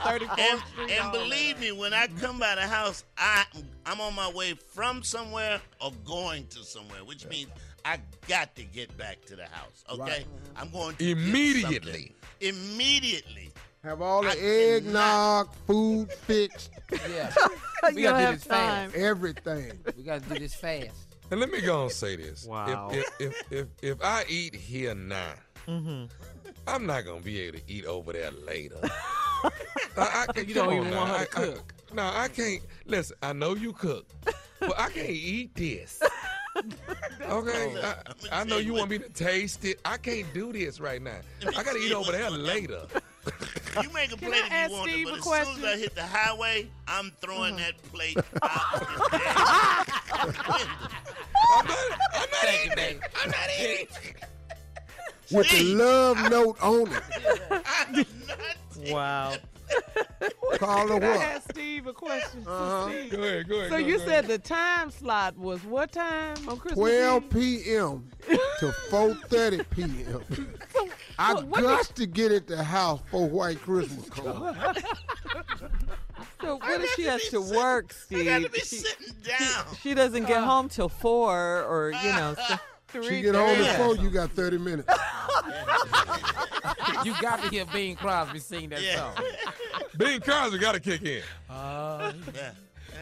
[0.10, 3.46] And, and, and believe me, when I come by the house, I
[3.86, 7.50] I'm on my way from somewhere or going to somewhere, which means
[7.86, 9.84] I got to get back to the house.
[9.90, 10.26] Okay, Right.
[10.56, 12.14] I'm going to Immediately.
[12.42, 12.56] something.
[12.76, 13.52] Immediately.
[13.84, 17.34] Have all the I eggnog, food fixed, Yeah.
[17.96, 18.96] We don't gotta do have this fast.
[18.96, 19.72] everything.
[19.96, 20.92] We got to do this fast.
[21.32, 22.46] And let me go and say this.
[22.46, 22.90] Wow.
[22.92, 25.32] If, if, if, if, if I eat here now,
[25.68, 26.06] mm-hmm.
[26.68, 28.80] I'm not going to be able to eat over there later.
[29.98, 30.98] I, I, You don't even now.
[30.98, 31.74] want her to I- cook.
[31.94, 32.62] no, I can't.
[32.86, 34.08] Listen, I know you cook,
[34.60, 36.02] but I can't eat this.
[37.30, 37.76] Okay,
[38.32, 39.80] I, I know you want me to taste it.
[39.86, 41.20] I can't do this right now.
[41.46, 42.82] I got to eat over there later.
[43.84, 45.48] You make a Can plate I if ask you want Steve it, a but as
[45.48, 45.74] soon as?
[45.74, 47.64] I hit the highway, I'm throwing Uh-huh.
[47.66, 48.86] that plate out the
[51.58, 51.78] I'm not,
[52.14, 53.00] I'm not eating it.
[53.22, 54.16] I'm not eating it.
[55.32, 57.04] With the love note on it.
[57.66, 57.94] I'm
[58.28, 59.36] not Wow.
[60.60, 61.22] Caller Can I what?
[61.22, 62.44] ask Steve a question?
[62.44, 62.90] So Uh-huh.
[62.90, 63.70] Steve- Go ahead, go ahead.
[63.72, 64.28] So go, you go said ahead.
[64.28, 68.10] the time slot was what time on Christmas 12 p.m.
[68.60, 70.54] to 4:30 p.m.
[71.18, 74.58] I what got to get at the house for White Christmas comes.
[76.42, 78.22] So what if she has to work, Steve?
[78.22, 79.66] I gotta be she, sitting down.
[79.82, 82.56] she doesn't get home till four, or you know, so
[82.92, 83.08] three.
[83.08, 83.64] She get home thirty.
[83.64, 84.94] at four, you got 30 minutes.
[87.04, 89.14] you got to hear Bing Crosby sing that song.
[89.98, 91.22] Bing Crosby got to kick in.
[91.50, 92.14] Uh,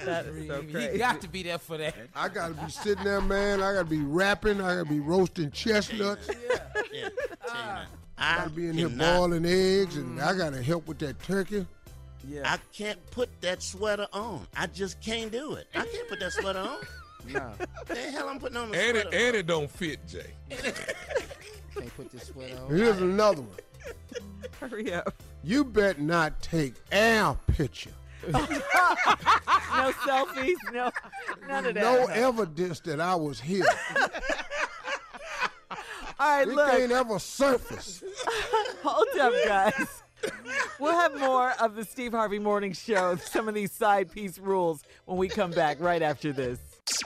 [0.05, 1.95] That is so he got to be there for that.
[2.15, 3.61] I got to be sitting there, man.
[3.61, 4.61] I got to be rapping.
[4.61, 6.29] I got to be roasting chestnuts.
[6.93, 7.09] Yeah.
[7.49, 7.85] I
[8.17, 11.21] I got to be in here boiling eggs, and I got to help with that
[11.23, 11.65] turkey.
[12.27, 12.41] Yeah.
[12.51, 14.47] I can't put that sweater on.
[14.55, 15.67] I just can't do it.
[15.73, 16.77] I can't put that sweater on.
[17.33, 17.51] No,
[17.87, 19.09] the hell I'm putting on the And sweater?
[19.15, 20.33] it, and it don't fit, Jay.
[20.49, 22.75] can't put this sweater on.
[22.75, 23.57] Here's another one.
[24.59, 25.13] Hurry up.
[25.43, 27.91] You bet not take our picture.
[28.27, 28.39] no
[30.03, 30.55] selfies.
[30.73, 30.91] No,
[31.47, 31.81] none of that.
[31.83, 33.65] No evidence that I was here.
[36.19, 36.73] All right, It look.
[36.73, 38.03] ain't ever surfaced.
[38.83, 40.03] Hold up, guys.
[40.79, 44.83] We'll have more of the Steve Harvey Morning Show, some of these side piece rules
[45.05, 46.59] when we come back right after this.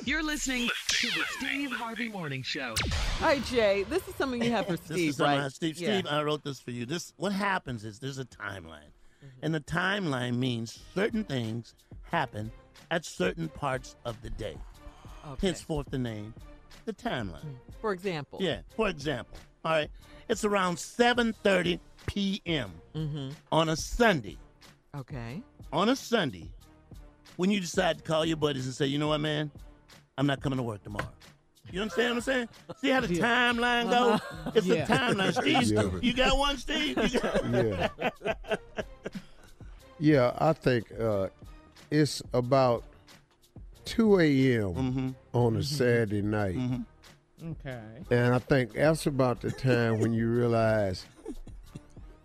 [0.06, 2.76] You're listening to the Steve Harvey Morning Show.
[3.22, 5.46] All right, Jay, this is something you have for This Steve, is something right?
[5.46, 6.00] I- Steve, Yeah.
[6.00, 6.86] Steve, I wrote this for you.
[6.86, 8.90] This what happens is there's a timeline,
[9.24, 9.46] Mm-hmm.
[9.46, 12.52] and the timeline means certain things happen
[12.90, 14.58] at certain parts of the day.
[15.34, 15.48] Okay.
[15.48, 16.34] Henceforth, the name,
[16.86, 17.46] the timeline.
[17.82, 18.40] For example.
[18.42, 18.62] Yeah.
[18.76, 19.90] For example, all right,
[20.28, 22.72] it's around 7:30 p.m.
[22.96, 23.30] Mm-hmm.
[23.52, 24.38] on a Sunday.
[24.98, 25.44] Okay.
[25.72, 26.50] On a Sunday,
[27.38, 29.52] when you decide to call your buddies and say, you know what, man,
[30.18, 31.08] I'm not coming to work tomorrow.
[31.72, 32.50] You understand what I'm saying?
[32.82, 34.20] See how the timeline goes?
[34.20, 34.52] Uh-huh.
[34.56, 34.84] It's Yeah.
[34.84, 35.34] a timeline.
[35.34, 35.90] Steve, Yeah.
[36.02, 36.98] you got one, Steve?
[36.98, 38.10] You got- Yeah.
[40.04, 41.28] Yeah, I think uh,
[41.92, 42.84] it's about
[43.86, 44.74] 2 a.m.
[44.74, 45.10] Mm-hmm.
[45.34, 46.58] on a Saturday night.
[47.52, 47.80] Okay.
[48.10, 51.06] And I think that's about the time when you realize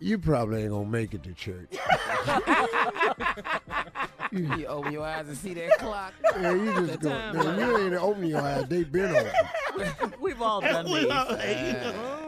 [0.00, 1.76] you probably ain't gonna make it to church.
[4.32, 6.12] You open your eyes and see that clock.
[6.40, 7.10] Yeah, you just go.
[7.10, 10.12] time man, you ain't open your eyes; they been open.
[10.20, 11.10] We've all done We these.
[11.10, 11.68] all- hey,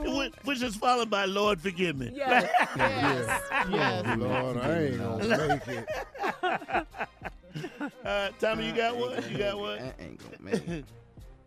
[0.02, 2.10] you know, which- which is followed by Lord forgive me.
[2.14, 2.48] Yes.
[2.76, 3.40] Yes.
[3.70, 4.04] Yes.
[4.06, 6.86] Oh, Lord, I ain't gonna make it.
[8.04, 9.22] Uh, Tommy, you got one?
[9.30, 9.78] You got one?
[9.78, 10.84] That ain't gonna make it.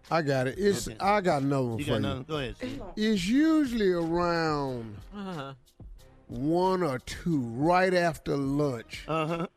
[0.10, 0.56] I got it.
[0.58, 0.98] It's Okay.
[1.00, 2.06] I got another one You for got you.
[2.06, 2.24] another?
[2.24, 2.56] Go ahead.
[2.98, 5.54] It's usually around Uh-huh.
[6.28, 9.48] one or two, right after lunch, Uh-huh.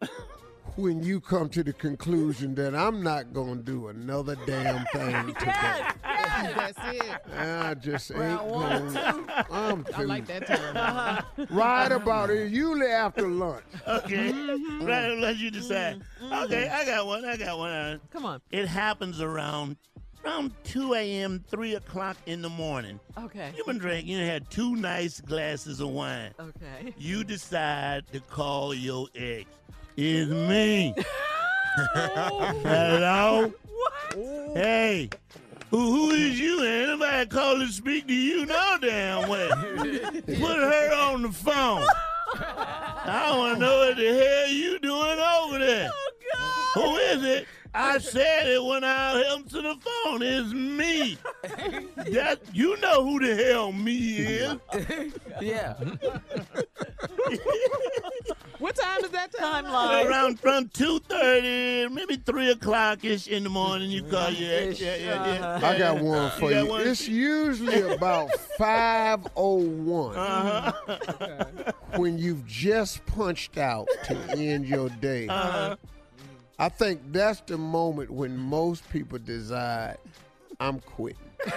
[0.77, 5.81] When you come to the conclusion that I'm not gonna do another damn thing today.
[6.05, 6.55] Yes.
[6.57, 7.39] That's it.
[7.39, 9.31] I just ain't Round one, going.
[9.51, 10.77] I'm I like that term.
[10.77, 11.47] Uh-huh.
[11.51, 12.51] Right about it.
[12.51, 13.65] Usually after lunch.
[13.87, 14.33] Okay.
[14.33, 14.85] Mm-hmm.
[14.85, 16.03] Right, let you decide.
[16.23, 17.25] Okay, I got one.
[17.25, 18.01] I got one.
[18.11, 18.41] Come on.
[18.51, 19.77] It happens around
[20.25, 22.99] around 2 a.m., 3 o'clock in the morning.
[23.19, 23.53] Okay.
[23.57, 24.11] You've been drinking.
[24.11, 26.33] You had two nice glasses of wine.
[26.41, 26.95] Okay.
[26.97, 29.47] You decide to call your ex.
[29.97, 30.93] It's me.
[31.77, 33.53] Hello?
[33.63, 34.57] What?
[34.57, 35.09] Hey.
[35.71, 36.65] Who, who is you?
[36.65, 39.49] Ain't nobody call to speak to you no damn way.
[39.49, 41.87] Put her on the phone.
[42.37, 45.91] I want to know what the hell you doing over there.
[46.37, 47.47] Oh, who is it?
[47.77, 50.23] I said it when I answered the phone.
[50.23, 51.19] It's me.
[52.13, 54.57] That you know who the hell me is.
[55.41, 55.75] Yeah.
[58.59, 59.65] What time is that time?
[59.67, 60.07] Timeline.
[60.09, 64.81] Around from two thirty, maybe three o'clock ish in the morning, you call your ex.
[64.81, 65.47] Yeah, yeah, yeah.
[65.49, 65.67] Uh-huh.
[65.67, 66.71] I got one for got you.
[66.71, 66.81] one?
[66.87, 71.73] It's usually about 501 Uh-huh.
[71.97, 75.27] when you've just punched out to end your day.
[75.29, 75.77] Uh-huh.
[76.59, 79.99] I think that's the moment when most people decide,
[80.61, 81.19] I'm quitting.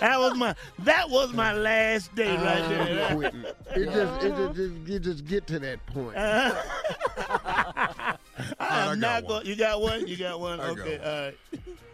[0.00, 3.14] That was my that was my last day right I'm there.
[3.14, 3.44] quitting.
[3.76, 6.16] It just, it just, just, you just get to that point.
[7.14, 8.16] Uh-huh.
[8.58, 9.28] I I'm got not one.
[9.28, 9.46] going.
[9.46, 10.06] You got one.
[10.06, 10.60] You got one.
[10.60, 10.98] I got okay.
[10.98, 11.06] one.
[11.06, 11.36] All right.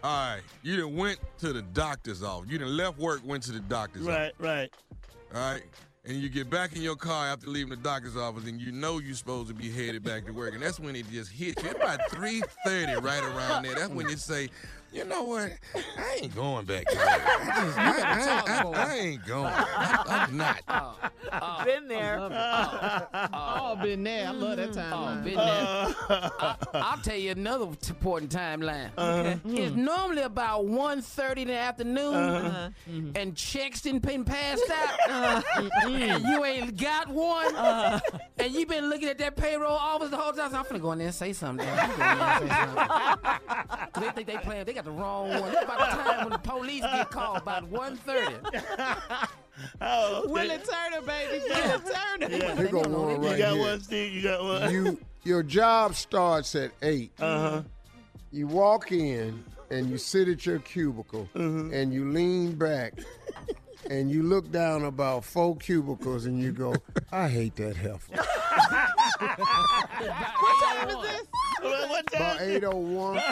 [0.04, 2.48] All right, you done went to the doctor's office.
[2.50, 4.32] You done left work, went to the doctor's office.
[4.38, 4.48] Right.
[4.48, 4.70] Right.
[4.72, 5.34] office.
[5.34, 5.62] All right,
[6.08, 8.98] and you get back in your car after leaving the doctor's office, and you know
[8.98, 11.68] you're supposed to be headed back to work, and that's when it just hits you.
[11.68, 13.74] It's about three thirty, right around there.
[13.74, 14.48] That's when you say,
[14.92, 15.52] you know what?
[15.98, 17.06] I ain't going back to work.
[17.08, 19.44] I, just, I, I- I- I ain't going.
[19.46, 20.62] I, am not.
[20.68, 20.94] Oh,
[21.30, 21.56] oh.
[21.58, 22.18] I've been there.
[22.18, 23.76] Oh, oh.
[23.82, 24.28] been there.
[24.28, 24.92] I love that time.
[24.94, 25.44] Oh, been been there.
[25.46, 28.90] I, I'll tell you another important timeline.
[28.96, 29.38] Okay.
[29.62, 32.46] It's normally about 1.30 in the afternoon, Uh-huh.
[32.48, 32.70] uh-huh.
[32.86, 33.32] and mm-hmm.
[33.34, 35.44] checks didn't been passed out,
[35.84, 37.54] and you ain't got one,
[38.38, 40.50] and you been looking at that payroll office the whole time.
[40.50, 41.68] So I'm finna go in there and say something.
[41.68, 43.92] I'm gonna go in there and say something.
[43.92, 44.64] 'Cause they think they playing.
[44.64, 45.50] They got the wrong one.
[45.52, 49.28] It's about the time when the police get called, about 1.30.
[49.80, 50.32] Oh, okay.
[50.32, 51.42] Willie Turner, baby.
[51.48, 52.28] Willie Turner.
[52.36, 52.54] Yeah.
[52.54, 53.58] Here go one You got here.
[53.60, 54.12] one, Steve.
[54.12, 54.72] You got one.
[54.72, 57.10] You your job starts at eight.
[57.18, 57.62] Uh-huh.
[58.30, 59.42] You walk in
[59.72, 61.74] and you sit at your cubicle Mm-hmm.
[61.74, 63.00] and you lean back
[63.90, 66.74] and you look down about four cubicles and you go,
[67.12, 68.14] I hate that heifer.
[69.18, 71.22] What time is this?
[71.60, 72.22] What, what time?
[72.22, 73.22] About 801.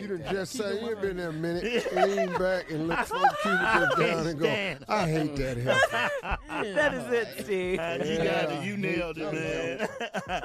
[0.00, 3.94] You done just say you've been there a minute, lean back and look four cubicles
[3.98, 4.76] down and go.
[4.88, 6.10] I hate that heifer.
[6.60, 7.72] That is it, Steve.
[7.72, 8.64] You got it.
[8.64, 9.88] You nailed it, man.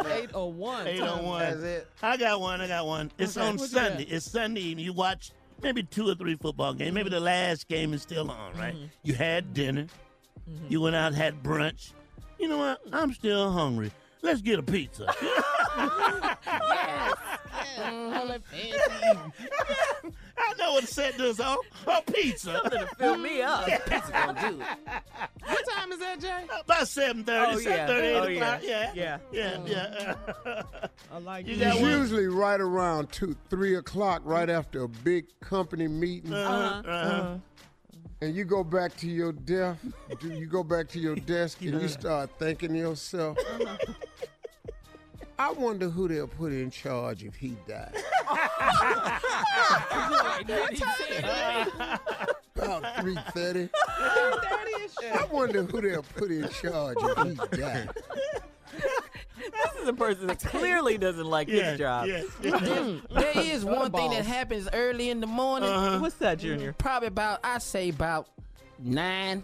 [0.05, 0.87] 801.
[0.87, 1.39] 801.
[1.39, 1.87] That's it.
[2.01, 2.61] I got one.
[2.61, 3.11] I got one.
[3.17, 3.45] It's Okay.
[3.47, 4.03] on Sunday.
[4.03, 4.85] It's Sunday evening.
[4.85, 5.31] You watch
[5.65, 6.93] maybe two or three football games.
[6.93, 8.75] Maybe the last game is still on, right?
[8.75, 8.85] Mm-hmm.
[9.01, 9.87] You had dinner.
[10.69, 11.93] You went out had brunch.
[12.39, 12.81] You know what?
[12.93, 13.91] I'm still hungry.
[14.21, 15.07] Let's get a pizza.
[20.37, 21.57] I know what set this on.
[21.87, 22.53] A pizza.
[22.61, 23.65] Something to fill me up.
[23.65, 24.67] Pizza gonna do it.
[25.47, 26.45] What time is that, Jay?
[26.59, 27.87] About 7.30, Oh, yeah.
[27.87, 28.59] 7.30, 8 Oh, o'clock.
[28.63, 28.91] yeah.
[28.93, 29.17] Yeah.
[29.31, 29.59] Yeah.
[29.65, 30.15] Yeah,
[30.45, 30.63] yeah.
[31.11, 31.59] I like You it.
[31.59, 36.33] got It's usually right around two, three o'clock, right after a big company meeting.
[36.33, 36.81] Uh-huh.
[36.89, 37.35] Uh-huh.
[38.21, 39.79] and you go back to your desk,
[40.21, 43.37] you go back to your desk, and you start thinking to yourself,
[45.37, 47.95] I wonder who they'll put in charge if he died.
[52.55, 53.69] About three thirty.
[53.77, 57.17] I wonder who they'll put in charge if
[57.51, 57.89] he died.
[59.37, 62.07] This is a person that clearly doesn't like Yeah, his job.
[62.07, 62.23] yeah.
[63.11, 65.69] there is one thing that happens early in the morning.
[65.69, 65.99] Uh-huh.
[65.99, 66.73] What's that, Junior?
[66.73, 68.27] Probably about, I say about
[68.79, 69.43] nine.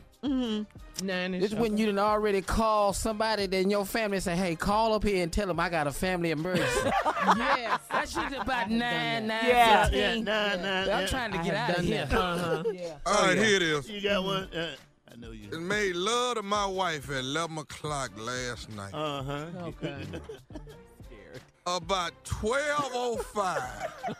[1.02, 4.56] Nine This is when you done already call somebody in your family and say, hey,
[4.56, 6.92] call up here and tell them I got a family emergency.
[7.38, 7.80] Yes.
[7.92, 9.84] That's usually about nine, nine, Yeah.
[9.84, 10.26] fifteen.
[10.26, 11.06] Yeah, nah, nah, I'm yeah.
[11.08, 12.08] trying to I get out of here.
[12.12, 12.64] Uh-huh.
[12.74, 12.98] Yeah.
[13.06, 13.88] All right, here it is.
[13.90, 14.44] You got one?
[14.54, 14.72] Uh,
[15.12, 15.48] I know you.
[15.52, 18.94] It made love to my wife at 11 o'clock last night.
[18.94, 19.46] Uh-huh.
[19.68, 20.04] Okay.
[21.68, 24.16] About 12.05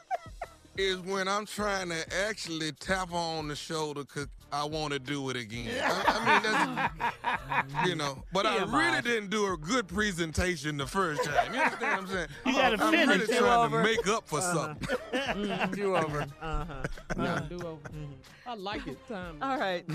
[0.78, 5.00] is when I'm trying to actually tap her on the shoulder because I want to
[5.00, 5.70] do it again.
[5.82, 8.74] I, I mean, that's, you know, but I TMI.
[8.74, 11.54] really didn't do a good presentation the first time.
[11.54, 12.28] You understand what I'm saying?
[12.46, 13.00] You gotta finish.
[13.02, 13.78] I'm really trying over.
[13.78, 14.88] to make up for something.
[15.72, 16.28] Do over.
[16.42, 16.84] Uh-huh.
[17.18, 17.90] No, do over.
[18.46, 18.98] I like it.
[19.08, 19.38] Time.
[19.42, 19.86] All right.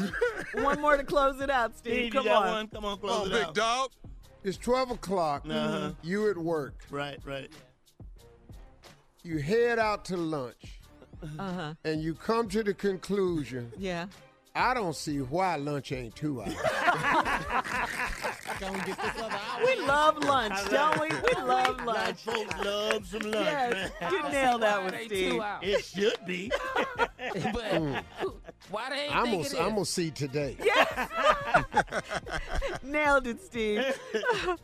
[0.54, 2.10] One more to close it out, Steve.
[2.10, 2.46] Steve, Come on.
[2.48, 2.68] one?
[2.68, 3.54] Come on, Come close on, it big out.
[3.54, 3.90] dog.
[4.42, 5.44] It's 12 o'clock.
[5.48, 5.90] Uh-huh.
[6.02, 6.74] You at work.
[6.90, 7.50] Right, right.
[9.22, 10.80] You head out to lunch,
[11.38, 11.74] Uh-huh.
[11.84, 14.06] and you come to the conclusion, Yeah.
[14.56, 16.54] I don't see why lunch ain't two hours.
[18.58, 19.66] Gonna get this other hour.
[19.66, 21.08] We love lunch, don't we?
[21.08, 22.20] We love Black lunch.
[22.22, 24.12] folks love some lunch, Yes, man.
[24.12, 25.30] you nailed that one, Steve.
[25.32, 25.62] two hours.
[25.62, 26.50] It should be.
[27.52, 28.02] But mm.
[28.70, 29.60] why they ain't I'm think gonna, it is?
[29.60, 30.56] I'm gonna see today.
[32.82, 33.84] Nailed it, Steve.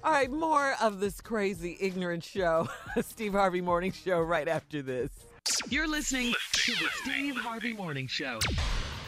[0.05, 2.69] All right, more of this crazy, ignorant show.
[3.02, 5.10] Steve Harvey Morning Show right after this.
[5.69, 8.39] You're listening to the Steve Harvey Morning Show.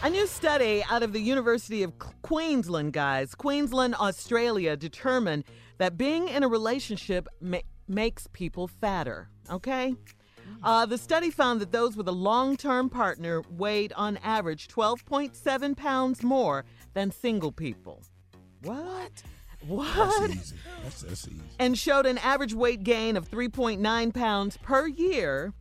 [0.04, 5.44] A new study out of the University of Queensland, guys, Queensland, Australia, determined
[5.78, 9.30] that being in a relationship ma- makes people fatter.
[9.50, 9.94] Okay?
[10.62, 15.74] Uh, the study found that those with a long term partner weighed on average 12.7
[15.74, 18.02] pounds more than single people.
[18.62, 19.22] What?
[19.66, 19.96] What?
[19.96, 20.56] That's easy.
[20.82, 21.40] That's, that's easy.
[21.58, 25.54] and showed an average weight gain of 3.9 pounds per year.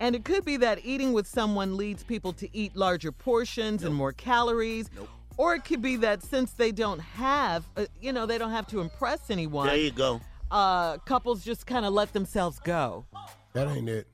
[0.00, 3.94] And it could be that eating with someone leads people to eat larger portions and
[3.94, 4.90] more calories.
[5.38, 8.66] Or it could be that since they don't have, uh, you know, they don't have
[8.68, 9.66] to impress anyone.
[9.66, 10.20] There you go.
[10.50, 13.06] Uh, couples just kind of let themselves go.
[13.52, 14.06] That ain't it.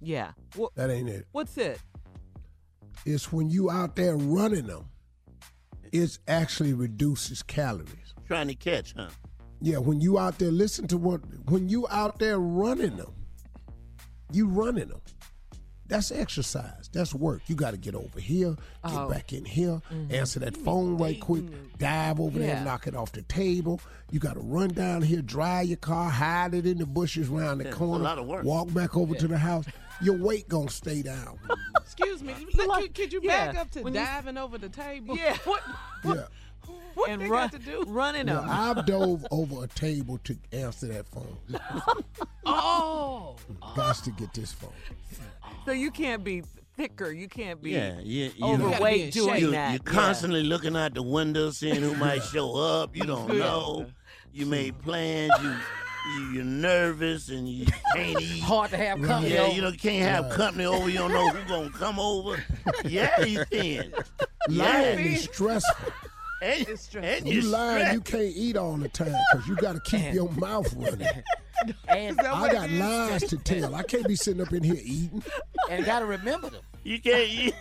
[0.00, 0.32] Yeah.
[0.56, 1.26] Wha- That ain't it.
[1.32, 1.80] what's it?
[3.04, 4.88] It's when you out there running them.
[5.92, 8.14] It actually reduces calories.
[8.26, 9.08] Trying to catch, huh?
[9.60, 11.20] Yeah, when you out there, listen to what.
[11.48, 13.14] When you out there running them,
[14.32, 15.00] you running them.
[15.88, 16.90] That's exercise.
[16.92, 17.42] That's work.
[17.46, 19.08] You got to get over here, get Oh.
[19.08, 20.12] back in here, mm-hmm.
[20.12, 21.76] answer that phone right quick, mm-hmm.
[21.78, 23.80] dive over there, knock it off the table.
[24.10, 27.58] You got to run down here, dry your car, hide it in the bushes around
[27.58, 28.44] the Yeah, it's a corner, lot of work.
[28.44, 29.64] walk back over to the house.
[30.02, 31.38] Your weight gonna stay down.
[31.80, 32.34] Excuse me.
[32.54, 35.16] Look, Like, could, could you yeah, back up to when you- diving over the table?
[35.16, 35.36] Yeah.
[35.44, 35.62] What?
[36.02, 36.16] What?
[36.16, 36.24] Yeah.
[36.94, 37.84] What and run, to do?
[37.86, 38.48] running Now, them.
[38.50, 41.36] I've dove over a table to answer that phone.
[42.46, 43.36] Oh.
[43.74, 44.70] Got to get this phone.
[45.64, 46.42] So you can't be
[46.76, 47.10] thicker.
[47.12, 49.72] You can't be Yeah, yeah, you overweight doing you, that.
[49.72, 49.92] You're Yeah.
[49.92, 52.96] constantly looking out the window, seeing who might show up.
[52.96, 53.86] You don't know.
[54.32, 55.32] You made plans.
[55.42, 55.50] You,
[56.14, 58.42] you you're nervous and you can't eat.
[58.42, 59.54] Hard to have company Yeah, over.
[59.54, 60.34] you know, can't have Right.
[60.34, 60.88] company over.
[60.88, 62.42] You don't know who's gonna come over.
[62.84, 63.92] Yeah, you thin.
[64.48, 65.92] Yeah, Lying is stressful.
[66.42, 67.94] And, It's and You you're lying, stressed.
[67.94, 71.06] you can't eat all the time because you got to keep your mouth running.
[71.88, 73.74] and, I got lies to tell.
[73.74, 75.22] I can't be sitting up in here eating.
[75.70, 76.62] and gotta remember them.
[76.84, 77.54] You can't eat.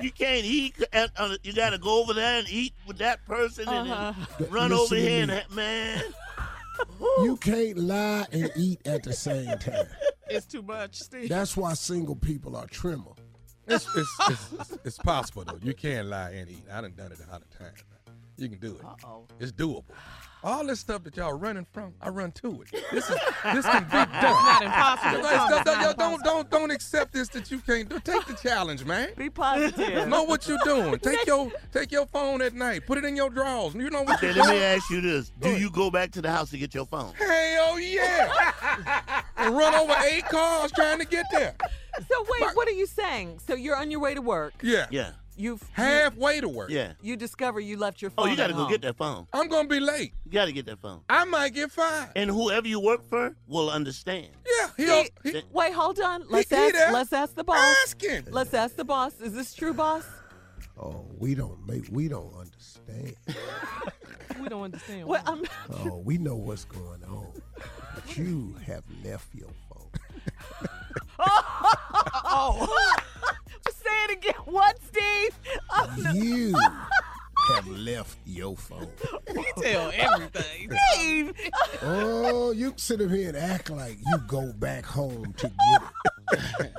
[0.00, 0.74] You can't eat.
[0.92, 4.26] and, uh, You got to go over there and eat with that person and Uh-huh.
[4.38, 5.36] then run Listen over here and me.
[5.36, 6.02] ha- man.
[7.22, 9.86] You can't lie and eat at the same time.
[10.28, 11.28] It's too much, Steve.
[11.28, 13.12] That's why single people are trimmer.
[13.66, 15.58] It's, it's, it's, it's, it's possible though.
[15.62, 16.62] You can't lie and eat.
[16.72, 17.84] I done done it a hundred times.
[18.40, 18.44] Now.
[18.44, 18.84] You can do it.
[18.84, 19.26] Uh-oh.
[19.38, 19.84] It's doable.
[20.42, 22.82] All this stuff that y'all running from, I run to it.
[22.92, 23.16] This is
[23.52, 24.08] this can be done.
[24.10, 25.22] not impossible.
[25.22, 28.00] Like, stop- stop- y'all don't don't don't accept this that you can't do.
[28.00, 29.10] Take the challenge, man.
[29.18, 30.08] Be positive.
[30.08, 30.98] Know what you're doing.
[31.02, 32.86] Take your take your phone at night.
[32.86, 33.74] Put it in your drawers.
[33.74, 36.22] You know what Okay, you're let me ask you this: Do you go back to
[36.22, 37.12] the house to get your phone?
[37.18, 39.22] Hell yeah!
[39.36, 41.54] and run over eight cars trying to get there.
[41.98, 43.40] So wait, what are you saying?
[43.46, 44.54] So you're on your way to work.
[44.62, 44.86] Yeah.
[44.90, 45.10] Yeah.
[45.40, 46.68] You've Halfway to work.
[46.70, 46.92] Yeah.
[47.00, 48.26] you discover you left your phone.
[48.26, 48.70] Oh, you got to at go home.
[48.70, 49.26] get that phone.
[49.32, 50.12] I'm gonna be late.
[50.26, 51.00] You got to get that phone.
[51.08, 52.10] I might get fired.
[52.14, 54.28] And whoever you work for will understand.
[54.46, 55.04] Yeah, he'll.
[55.24, 56.24] He- He, wait, hold on.
[56.28, 56.74] Let's he ask.
[56.74, 56.92] there.
[56.92, 57.76] Let's ask the boss.
[57.84, 58.24] ask him.
[58.30, 59.18] Let's ask the boss.
[59.20, 60.04] Is this true, boss?
[60.78, 61.86] Oh, we don't make.
[61.90, 63.16] We don't understand.
[64.40, 65.06] We don't understand.
[65.06, 65.42] Well, I'm.
[65.70, 67.30] Oh, we know what's going on.
[67.94, 69.90] But you have left your phone.
[71.18, 71.26] oh.
[72.24, 72.96] oh.
[73.90, 74.34] Say it again.
[74.44, 75.38] What, Steve?
[75.72, 76.12] Oh, no.
[76.12, 76.54] You
[77.54, 78.88] have left your phone.
[79.34, 80.70] We tell everything.
[80.92, 81.32] Steve.
[81.82, 85.82] Oh, you sit up here and act like you go back home to get
[86.60, 86.72] it.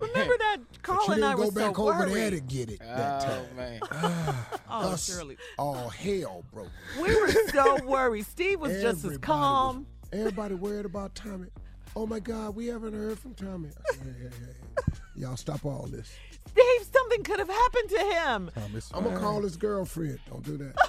[0.00, 2.14] Remember that Carl But you and I didn't were go back so over worried.
[2.14, 3.56] there to get it that Oh time.
[3.56, 3.80] man.
[3.90, 5.36] Ah, oh, Us, Shirley.
[5.58, 6.70] all hell broke.
[7.00, 8.26] We were so worried.
[8.26, 9.86] Steve was just as Everybody calm.
[10.10, 11.48] was- everybody worried about Tommy.
[11.96, 13.70] Oh my God, we haven't heard from Tommy.
[13.70, 14.97] I said, hey, hey, hey, hey.
[15.18, 16.12] Y'all stop all this.
[16.50, 18.50] Steve, something could have happened to him.
[18.54, 20.18] Tommy's I'm gonna call his girlfriend.
[20.30, 20.74] Don't do that.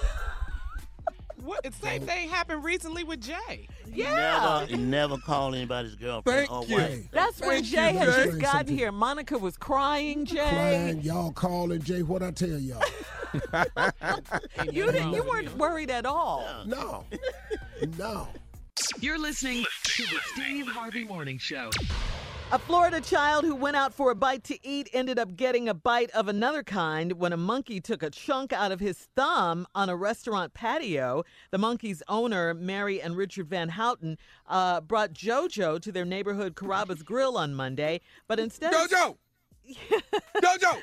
[1.42, 1.62] What?
[1.62, 3.66] The same thing happened recently with Jay.
[3.90, 4.66] Yeah.
[4.68, 6.76] Never, never call anybody's girlfriend Thank or you.
[6.76, 7.08] wife.
[7.12, 8.76] That's when Thank you, Jay had just gotten Something.
[8.78, 8.92] here.
[8.92, 10.36] Monica was crying, Jay.
[10.36, 12.02] Crying, y'all calling Jay.
[12.02, 12.82] What I tell y'all?
[14.70, 16.44] You didn't, you weren't worried at all.
[16.66, 17.04] No,
[17.96, 18.28] no.
[19.00, 21.70] You're listening to the Steve Harvey Morning Show.
[22.52, 25.74] A Florida child who went out for a bite to eat ended up getting a
[25.74, 29.88] bite of another kind when a monkey took a chunk out of his thumb on
[29.88, 31.22] a restaurant patio.
[31.52, 34.18] The monkey's owner, Mary and Richard Van Houten,
[34.48, 39.16] uh, brought JoJo to their neighborhood Carrabba's Grill on Monday, but instead of Jojo.
[40.42, 40.80] Jojo.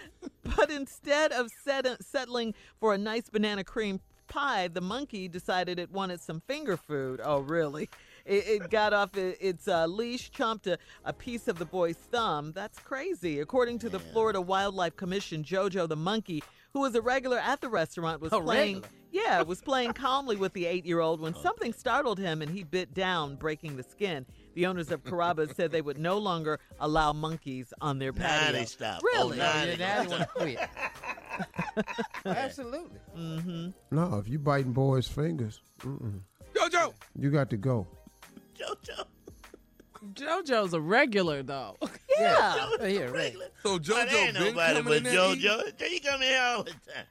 [0.56, 4.00] But instead of set- settling for a nice banana cream
[4.30, 7.20] pie, the monkey decided it wanted some finger food.
[7.22, 7.90] Oh, really?
[8.28, 11.96] It, it got off it, its uh, leash, chomped a, a piece of the boy's
[11.98, 12.52] thumb.
[12.54, 13.40] That's crazy.
[13.40, 16.44] According to the Florida Wildlife Commission, Jojo the monkey,
[16.74, 18.76] who was a regular at the restaurant, was A playing.
[18.76, 18.90] regular?
[19.10, 23.38] Yeah, was playing calmly with the eight-year-old when something startled him and he bit down,
[23.38, 24.26] breaking the skin.
[24.54, 28.52] The owners of Carrabba's said they would no longer allow monkeys on their Nah, patio.
[28.52, 29.02] they stopped.
[29.04, 29.38] Really?
[29.40, 30.60] Oh, nah, Yeah, they now they want to quit.
[32.26, 33.00] Absolutely.
[33.18, 33.70] Mm-hmm.
[33.92, 36.20] No, if you biting boys' fingers, mm-mm.
[36.54, 36.94] Jojo.
[37.18, 37.88] you got to go.
[38.60, 39.06] JoJo.
[40.14, 41.78] JoJo's a regular though.
[42.20, 42.70] Yeah.
[42.80, 43.36] Oh, yeah, right.
[43.62, 45.14] So Jojo there ain't been nobody coming but in there?
[45.14, 45.82] JoJo.
[45.88, 47.06] He come in here all the time.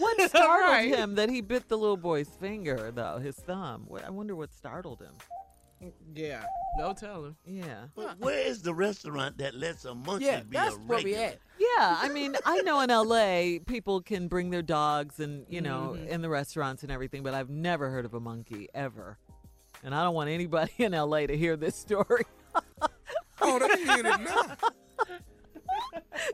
[0.00, 0.94] What startled Right.
[0.94, 3.88] him that he bit the little boy's finger, though, his thumb?
[4.04, 5.14] I wonder what startled him.
[6.14, 6.42] Yeah.
[6.76, 7.36] No telling.
[7.46, 7.84] Yeah.
[7.96, 11.14] Well, Where is the restaurant that lets a monkey Yeah, be that's a where we
[11.14, 11.24] regular?
[11.28, 11.38] at.
[11.58, 15.96] Yeah, I mean, I know in LA people can bring their dogs and, you know,
[15.98, 16.06] Mhm.
[16.08, 19.16] in the restaurants and everything, but I've never heard of a monkey ever.
[19.82, 22.24] And I don't want anybody in LA to hear this story.
[23.40, 24.56] Oh, they hearing it now.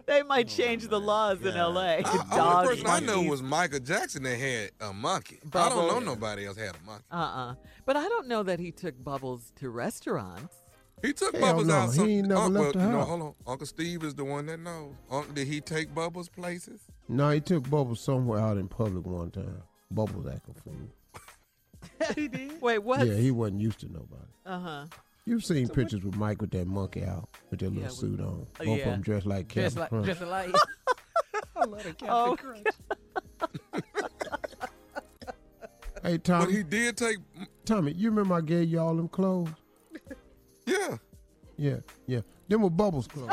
[0.06, 1.80] they might oh, change the laws in LA.
[1.80, 3.30] I, I, the Dogs, person I know monkeys.
[3.30, 5.38] was Michael Jackson that had a monkey.
[5.54, 7.04] I don't know nobody else had a monkey.
[7.10, 7.54] Uh-uh.
[7.84, 10.56] But I don't know that he took Bubbles to restaurants.
[11.02, 11.90] He took Hell Bubbles no, out.
[11.90, 13.08] he Some, ain't never oh, left well, the no, house.
[13.08, 13.34] hold on.
[13.46, 14.94] Uncle Steve is the one that knows.
[15.10, 16.80] Uncle, did he take Bubbles places?
[17.08, 19.62] No, he took Bubbles somewhere out in public one time.
[19.90, 20.74] Bubbles acting fool.
[22.60, 23.06] Wait, what?
[23.06, 24.22] Yeah, he wasn't used to nobody.
[24.44, 24.84] Uh-huh.
[25.24, 28.46] You've seen pictures with Mike with that monkey out with that little Yeah, suit on.
[28.60, 28.74] Oh, Both yeah.
[28.84, 30.04] of them dressed like Captain Dressed like, Crunch.
[30.04, 30.54] dressed like.
[31.56, 32.36] I love the Captain Oh.
[32.36, 32.66] Crunch.
[36.02, 37.16] Hey Tommy, But he did take.
[37.64, 39.48] Tommy, you remember I gave you all them clothes?
[40.64, 40.98] Yeah.
[41.56, 41.76] Yeah,
[42.06, 42.20] yeah.
[42.48, 43.30] Them were Bubbles clothes.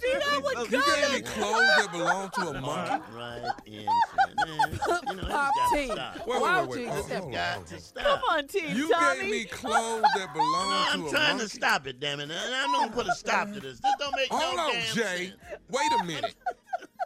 [0.00, 3.04] See that one You gave me clothes that belong to a monkey.
[3.14, 4.78] Right in, man.
[5.08, 5.88] You know, Pop you T.
[5.90, 5.96] Wait,
[6.26, 6.86] wait, wait, wait.
[6.86, 7.82] just Hold, hold, Got hold, to hold.
[7.84, 8.04] stop.
[8.04, 9.20] Come on, Team You Tommy.
[9.20, 12.30] gave me clothes that belong No, to I'm a trying to stop it, damn it.
[12.30, 13.80] And I'm gonna put a stop to this.
[13.80, 15.26] This don't make Hold no on, damn Jay.
[15.26, 15.36] sense.
[15.68, 16.34] Wait a minute.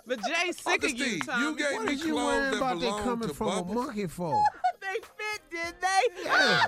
[0.06, 1.44] But Jay's sick Uncle of you, Steve, Tommy.
[1.46, 3.46] you gave what me is you clothes worrying that about they belong coming to from
[3.48, 3.70] Bubbles.
[3.70, 4.44] a monkey for?
[4.80, 6.22] they fit, did they?
[6.24, 6.64] Yeah.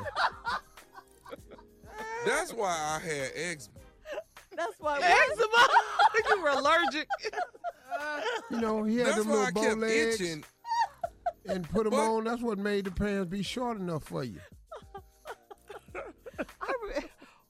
[2.24, 3.75] That's why I had eczema.
[4.56, 4.96] That's why.
[4.98, 5.68] Eczema.
[6.36, 7.08] you were allergic.
[8.50, 10.44] You know, he had That's them why I little bow kept legs itching.
[11.46, 12.24] and put them But- on.
[12.24, 14.38] That's what made the pants be short enough for you.
[16.60, 17.04] I re-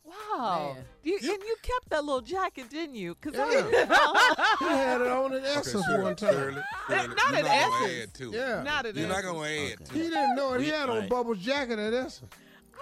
[0.05, 0.73] wow.
[0.75, 0.85] Man.
[1.03, 3.17] You, and you kept that little jacket, didn't you?
[3.21, 6.33] Because He had it on at Essence Shirley, one time.
[6.33, 8.03] Shirley, Shirley, Not you're at not gonna Essence.
[8.03, 8.37] add to it.
[8.37, 8.63] Yeah.
[8.63, 9.75] Not at You're not gonna add Okay.
[9.85, 10.11] to He it.
[10.11, 10.61] didn't know it.
[10.63, 11.09] He had on right.
[11.11, 12.31] Bubbles' jacket at Essence.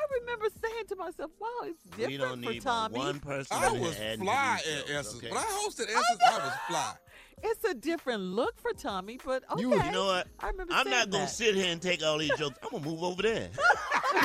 [0.04, 2.98] I remember saying to myself, "Wow, it's different We don't for need but Tommy.
[2.98, 5.16] one person I was fly these at jokes, Essence.
[5.16, 5.28] okay?
[5.30, 6.94] When I hosted Essence, I was fly.
[7.42, 9.60] It's a different look for Tommy, but okay.
[9.60, 10.28] You, you know what?
[10.40, 11.30] I remember I'm saying not gonna that.
[11.30, 12.58] sit here and take all these jokes.
[12.62, 13.50] I'm gonna move over there.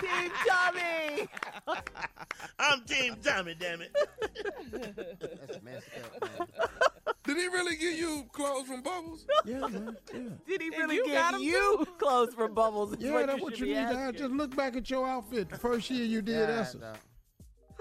[0.00, 1.28] Team Tommy.
[2.58, 3.94] I'm Team Tommy, damn it.
[4.72, 5.86] That's messed
[6.22, 6.48] up, man.
[7.26, 9.26] Did he really give you clothes from Bubbles?
[9.44, 9.96] Yeah, man.
[10.12, 10.20] Yeah.
[10.48, 12.92] Did he And really you give got 'em you clothes from Bubbles?
[12.94, 14.16] is Yeah, what that's you what you need to have.
[14.16, 16.84] Just look back at your outfit the first year you did God, Essence.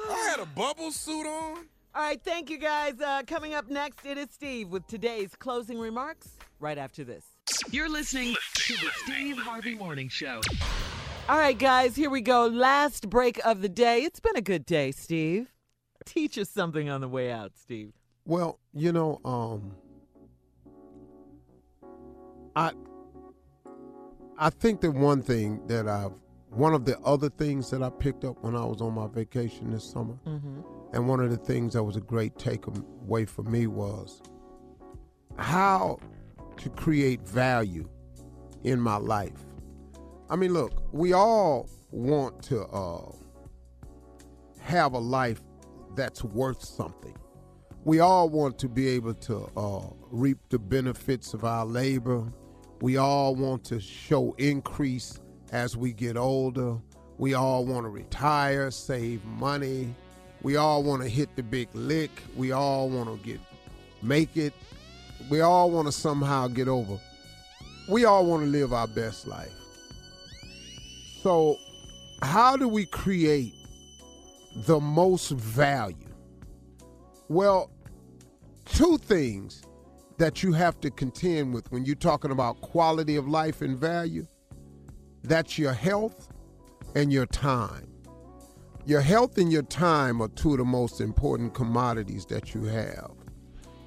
[0.10, 1.66] I had a Bubbles suit on.
[1.96, 3.00] All right, thank you guys.
[3.00, 6.32] Uh, coming up next, it is Steve with today's closing remarks.
[6.60, 7.24] Right after this.
[7.72, 10.42] You're listening to the Steve Harvey Morning Show.
[11.30, 12.48] All right, guys, here we go.
[12.48, 14.04] Last break of the day.
[14.04, 15.54] It's been a good day, Steve.
[16.06, 17.94] Teach us something on the way out, Steve.
[18.26, 19.76] Well, you know, um,
[22.56, 22.72] I
[24.38, 26.12] I think that one thing that I've
[26.50, 29.72] one of the other things that I picked up when I was on my vacation
[29.72, 30.62] this summer, Mm-hmm.
[30.94, 34.22] and one of the things that was a great takeaway for me was
[35.38, 36.00] how
[36.58, 37.88] to create value
[38.64, 39.46] in my life.
[40.30, 43.12] I mean, look, we all want to uh,
[44.62, 45.42] have a life
[45.96, 47.16] that's worth something.
[47.86, 52.26] We all want to be able to uh, reap the benefits of our labor.
[52.82, 55.20] We all want to show increase
[55.52, 56.78] as we get older.
[57.20, 59.94] We all want to retire, save money.
[60.42, 62.10] We all want to hit the big lick.
[62.36, 63.40] We all want to get
[64.02, 64.54] make it.
[65.30, 67.00] We all want to somehow get over.
[67.88, 69.54] We all want to live our best life.
[71.22, 71.58] So,
[72.24, 73.54] how do we create
[74.56, 75.98] the most value?
[77.28, 77.72] Well,
[78.66, 79.64] two things
[80.18, 84.26] that you have to contend with when you're talking about quality of life and value
[85.28, 86.30] that's your health
[86.96, 87.88] and your time.
[88.86, 93.12] Your health and your time are two of the most important commodities that you have.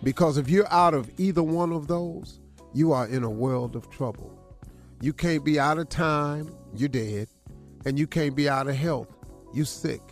[0.03, 2.41] Because if you're out of either one of those,
[2.75, 4.37] you are in a world of trouble.
[5.01, 7.29] You can't be out of time, you're dead,
[7.87, 9.17] and you can't be out of health,
[9.55, 10.03] you're sick.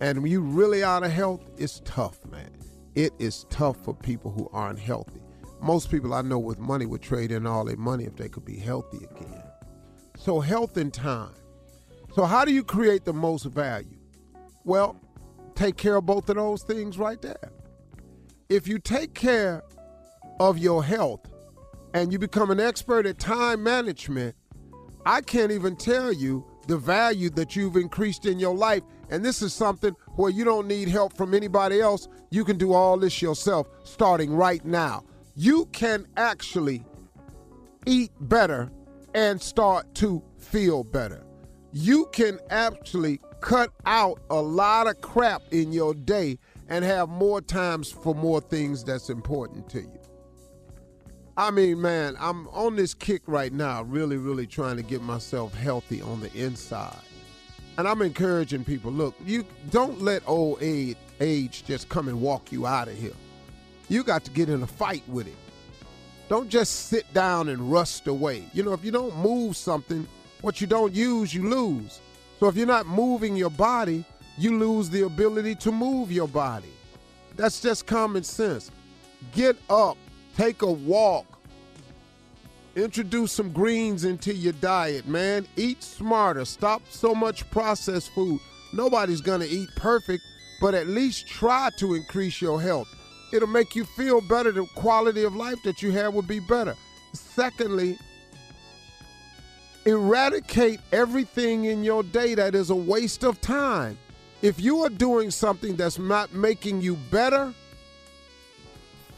[0.00, 2.50] And when you're really out of health, it's tough, man.
[2.94, 5.22] It is tough for people who aren't healthy.
[5.62, 8.44] Most people I know with money would trade in all their money if they could
[8.44, 9.42] be healthy again.
[10.18, 11.32] So, health and time.
[12.14, 13.98] So, how do you create the most value?
[14.64, 15.00] Well,
[15.54, 17.52] take care of both of those things right there.
[18.48, 19.62] If you take care
[20.38, 21.32] of your health
[21.94, 24.34] and you become an expert at time management,
[25.06, 28.82] I can't even tell you the value that you've increased in your life.
[29.10, 32.08] And this is something where you don't need help from anybody else.
[32.30, 35.04] You can do all this yourself starting right now.
[35.34, 36.84] You can actually
[37.86, 38.70] eat better
[39.14, 41.24] and start to feel better.
[41.72, 47.40] You can actually cut out a lot of crap in your day and have more
[47.40, 49.98] times for more things that's important to you.
[51.36, 55.54] I mean, man, I'm on this kick right now, really, really trying to get myself
[55.54, 56.94] healthy on the inside.
[57.78, 62.52] And I'm encouraging people look, you don't let old age, age just come and walk
[62.52, 63.12] you out of here.
[63.88, 65.36] You got to get in a fight with it.
[66.28, 68.44] Don't just sit down and rust away.
[68.52, 70.06] You know, if you don't move something,
[70.40, 72.00] what you don't use, you lose.
[72.40, 74.04] So if you're not moving your body,
[74.38, 76.72] you lose the ability to move your body.
[77.36, 78.70] That's just common sense.
[79.32, 79.96] Get up,
[80.36, 81.31] take a walk,
[82.74, 85.46] Introduce some greens into your diet, man.
[85.56, 86.46] Eat smarter.
[86.46, 88.40] Stop so much processed food.
[88.72, 90.22] Nobody's gonna eat perfect,
[90.60, 92.88] but at least try to increase your health.
[93.32, 94.52] It'll make you feel better.
[94.52, 96.74] The quality of life that you have will be better.
[97.12, 97.98] Secondly,
[99.84, 103.98] eradicate everything in your day that is a waste of time.
[104.40, 107.52] If you are doing something that's not making you better,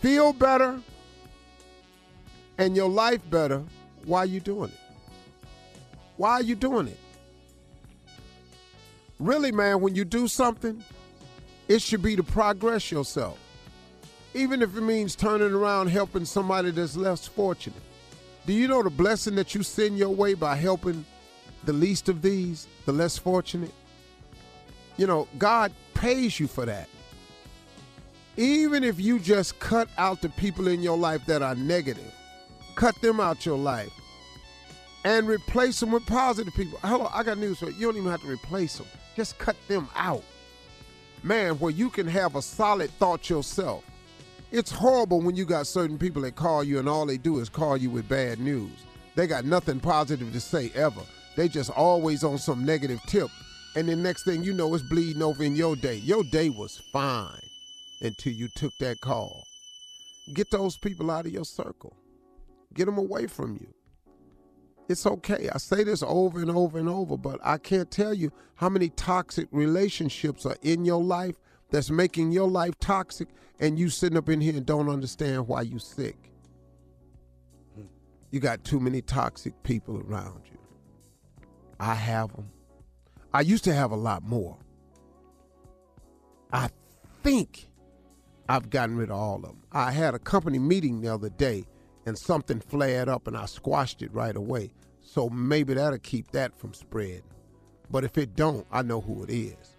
[0.00, 0.80] feel better,
[2.58, 3.62] and your life better,
[4.04, 4.78] why are you doing it?
[6.16, 6.98] Why are you doing it?
[9.18, 10.82] Really, man, when you do something,
[11.68, 13.38] it should be to progress yourself.
[14.34, 17.82] Even if it means turning around helping somebody that's less fortunate.
[18.46, 21.04] Do you know the blessing that you send your way by helping
[21.64, 23.72] the least of these, the less fortunate?
[24.96, 26.88] You know, God pays you for that.
[28.36, 32.12] Even if you just cut out the people in your life that are negative,
[32.74, 33.92] cut them out your life
[35.04, 36.78] and replace them with positive people.
[36.82, 37.76] Hello, I got news for you.
[37.76, 38.86] You don't even have to replace them.
[39.16, 40.24] Just cut them out.
[41.22, 43.84] Man, where you can have a solid thought yourself.
[44.50, 47.48] It's horrible when you got certain people that call you and all they do is
[47.48, 48.84] call you with bad news.
[49.14, 51.00] They got nothing positive to say ever.
[51.36, 53.28] They just always on some negative tip.
[53.76, 55.96] And the next thing you know, it's bleeding over in your day.
[55.96, 57.40] Your day was fine
[58.00, 59.44] until you took that call.
[60.32, 61.96] Get those people out of your circle.
[62.74, 63.68] Get them away from you.
[64.88, 65.48] It's okay.
[65.52, 68.90] I say this over and over and over, but I can't tell you how many
[68.90, 71.36] toxic relationships are in your life
[71.70, 73.28] that's making your life toxic
[73.60, 76.30] and you sitting up in here and don't understand why you sick.
[78.30, 80.58] You got too many toxic people around you.
[81.80, 82.50] I have them.
[83.32, 84.58] I used to have a lot more.
[86.52, 86.68] I
[87.22, 87.68] think
[88.48, 89.62] I've gotten rid of all of them.
[89.72, 91.64] I had a company meeting the other day
[92.06, 94.70] and something flared up and I squashed it right away.
[95.02, 97.22] So maybe that'll keep that from spreading.
[97.90, 99.76] But if it don't, I know who it is.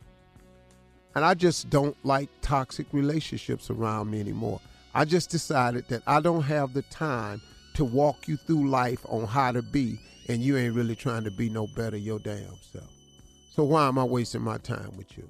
[1.15, 4.59] And I just don't like toxic relationships around me anymore.
[4.93, 7.41] I just decided that I don't have the time
[7.75, 9.99] to walk you through life on how to be,
[10.29, 12.89] and you ain't really trying to be no better your damn self.
[13.53, 15.29] So why am I wasting my time with you?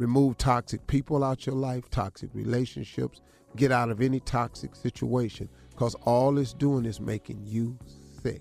[0.00, 3.20] Remove toxic people out your life, toxic relationships,
[3.56, 7.78] get out of any toxic situation, because all it's doing is making you
[8.22, 8.40] sick.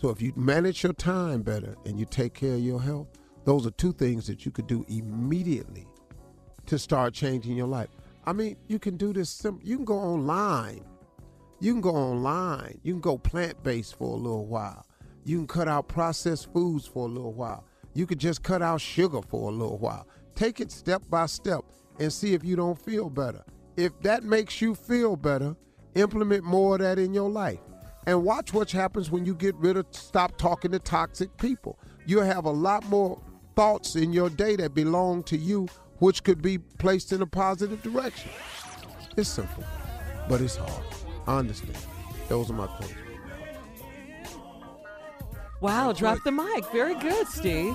[0.00, 3.08] So if you manage your time better and you take care of your health,
[3.46, 5.88] those are two things that you could do immediately
[6.66, 7.88] to start changing your life.
[8.24, 9.66] I mean, you can do this simple.
[9.66, 10.84] You can go online.
[11.58, 12.78] You can go online.
[12.84, 14.86] You can go plant based for a little while.
[15.24, 17.64] You can cut out processed foods for a little while.
[17.94, 20.06] You could just cut out sugar for a little while.
[20.38, 21.64] Take it step by step
[21.98, 23.42] and see if you don't feel better.
[23.76, 25.56] If that makes you feel better,
[25.96, 27.58] implement more of that in your life.
[28.06, 31.76] And watch what happens when you get rid of, stop talking to toxic people.
[32.06, 33.20] You'll have a lot more
[33.56, 35.66] thoughts in your day that belong to you,
[35.98, 38.30] which could be placed in a positive direction.
[39.16, 39.64] It's simple,
[40.28, 40.84] but it's hard.
[41.26, 41.76] I understand.
[42.28, 42.94] Those are my thoughts.
[45.60, 46.64] Wow, drop the mic.
[46.70, 47.74] Very good, Steve.